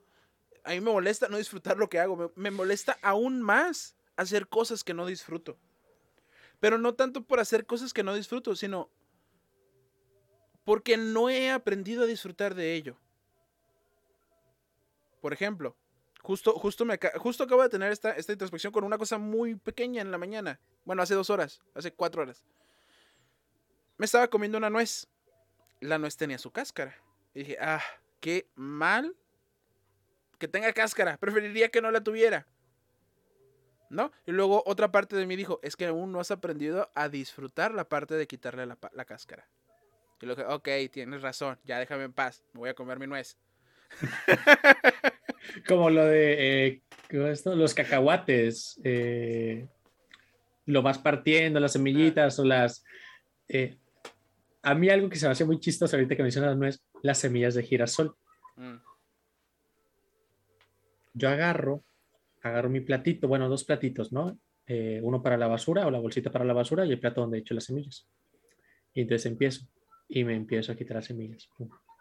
[0.64, 2.32] A mí me molesta no disfrutar lo que hago.
[2.34, 5.56] Me, molesta aún más hacer cosas que no disfruto.
[6.58, 8.90] Pero no tanto por hacer cosas que no disfruto, sino
[10.64, 12.96] porque no he aprendido a disfrutar de ello.
[15.20, 15.76] Por ejemplo,
[16.22, 20.00] justo, justo, me, justo acabo de tener esta, esta introspección con una cosa muy pequeña
[20.00, 20.58] en la mañana.
[20.84, 22.42] Bueno, hace dos horas, hace cuatro horas.
[23.96, 25.06] Me estaba comiendo una nuez.
[25.80, 26.94] La nuez tenía su cáscara.
[27.34, 27.82] Y dije, ah,
[28.20, 29.14] qué mal
[30.38, 31.16] que tenga cáscara.
[31.16, 32.46] Preferiría que no la tuviera.
[33.90, 34.10] ¿No?
[34.26, 37.74] Y luego otra parte de mí dijo, es que aún no has aprendido a disfrutar
[37.74, 39.46] la parte de quitarle la, la cáscara.
[40.24, 43.36] Y que, ok, tienes razón, ya déjame en paz, me voy a comer mi nuez.
[45.68, 47.54] Como lo de eh, esto?
[47.54, 48.80] los cacahuates.
[48.84, 49.68] Eh,
[50.66, 52.82] lo vas partiendo, las semillitas o las...
[53.48, 53.76] Eh,
[54.64, 57.18] a mí algo que se me hace muy chistoso ahorita que mencionas no es las
[57.18, 58.16] semillas de girasol.
[58.56, 58.76] Mm.
[61.12, 61.84] Yo agarro,
[62.42, 64.38] agarro mi platito, bueno, dos platitos, ¿no?
[65.02, 67.40] uno para la basura o la bolsita para la basura y el plato donde he
[67.40, 68.08] hecho las semillas.
[68.94, 69.66] Y entonces empiezo
[70.08, 71.48] y me empiezo a quitar las semillas.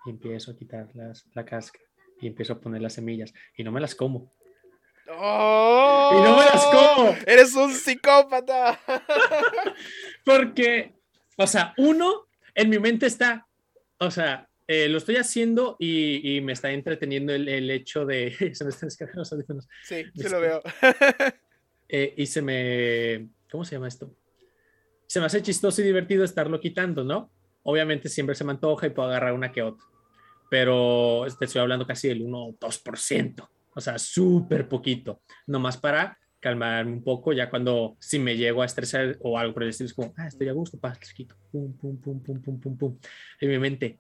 [0.06, 1.84] y empiezo a quitar las, la cáscara
[2.22, 4.32] y empiezo a poner las semillas y no me las como.
[5.10, 6.12] ¡Oh!
[6.14, 7.16] Y no me las como.
[7.26, 8.80] Eres un psicópata.
[10.26, 10.94] Porque,
[11.38, 13.48] o sea, uno, en mi mente está,
[13.98, 18.32] o sea, eh, lo estoy haciendo y, y, me está entreteniendo el, el hecho de.
[18.54, 19.68] se me están descargando los audífonos.
[19.84, 20.62] Sí, sí lo veo.
[21.90, 23.30] Eh, y se me.
[23.52, 24.16] ¿Cómo se llama esto?
[25.06, 27.30] Se me hace chistoso y divertido estarlo quitando, ¿no?
[27.62, 29.86] Obviamente siempre se me antoja y puedo agarrar una que otra,
[30.50, 36.18] pero te estoy hablando casi del 1 o 2%, o sea, súper poquito, nomás para
[36.44, 39.88] calmarme un poco, ya cuando si me llego a estresar o algo por el estilo,
[39.88, 43.00] es como, ah, estoy a gusto, pa, quito, pum, pum, pum, pum, pum, pum, pum.
[43.40, 44.00] En mi mente,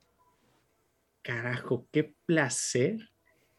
[1.21, 3.09] carajo, qué placer,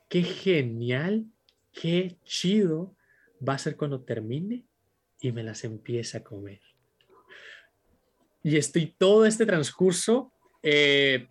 [0.09, 1.24] qué genial,
[1.73, 2.94] qué chido
[3.47, 4.65] va a ser cuando termine
[5.20, 6.61] y me las empiece a comer
[8.44, 10.32] y estoy todo este transcurso
[10.62, 11.28] eh,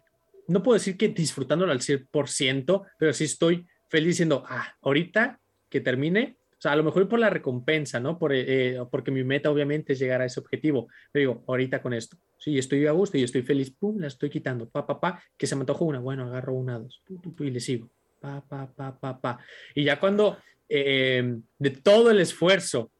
[0.47, 5.39] no puedo decir que disfrutándolo al 100%, pero sí estoy feliz diciendo, ah, ahorita
[5.69, 8.17] que termine, sea, a lo mejor por la recompensa, ¿no?
[8.17, 10.87] Por, eh, porque mi meta obviamente es llegar a ese objetivo.
[11.11, 14.29] Pero digo, ahorita con esto, sí, estoy a gusto y estoy feliz, pum, la estoy
[14.29, 17.03] quitando, pa, pa, pa, que se me antojó una, bueno, agarro una, dos,
[17.39, 17.89] y le sigo,
[18.21, 19.39] pa, pa, pa, pa, pa.
[19.75, 20.37] Y ya cuando
[20.69, 22.91] eh, de todo el esfuerzo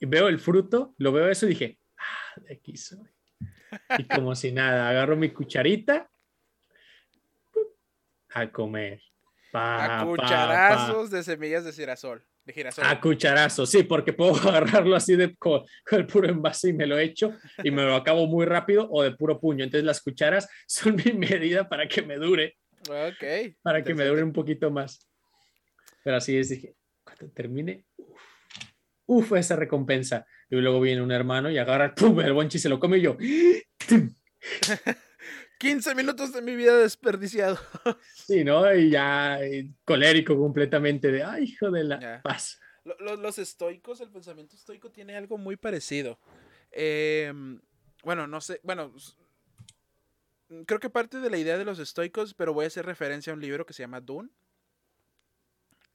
[0.00, 3.08] veo el fruto, lo veo eso y dije, ah, de aquí soy.
[3.98, 6.10] Y como si nada, agarro mi cucharita
[8.30, 9.02] a comer.
[9.52, 12.24] a cucharazos de semillas de girasol.
[12.44, 12.84] De girasol.
[12.84, 16.98] A cucharazos, sí, porque puedo agarrarlo así de, con, el puro envase y me lo
[16.98, 19.64] echo y me lo acabo muy rápido o de puro puño.
[19.64, 22.56] Entonces las cucharas son mi medida para que me dure.
[22.88, 23.54] Ok.
[23.62, 25.08] Para que me dure un poquito más.
[26.02, 26.74] Pero así es, dije,
[27.04, 27.84] cuando termine,
[29.06, 30.26] uff, esa recompensa.
[30.50, 32.20] Y luego viene un hermano y agarra, ¡pum!
[32.20, 33.16] el bonchi se lo come y yo.
[35.62, 37.56] 15 minutos de mi vida desperdiciado.
[38.14, 38.74] Sí, ¿no?
[38.74, 39.38] Y ya
[39.84, 42.60] colérico completamente de, ay, hijo de la paz.
[42.82, 46.18] Los, estoicos, el pensamiento estoico tiene algo muy parecido.
[46.72, 47.60] Em,
[48.02, 48.92] bueno, no sé, bueno,
[50.66, 53.36] creo que parte de la idea de los estoicos, pero voy a hacer referencia a
[53.36, 54.30] un libro que se llama Dune.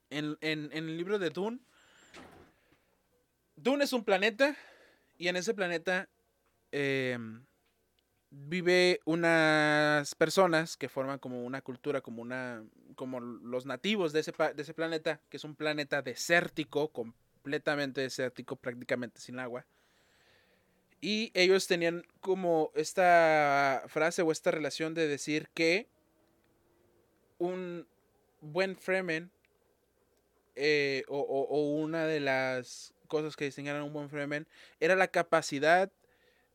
[0.09, 1.59] En, en el libro de Dune,
[3.57, 4.55] Dune es un planeta
[5.17, 6.07] y en ese planeta
[6.71, 7.45] em,
[8.29, 12.63] vive unas personas que forman como una cultura, como una,
[12.95, 18.55] como los nativos de ese, de ese planeta, que es un planeta desértico, completamente desértico,
[18.55, 19.65] prácticamente sin agua.
[20.99, 25.87] Y ellos tenían como esta frase o esta relación de decir que
[27.37, 27.87] un
[28.41, 29.31] buen Fremen
[30.55, 34.47] eh, o, o, una de las cosas que diseñaron un buen Fremen
[34.79, 35.91] era la capacidad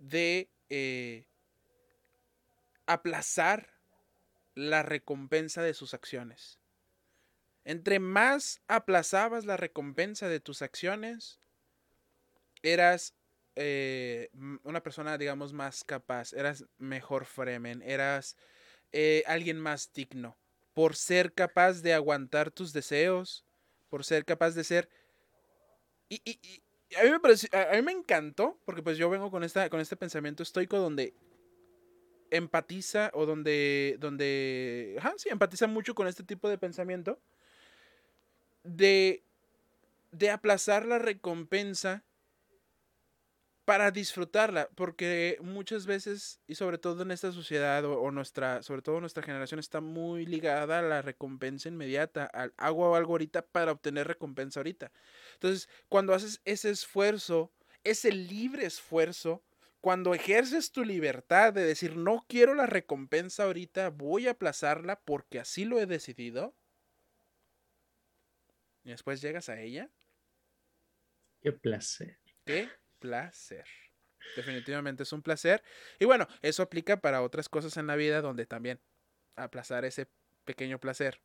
[0.00, 1.24] de eh,
[2.92, 3.68] aplazar
[4.54, 6.58] la recompensa de sus acciones.
[7.64, 11.38] Entre más aplazabas la recompensa de tus acciones,
[12.62, 13.14] eras
[13.54, 14.30] eh,
[14.64, 18.36] una persona, digamos, más capaz, eras mejor Fremen, eras
[18.92, 20.36] eh, alguien más digno,
[20.74, 23.44] por ser capaz de aguantar tus deseos,
[23.88, 24.88] por ser capaz de ser
[26.08, 26.62] y,
[26.96, 29.96] a, mí me a, mí me encantó, porque pues yo vengo con, esta, con este
[29.96, 31.14] pensamiento estoico donde
[32.32, 37.20] empatiza o donde, donde, ajá, sí, empatiza mucho con este tipo de pensamiento
[38.64, 39.22] de,
[40.10, 42.04] de aplazar la recompensa
[43.64, 49.00] para disfrutarla, porque muchas veces, y sobre todo en esta sociedad, o, nuestra, sobre todo
[49.00, 54.08] nuestra generación, está muy ligada a la recompensa inmediata, al hago algo ahorita para obtener
[54.08, 54.90] recompensa ahorita.
[55.34, 57.52] Entonces, cuando haces ese esfuerzo,
[57.84, 59.42] ese libre esfuerzo,
[59.82, 65.40] cuando ejerces tu libertad de decir, no quiero la recompensa ahorita, voy a aplazarla porque
[65.40, 66.54] así lo he decidido,
[68.84, 69.90] y después llegas a ella.
[71.40, 72.18] Qué placer.
[72.44, 72.68] Qué
[72.98, 73.64] placer.
[74.36, 75.62] Definitivamente es un placer.
[75.98, 78.80] Y bueno, eso aplica para otras cosas en la vida donde también
[79.36, 80.08] aplazar ese
[80.44, 81.20] pequeño placer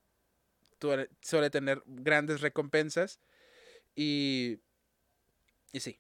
[1.22, 3.20] suele tener grandes recompensas.
[3.96, 4.60] Y,
[5.72, 6.00] y sí,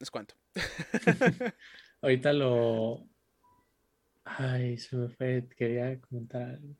[0.00, 0.39] es cuanto.
[2.02, 3.06] Ahorita lo...
[4.24, 6.76] Ay, se me fue, quería comentar algo.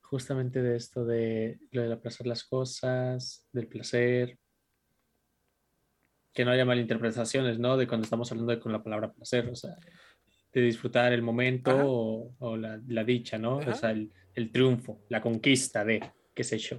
[0.00, 4.38] Justamente de esto de lo de aplazar las cosas, del placer
[6.32, 7.76] que no haya malinterpretaciones, ¿no?
[7.76, 9.76] De cuando estamos hablando de con la palabra placer, o sea,
[10.52, 13.58] de disfrutar el momento o, la, dicha, ¿no?
[13.58, 16.02] O sea, el, triunfo, la conquista de,
[16.34, 16.78] qué sé yo.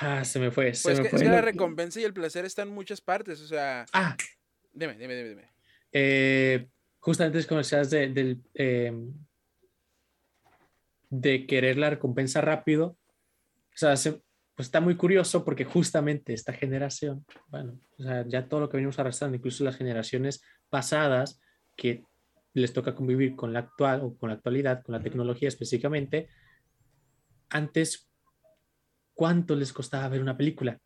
[0.00, 0.74] Ah, se me fue.
[0.74, 3.00] Se pues me que, fue es que la recompensa y el placer están en muchas
[3.00, 3.84] partes, o sea.
[3.92, 4.16] Ah.
[4.72, 5.50] Dime, dime, dime, dime.
[5.92, 6.68] Eh,
[7.00, 9.12] justamente es como decías de, del, em,
[11.10, 12.86] de querer la recompensa rápido.
[12.86, 14.22] O sea, se,
[14.54, 18.76] pues está muy curioso porque justamente esta generación, bueno, o sea, ya todo lo que
[18.76, 21.40] venimos arrastrando, incluso las generaciones pasadas
[21.76, 22.04] que
[22.54, 26.28] les toca convivir con la actual o con la actualidad, con la tecnología específicamente,
[27.50, 28.07] antes,
[29.18, 30.78] ¿cuánto les costaba ver una película?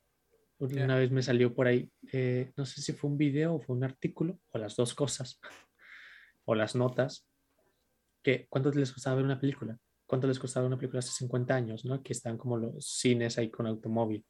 [0.59, 3.76] Una vez me salió por ahí, eh, no sé si fue un video o fue
[3.76, 5.38] un artículo, o las dos cosas,
[6.46, 7.28] o las notas,
[8.22, 9.78] que ¿cuánto les costaba ver una película?
[10.06, 12.02] cuánto les costaba una película hace 50 años, ¿no?
[12.02, 14.26] Que están como los cines ahí con automóvil.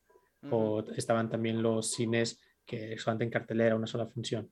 [0.51, 4.49] O estaban también los cines que solamente en cartelera, una sola función.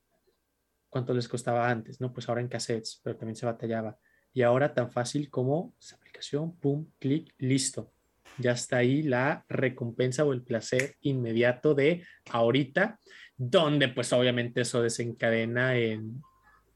[0.89, 2.11] ¿Cuánto les costaba antes, no?
[2.11, 3.97] Pues ahora en cassettes, pero también se batallaba.
[4.33, 7.93] Y ahora tan fácil como esa aplicación, pum, clic, listo.
[8.37, 12.99] Ya está ahí la recompensa o el placer inmediato de ahorita,
[13.37, 16.21] donde pues obviamente eso desencadena en...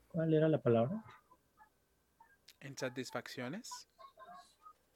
[0.07, 1.03] ¿Cuál era la palabra?
[2.59, 3.69] ¿En satisfacciones?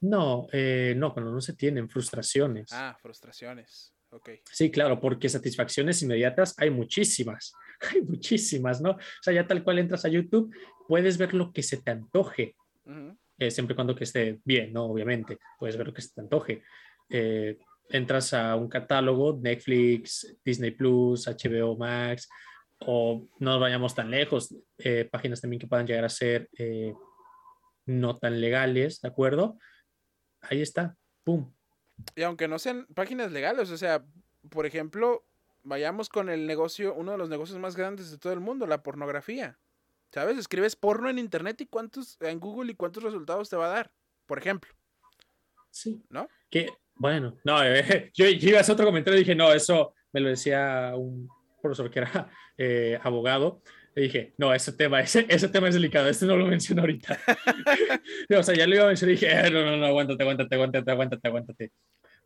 [0.00, 2.72] No, eh, no, cuando no se tienen frustraciones.
[2.72, 3.94] Ah, frustraciones.
[4.10, 4.30] Ok.
[4.50, 7.52] Sí, claro, porque satisfacciones inmediatas hay muchísimas,
[7.92, 8.92] hay muchísimas, ¿no?
[8.92, 10.54] O sea, ya tal cual entras a YouTube,
[10.88, 13.16] puedes ver lo que se te antoje, Ujú.
[13.40, 14.84] Eh, siempre y cuando que esté bien, ¿no?
[14.84, 16.62] Obviamente, puedes ver lo que se te antoje.
[17.08, 17.58] Eh,
[17.88, 22.28] entras a un catálogo, Netflix, Disney Plus, HBO Max,
[22.80, 26.94] o no nos vayamos tan lejos, eh, páginas también que puedan llegar a ser eh,
[27.86, 29.58] no tan legales, ¿de acuerdo?
[30.42, 31.52] Ahí está, ¡pum!
[32.14, 34.04] Y aunque no sean páginas legales, o sea,
[34.50, 35.26] por ejemplo,
[35.62, 38.82] vayamos con el negocio, uno de los negocios más grandes de todo el mundo, la
[38.82, 39.58] pornografía.
[40.12, 40.36] ¿Sabes?
[40.38, 43.90] Escribes porno en internet y cuántos en Google y cuántos resultados te va a dar,
[44.26, 44.72] por ejemplo,
[45.70, 46.02] Sí.
[46.10, 46.28] ¿no?
[46.50, 49.94] Que, bueno, no, eh, yo, yo iba a hacer otro comentario y dije, no, eso
[50.12, 51.28] me lo decía un
[51.62, 52.28] profesor que era
[52.58, 53.62] eh, abogado.
[53.94, 57.18] Le dije, no, ese tema, ese, ese tema es delicado, este no lo menciono ahorita.
[58.36, 60.54] o sea, ya lo iba a mencionar y dije, "Eh, no, no, no, aguántate, aguántate,
[60.54, 61.72] aguántate, aguántate, aguántate.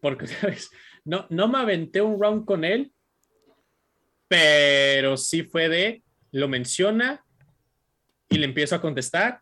[0.01, 0.71] Porque, ¿sabes?
[1.05, 2.93] No, no me aventé un round con él,
[4.29, 6.03] pero sí fue de,
[6.33, 7.24] lo menciona
[8.35, 9.41] y le empiezo a contestar.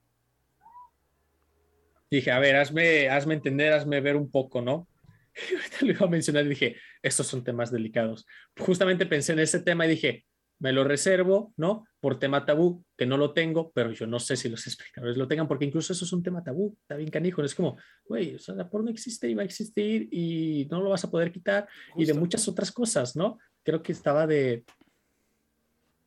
[2.10, 4.88] Dije, a ver, hazme, hazme entender, hazme ver un poco, ¿no?
[5.50, 8.26] Y ahorita lo iba a mencionar y dije, estos son temas delicados.
[8.58, 10.26] Justamente pensé en ese tema y dije,
[10.58, 11.86] me lo reservo, ¿no?
[12.00, 15.26] Por tema tabú, que no lo tengo, pero yo no sé si los espectadores lo
[15.26, 18.38] tengan, porque incluso eso es un tema tabú, está bien canijo, es como, güey, o
[18.38, 21.66] sea, la porno existe y va a existir y no lo vas a poder quitar,
[21.96, 22.20] y de Justo.
[22.20, 23.38] muchas otras cosas, ¿no?
[23.62, 24.64] Creo que estaba de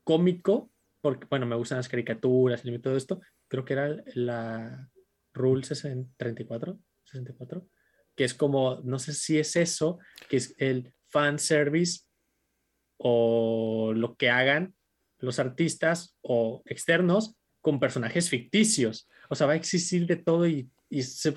[0.03, 0.69] cómico,
[1.05, 4.89] porque, bueno, me gustan las caricaturas y todo esto, creo que era la
[5.35, 7.69] Rule 60 34, 64,
[8.15, 12.05] que es como, no sé si es eso, que es el fan service
[12.97, 14.73] o lo que hagan
[15.19, 19.07] los artistas o externos con personajes ficticios.
[19.29, 21.35] O sea, va a existir de todo y, y se,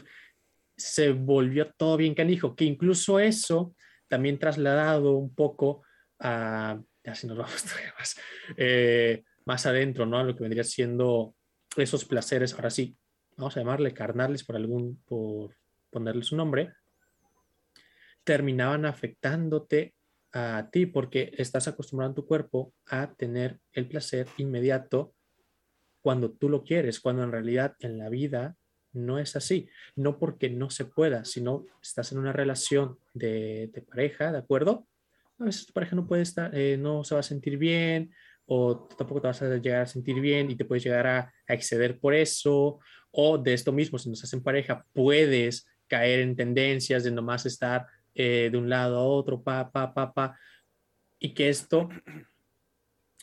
[0.78, 3.74] se volvió todo bien canijo, que incluso eso
[4.08, 5.82] también trasladado un poco
[6.20, 8.16] a, ya si nos vamos todavía más,
[8.56, 10.18] eh, más adentro, ¿no?
[10.18, 11.34] A lo que vendría siendo
[11.74, 12.98] esos placeres, ahora sí,
[13.38, 15.56] vamos a llamarle carnales por algún, por
[15.88, 16.74] ponerle su nombre,
[18.24, 19.94] terminaban afectándote
[20.32, 25.14] a ti porque estás acostumbrado en tu cuerpo a tener el placer inmediato
[26.02, 28.54] cuando tú lo quieres, cuando en realidad en la vida
[28.92, 29.70] no es así.
[29.96, 34.86] No porque no se pueda, sino estás en una relación de, de pareja, ¿de acuerdo?
[35.38, 38.12] A veces tu pareja no puede estar, eh, no se va a sentir bien
[38.48, 41.54] o tampoco te vas a llegar a sentir bien y te puedes llegar a, a
[41.54, 42.80] exceder por eso
[43.10, 47.46] o de esto mismo, si no estás en pareja, puedes caer en tendencias de nomás
[47.46, 50.38] estar eh, de un lado a otro, pa, pa, pa, pa,
[51.18, 51.88] y que esto,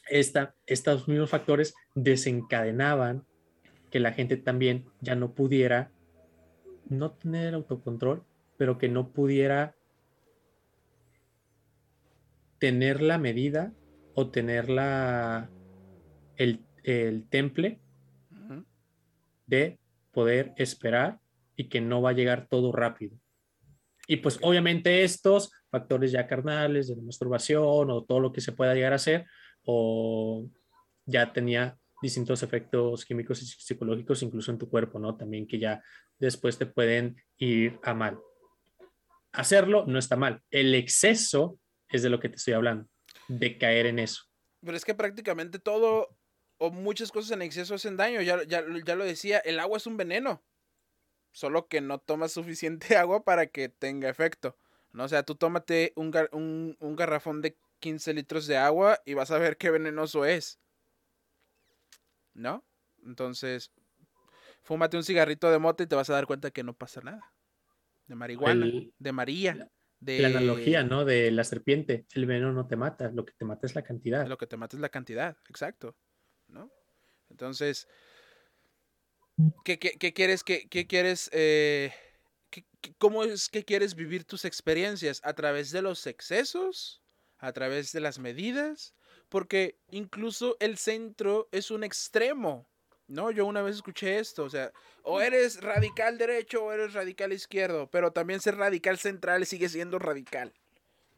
[0.10, 3.26] esta, estos mismos factores desencadenaban
[3.90, 5.92] que la gente también ya no pudiera
[6.88, 8.24] no tener autocontrol,
[8.58, 9.76] pero que no pudiera
[12.60, 13.74] tener la medida
[14.16, 15.50] o tener la,
[16.38, 17.80] el, el temple
[19.46, 19.78] de
[20.12, 21.20] poder esperar
[21.56, 23.18] y que no va a llegar todo rápido.
[24.08, 28.52] Y pues obviamente estos factores ya carnales de la masturbación o todo lo que se
[28.52, 29.26] pueda llegar a hacer
[29.66, 30.48] o
[31.06, 35.16] ya tenía distintos efectos químicos y psicológicos incluso en tu cuerpo, ¿no?
[35.16, 35.82] También que ya
[36.20, 38.20] después te pueden ir a mal.
[39.32, 40.42] Hacerlo no está mal.
[40.50, 41.60] El exceso
[41.90, 42.88] es de lo que te estoy hablando,
[43.28, 44.24] de caer en eso.
[44.62, 46.18] Pero es que prácticamente todo
[46.58, 48.22] o muchas cosas en exceso hacen daño.
[48.22, 50.44] Ya, ya, ya lo decía, el agua es un veneno.
[51.32, 54.58] Solo que no tomas suficiente agua para que tenga efecto.
[54.92, 55.04] ¿no?
[55.04, 59.14] O sea, tú tómate un, gar- un, un garrafón de 15 litros de agua y
[59.14, 60.60] vas a ver qué venenoso es.
[62.34, 62.66] ¿No?
[63.06, 63.72] Entonces,
[64.64, 67.34] fúmate un cigarrito de mota y te vas a dar cuenta que no pasa nada.
[68.08, 70.20] De marihuana, El- de María, de...
[70.20, 71.06] La analogía, ¿no?
[71.06, 72.06] De la serpiente.
[72.14, 74.28] El veneno no te mata, lo que te mata es la cantidad.
[74.28, 75.96] Lo que te mata es la cantidad, exacto.
[76.48, 76.72] ¿No?
[77.30, 77.88] Entonces,
[79.64, 81.92] ¿qué, qué- qué quieres, qué, qué quieres, eh,
[82.50, 85.22] qué- qué- cómo es que quieres vivir tus experiencias?
[85.24, 87.04] ¿A través de los excesos?
[87.38, 88.96] ¿A través de las medidas?
[89.30, 92.70] Porque incluso el centro es un extremo.
[93.08, 94.72] No, yo una vez escuché esto, o sea,
[95.04, 100.00] o eres radical derecho o eres radical izquierdo, pero también ser radical central sigue siendo
[100.00, 100.54] radical,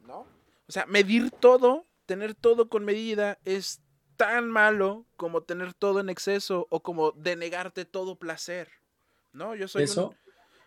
[0.00, 0.26] ¿no?
[0.68, 3.80] O sea, medir todo, tener todo con medida es
[4.18, 8.68] tan malo como tener todo en exceso o como denegarte todo placer.
[9.32, 10.16] No, yo soy un-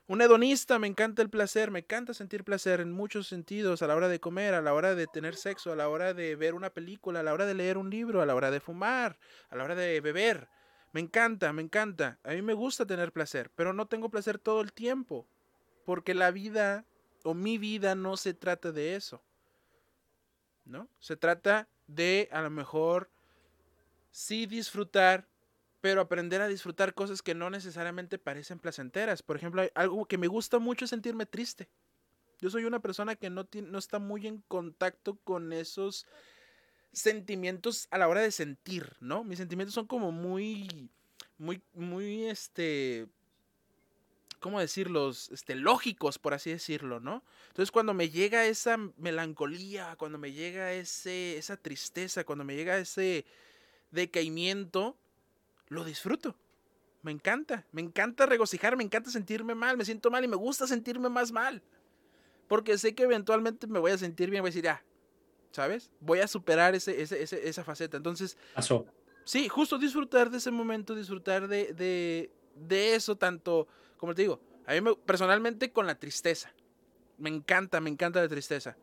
[0.08, 3.96] un, hedonista, me encanta el placer, me encanta sentir placer en muchos sentidos, a la
[3.96, 6.72] hora de comer, a la hora de tener sexo, a la hora de ver una
[6.72, 9.20] película, a la hora de leer un libro, a la hora de fumar,
[9.50, 10.48] a la hora de beber.
[10.92, 12.20] Me encanta, me encanta.
[12.24, 15.26] A mí me gusta tener placer, pero no tengo placer todo el tiempo.
[15.86, 16.86] Porque la vida
[17.24, 19.22] o mi vida no se trata de eso.
[20.66, 20.88] ¿No?
[21.00, 23.10] Se trata de a lo mejor
[24.12, 25.28] sí disfrutar,
[25.80, 29.24] pero aprender a disfrutar cosas que no necesariamente parecen placenteras.
[29.24, 31.70] Por ejemplo, algo que me gusta mucho es sentirme triste.
[32.40, 36.08] Yo soy una persona que no, no está muy en contacto con esos
[36.94, 39.24] sentimientos a la hora de sentir, ¿no?
[39.24, 40.90] Mis sentimientos son como muy,
[41.38, 43.08] muy, muy, este,
[44.40, 45.30] ¿cómo decirlos?
[45.32, 47.24] Este, lógicos, por así decirlo, ¿no?
[47.48, 52.78] Entonces cuando me llega esa melancolía, cuando me llega ese, esa tristeza, cuando me llega
[52.78, 53.26] ese
[53.92, 54.98] decaimiento,
[55.68, 56.36] lo disfruto.
[57.04, 60.68] Me encanta, me encanta regocijar, me encanta sentirme mal, me siento mal y me gusta
[60.68, 61.64] sentirme más mal.
[62.48, 64.84] Porque sé que eventualmente me voy a sentir bien, voy a decir, ah,
[65.52, 65.92] ¿sabes?
[66.00, 67.98] Voy a superar ese, esa faceta.
[67.98, 68.86] Entonces, Pasó.
[69.24, 71.74] Sí, justo disfrutar de ese momento, disfrutar de,
[72.56, 73.68] de, eso, tanto,
[73.98, 76.52] como te digo, a mí personalmente con la tristeza.
[77.18, 78.76] Me encanta, me encanta la tristeza.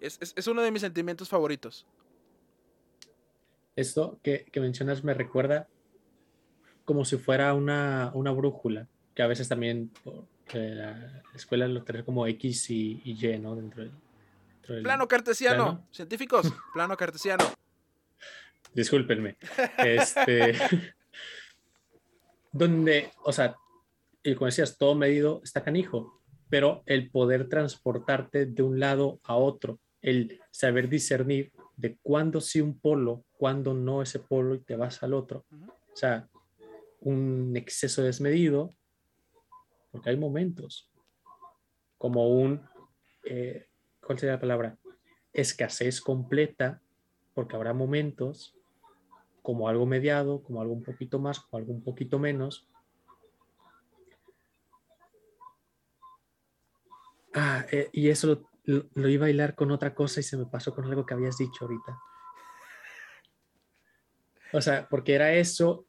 [0.00, 1.86] Es, es, uno de mis sentimientos favoritos.
[3.76, 5.68] Esto que, que, mencionas me recuerda
[6.84, 9.90] como si fuera una, una brújula, que a veces también
[10.52, 13.54] la escuela lo trae como X y, Y, ¿no?
[13.54, 13.92] Dentro del,
[14.66, 17.44] plano cartesiano, científicos, plano cartesiano.
[18.74, 19.36] Discúlpenme.
[19.78, 20.54] Este,
[22.52, 23.56] donde, o sea,
[24.22, 29.36] y como decías, todo medido está canijo, pero el poder transportarte de un lado a
[29.36, 34.76] otro, el saber discernir de cuándo sí un polo, cuándo no ese polo y te
[34.76, 35.44] vas al otro.
[35.50, 36.28] O sea,
[37.00, 38.74] un exceso desmedido,
[39.90, 40.90] porque hay momentos,
[41.98, 42.62] como un,
[43.24, 43.66] eh,
[44.12, 44.76] ¿cuál sería la palabra?
[45.32, 46.82] Escasez completa,
[47.32, 48.54] porque habrá momentos
[49.40, 52.68] como algo mediado, como algo un poquito más, como algo un poquito menos.
[57.32, 60.74] Ah, eh, y eso lo, iba a bailar con otra cosa y se me pasó
[60.74, 61.98] con algo que habías dicho ahorita.
[64.52, 65.86] O sea, porque era eso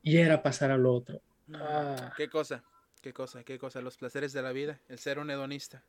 [0.00, 1.20] y era pasar a lo otro.
[1.52, 2.12] Ah.
[2.16, 2.62] ¿Qué cosa?
[3.00, 3.42] ¿Qué cosa?
[3.42, 3.80] ¿Qué cosa?
[3.80, 5.84] Los placeres de la vida, el ser un hedonista.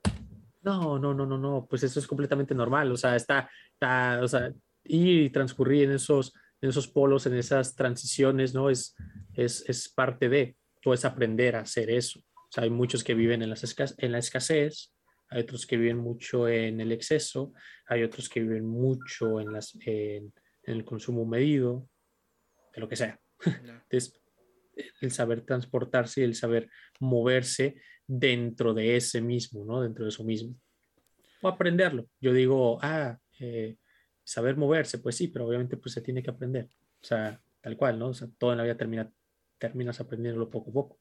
[0.63, 4.27] No, no, no, no, no, pues eso es completamente normal, o sea, está, está o
[4.27, 4.51] sea,
[4.85, 8.69] ir y transcurrir en esos, en esos polos, en esas transiciones, ¿no?
[8.69, 8.95] Es,
[9.33, 12.19] es, es parte de, tú es aprender a hacer eso.
[12.19, 14.93] O sea, hay muchos que viven en, las en la escasez,
[15.29, 17.53] hay otros que viven mucho en el exceso,
[17.87, 20.33] hay otros que viven mucho en, las, en,
[20.63, 21.89] el consumo medido,
[22.73, 23.19] de lo que sea.
[23.43, 24.21] Entonces,
[25.01, 26.69] el saber transportarse y el saber
[26.99, 29.81] moverse dentro de ese mismo, ¿no?
[29.81, 30.55] Dentro de eso mismo.
[31.41, 32.07] O aprenderlo.
[32.19, 33.77] Yo digo, ah, eh,
[34.23, 36.69] saber moverse, pues sí, pero obviamente pues se tiene que aprender.
[37.01, 38.09] O sea, tal cual, ¿no?
[38.09, 39.11] O sea, todo en la vida termina,
[39.57, 40.99] terminas aprendiéndolo poco a poco.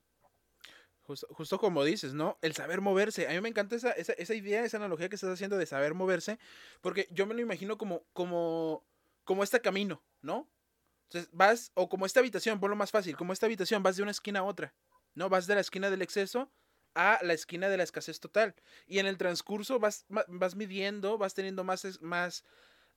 [1.04, 2.38] Justo, como dices, ¿no?
[2.42, 3.26] El saber moverse.
[3.28, 5.94] A mí me encanta esa, esa, esa, idea, esa analogía que estás haciendo de saber
[5.94, 6.38] moverse,
[6.80, 8.86] porque yo me lo imagino como, como,
[9.24, 10.48] como este camino, ¿no?
[11.08, 14.02] Entonces vas, o como esta habitación, por lo más fácil, como esta habitación, vas de
[14.02, 14.74] una esquina a otra,
[15.14, 15.28] ¿no?
[15.28, 16.50] Vas de la esquina del exceso
[16.94, 18.54] a la esquina de la escasez total.
[18.86, 22.44] Y en el transcurso vas, vas midiendo, vas teniendo más, más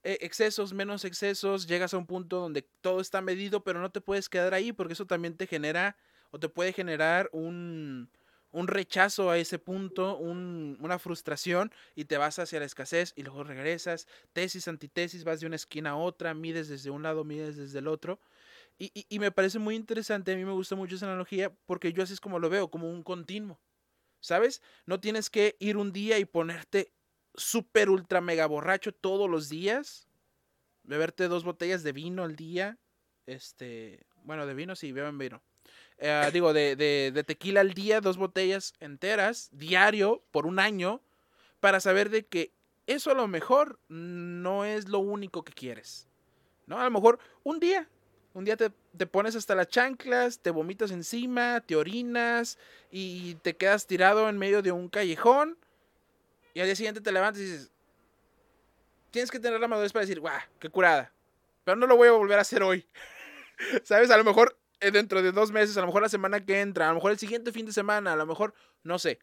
[0.03, 4.01] eh, excesos, menos excesos, llegas a un punto donde todo está medido, pero no te
[4.01, 5.97] puedes quedar ahí porque eso también te genera
[6.31, 8.09] o te puede generar un,
[8.51, 13.43] un rechazo a ese punto, una frustración y te vas hacia la escasez y luego
[13.43, 17.79] regresas, tesis, antitesis, vas de una esquina a otra, mides desde un lado, mides desde
[17.79, 18.19] el otro.
[18.77, 21.93] Y, y, y me parece muy interesante, a mí me gusta mucho esa analogía porque
[21.93, 23.59] yo así es como lo veo, como un continuo.
[24.25, 24.63] ¿Sabes?
[24.87, 26.91] No tienes que ir un día y ponerte
[27.35, 30.07] súper ultra mega borracho todos los días.
[30.83, 32.79] Beberte dos botellas de vino al día.
[33.27, 35.43] Este, bueno, de vino sí, beben vino.
[35.99, 41.01] Eh, digo, de, de, de, tequila al día, dos botellas enteras, diario, por un año,
[41.59, 42.51] para saber de que
[42.87, 46.07] eso a lo mejor no es lo único que quieres.
[46.65, 46.79] ¿No?
[46.79, 47.87] A lo mejor un día,
[48.35, 48.69] un día te,
[49.05, 52.59] pones hasta las chanclas, te vomitas encima, te orinas
[52.91, 55.57] y te quedas tirado en medio de un callejón.
[56.53, 57.71] Y al día siguiente te levantas y dices,
[59.09, 61.13] tienes que tener la madurez para decir, guau, qué curada.
[61.63, 62.85] Pero no lo voy a volver a hacer hoy.
[63.83, 64.11] ¿Sabes?
[64.11, 66.87] A lo mejor eh, dentro de dos meses, a lo mejor la semana que entra,
[66.87, 68.53] a lo mejor el siguiente fin de semana, a lo mejor,
[68.83, 69.17] no sé.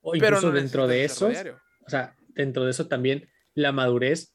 [0.00, 4.32] O incluso dentro de eso, o sea, dentro de eso también la madurez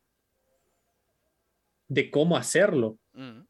[1.88, 3.00] de cómo hacerlo.
[3.14, 3.45] Mm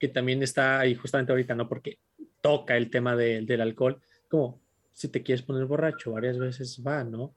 [0.00, 1.68] que también está ahí justamente ahorita, ¿no?
[1.68, 1.98] Porque
[2.40, 4.60] toca el tema del alcohol, como
[4.94, 7.36] si te quieres poner borracho varias veces va, ¿no?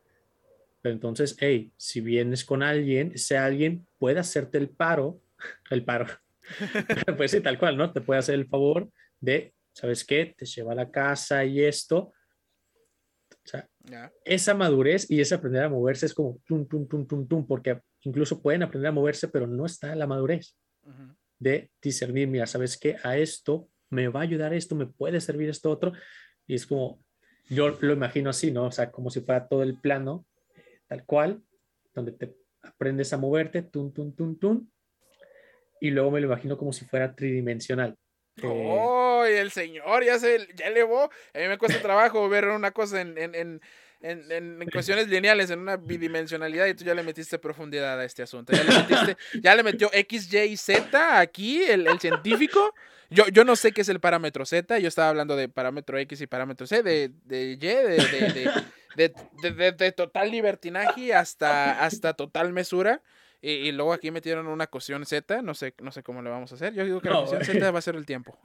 [0.81, 5.21] Pero entonces, hey, si vienes con alguien, ese alguien puede hacerte el paro,
[5.69, 6.07] el paro,
[7.17, 7.91] pues sí, tal cual, ¿no?
[7.91, 10.33] Te puede hacer el favor de, ¿sabes qué?
[10.37, 12.13] Te lleva a la casa y esto.
[13.29, 13.69] O sea,
[14.23, 17.81] esa madurez y ese aprender a moverse es como tum, tum, tum, tum, tum, porque
[18.03, 20.55] incluso pueden aprender a moverse, pero no está la madurez
[21.39, 22.97] de discernir, mira, ¿sabes qué?
[23.03, 25.93] A esto me va a ayudar esto, me puede servir esto otro.
[26.47, 27.03] Y es como,
[27.49, 28.65] yo lo imagino así, ¿no?
[28.65, 30.25] O sea, como si fuera todo el plano,
[30.87, 31.41] tal cual,
[31.93, 34.67] donde te aprendes a moverte, tum, tum, tum, tum,
[35.79, 37.95] y luego me lo imagino como si fuera tridimensional.
[38.41, 39.03] ¡Oh!
[39.25, 41.09] el señor ya se ya elevó.
[41.33, 43.61] A mí me cuesta trabajo ver una cosa en, en, en,
[44.03, 48.53] en, cuestiones lineales, en una bidimensionalidad, y tú ya le metiste profundidad a este asunto.
[48.53, 52.73] Ya le, metiste, ya le metió X, Y y Z aquí, el, el científico.
[53.09, 56.21] Yo, yo no sé qué es el parámetro Z, yo estaba hablando de parámetro X
[56.21, 58.51] y parámetro C, de, de Y, de,
[58.95, 63.01] de, de, total libertinaje hasta, hasta total mesura.
[63.41, 66.55] Y, luego aquí metieron una cuestión Z, no sé, no sé cómo le vamos a
[66.55, 66.73] hacer.
[66.73, 68.39] Yo digo que la cuestión Z va a ser el tiempo.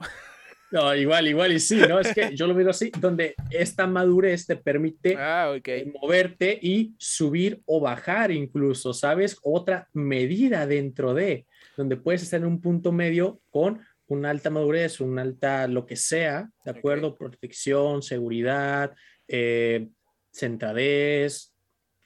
[0.71, 1.99] No, igual, igual y sí, ¿no?
[1.99, 5.55] Es que yo lo miro así, donde esta madurez te permite ah,
[5.99, 9.37] moverte y subir o bajar incluso, ¿sabes?
[9.41, 14.99] Otra medida dentro de, donde puedes estar en un punto medio con una alta madurez,
[14.99, 17.15] una alta lo que sea, ¿de acuerdo?
[17.15, 18.93] Protección, seguridad,
[19.27, 19.87] eh,
[20.31, 21.53] centradez,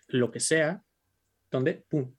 [0.08, 0.84] lo que sea,
[1.52, 2.14] donde, pum,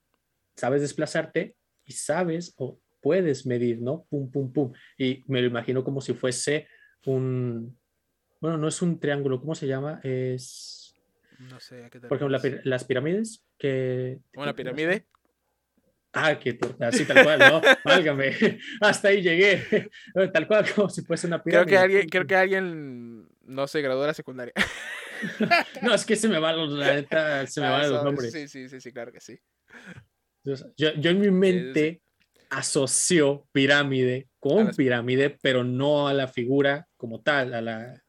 [0.57, 1.55] sabes desplazarte
[1.85, 4.07] y sabes o puedes medir, ¿no?
[4.09, 4.73] Pum, pum, pum.
[4.97, 6.67] Y me lo imagino como si fuese
[7.05, 7.79] un,
[8.41, 10.01] bueno, no es un triángulo, ¿cómo se llama?
[10.03, 10.95] Es...
[11.39, 14.21] No sé, ¿a qué te Por ejemplo, las pirámides que...
[14.35, 15.07] ¿Una pirámide?
[16.15, 17.61] Ah, que así tal cual, ¿no?
[17.85, 19.91] Válgame, hasta ahí llegué.
[20.33, 21.67] Tal cual, como si fuese una pirámide.
[21.67, 24.55] Creo que alguien, creo que alguien no se graduó de la secundaria.
[25.83, 28.33] no, es que se me van los, la neta, se me ah, van los nombres.
[28.33, 29.39] Sí, sí, sí, sí, claro que sí.
[30.45, 32.03] Yo, yo en mi mente
[32.59, 38.03] asocio pirámide con pirámide, pero no a la figura como tal, a la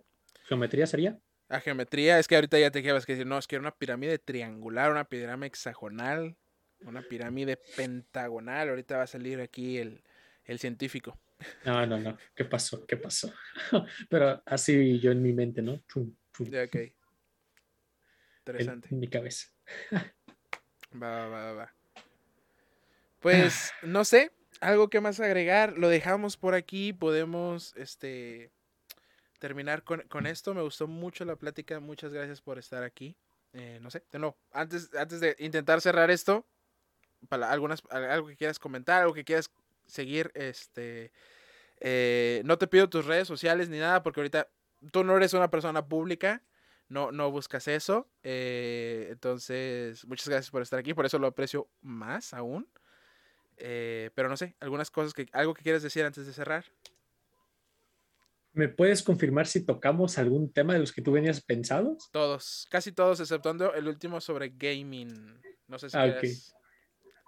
[0.47, 1.17] geometría sería.
[1.49, 3.75] A geometría, es que ahorita ya te quedas que decir, no, es que era una
[3.75, 6.35] pirámide triangular, una pirámide hexagonal,
[6.81, 8.69] una pirámide pentagonal.
[8.69, 10.01] Ahorita va a salir aquí el,
[10.45, 11.19] el científico.
[11.65, 12.17] No, no, no.
[12.33, 12.85] ¿Qué pasó?
[12.85, 13.33] ¿Qué pasó?
[14.09, 15.73] Pero así yo en mi mente, ¿no?
[15.73, 16.77] ok.
[18.39, 18.87] Interesante.
[18.91, 19.47] En, mi cabeza.
[21.01, 21.74] va, va, va.
[23.25, 24.31] Pues, no sé,
[24.61, 28.51] algo que más agregar, lo dejamos por aquí, podemos, este,
[29.39, 30.53] terminar con, esto.
[30.53, 33.17] Me gustó mucho la plática, muchas gracias por estar aquí.
[33.53, 36.45] Eh, no sé, de antes, antes de intentar cerrar esto,
[37.27, 39.49] para algunas, algo que quieras comentar, algo que quieras
[39.87, 41.11] seguir, este,
[41.79, 44.49] eh, no te pido tus redes sociales ni nada, porque ahorita
[44.91, 46.43] tú no eres una persona pública,
[46.89, 48.07] no, no buscas eso.
[48.21, 52.69] Eh, entonces, muchas gracias por estar aquí, por eso lo aprecio más aún.
[53.57, 56.65] Eh, pero no sé, algunas cosas que, algo que quieras decir antes de cerrar.
[58.53, 62.09] ¿Me puedes confirmar si tocamos algún tema de los que tú venías pensados?
[62.11, 65.41] Todos, casi todos, exceptuando el último sobre gaming.
[65.67, 66.15] No sé si ah,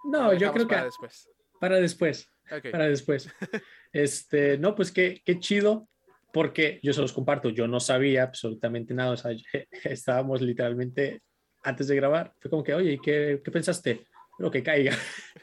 [0.04, 1.28] No, yo creo que para después.
[1.60, 2.30] Para después.
[2.70, 3.28] Para después.
[3.92, 5.88] este, no, pues qué, qué chido,
[6.32, 9.32] porque yo se los comparto, yo no sabía absolutamente nada, o sea,
[9.84, 11.22] estábamos literalmente
[11.62, 14.06] antes de grabar, fue como que, oye, ¿qué, qué pensaste?
[14.38, 14.96] Lo que caiga.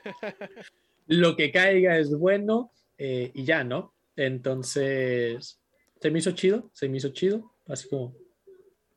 [1.08, 3.94] lo que caiga es bueno eh, y ya, ¿no?
[4.16, 5.62] Entonces,
[6.00, 8.16] se me hizo chido, se me hizo chido, así como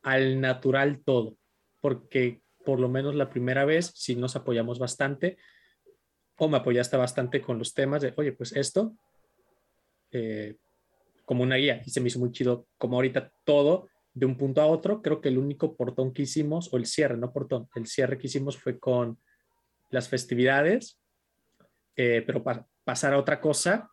[0.02, 1.36] al natural todo,
[1.80, 5.36] porque por lo menos la primera vez sí nos apoyamos bastante,
[6.36, 8.94] o me apoyaste bastante con los temas de, oye, pues esto,
[10.12, 10.56] eh,
[11.24, 14.60] como una guía, y se me hizo muy chido, como ahorita todo de un punto
[14.60, 17.86] a otro, creo que el único portón que hicimos, o el cierre, no portón, el
[17.86, 19.18] cierre que hicimos fue con
[19.90, 21.00] las festividades,
[21.96, 23.90] eh, pero para pasar a otra cosa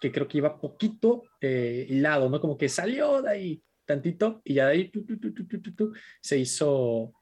[0.00, 2.40] que creo que iba poquito eh, hilado, ¿no?
[2.40, 4.92] Como que salió de ahí tantito y ya de ahí
[6.20, 7.12] se hizo...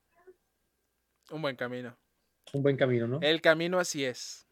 [1.30, 1.98] Un buen camino.
[2.52, 3.18] Un buen camino, ¿no?
[3.20, 4.46] El camino así es.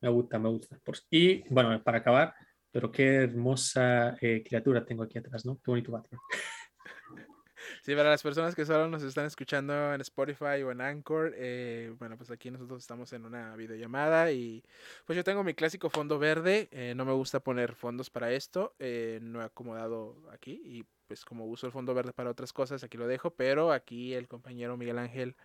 [0.00, 0.78] Me gusta, me gusta.
[1.10, 2.34] Y bueno, para acabar,
[2.70, 5.56] pero qué hermosa eh, criatura tengo aquí atrás, ¿no?
[5.56, 6.20] Qué bonito Batman.
[7.82, 11.94] Sí, para las personas que solo nos están escuchando en Spotify o en Anchor, eh,
[11.98, 14.62] bueno, pues aquí nosotros estamos en una videollamada y
[15.04, 18.74] pues yo tengo mi clásico fondo verde, eh, no me gusta poner fondos para esto,
[18.78, 22.82] eh, no he acomodado aquí y pues como uso el fondo verde para otras cosas,
[22.82, 25.36] aquí lo dejo, pero aquí el compañero Miguel Ángel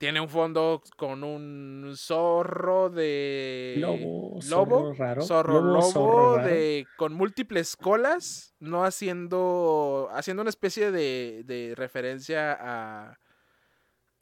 [0.00, 3.74] tiene un fondo con un zorro de.
[3.76, 4.40] Lobo.
[4.40, 5.20] Zorro raro.
[5.20, 6.86] Zorro lobo, de.
[6.96, 8.54] con múltiples colas.
[8.60, 10.08] No haciendo.
[10.14, 13.18] haciendo una especie de, de referencia a,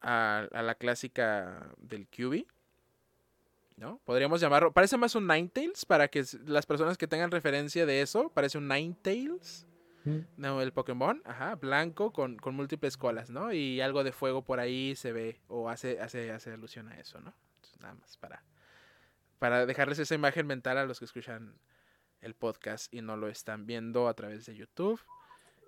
[0.01, 0.49] a.
[0.53, 0.63] a.
[0.63, 2.45] la clásica del QB.
[3.77, 4.01] ¿no?
[4.05, 8.31] Podríamos llamarlo, parece más un Ninetales para que las personas que tengan referencia de eso,
[8.31, 9.68] parece un Ninetales.
[10.37, 13.53] No, el Pokémon, ajá, blanco con, con, múltiples colas, ¿no?
[13.53, 17.21] Y algo de fuego por ahí se ve o hace, hace, hace alusión a eso,
[17.21, 17.35] ¿no?
[17.57, 18.45] Entonces, nada más para,
[19.39, 21.59] para dejarles esa imagen mental a los que escuchan
[22.21, 25.01] el podcast y no lo están viendo a través de YouTube.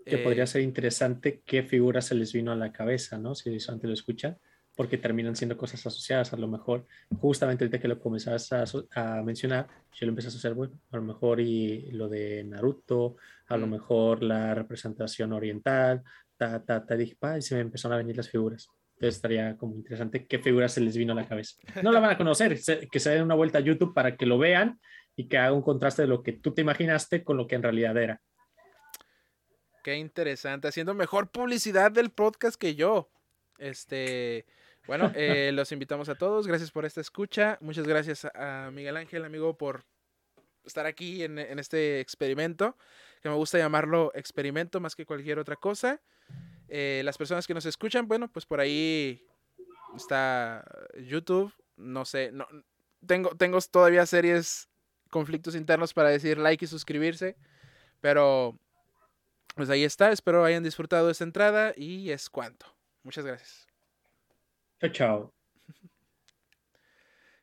[0.04, 3.34] Que podría eh, ser interesante qué figura se les vino a la cabeza, ¿no?
[3.34, 4.38] Si antes lo escuchan,
[4.80, 6.32] porque terminan siendo cosas asociadas.
[6.32, 6.86] A lo mejor,
[7.20, 8.64] justamente ahorita que lo comenzabas a,
[9.18, 13.16] a mencionar, yo lo empecé a asociar, bueno, a lo mejor y lo de Naruto,
[13.48, 16.02] a lo mejor la representación oriental,
[16.34, 18.70] ta, ta, ta, dije, y se me empezaron a venir las figuras.
[18.94, 21.56] Entonces estaría como interesante qué figura se les vino a la cabeza.
[21.82, 22.58] No la van a conocer,
[22.90, 24.80] que se den una vuelta a YouTube para que lo vean
[25.14, 27.64] y que haga un contraste de lo que tú te imaginaste con lo que en
[27.64, 28.22] realidad era.
[29.84, 33.10] Qué interesante, haciendo mejor publicidad del podcast que yo.
[33.58, 34.46] Este,
[34.90, 36.48] bueno, eh, los invitamos a todos.
[36.48, 37.58] Gracias por esta escucha.
[37.60, 39.84] Muchas gracias a Miguel Ángel, amigo, por
[40.64, 42.76] estar aquí en, en este experimento,
[43.22, 46.00] que me gusta llamarlo experimento más que cualquier otra cosa.
[46.66, 49.24] Eh, las personas que nos escuchan, bueno, pues por ahí
[49.94, 50.64] está
[50.98, 51.54] YouTube.
[51.76, 52.48] No sé, no,
[53.06, 54.68] tengo, tengo todavía series
[55.08, 57.36] conflictos internos para decir like y suscribirse.
[58.00, 58.58] Pero
[59.54, 60.10] pues ahí está.
[60.10, 62.66] Espero hayan disfrutado esta entrada y es cuanto.
[63.04, 63.69] Muchas gracias.
[64.80, 65.34] Chao, chao.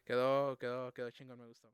[0.05, 1.69] quedó, quedó, quedó chingón, me gustó.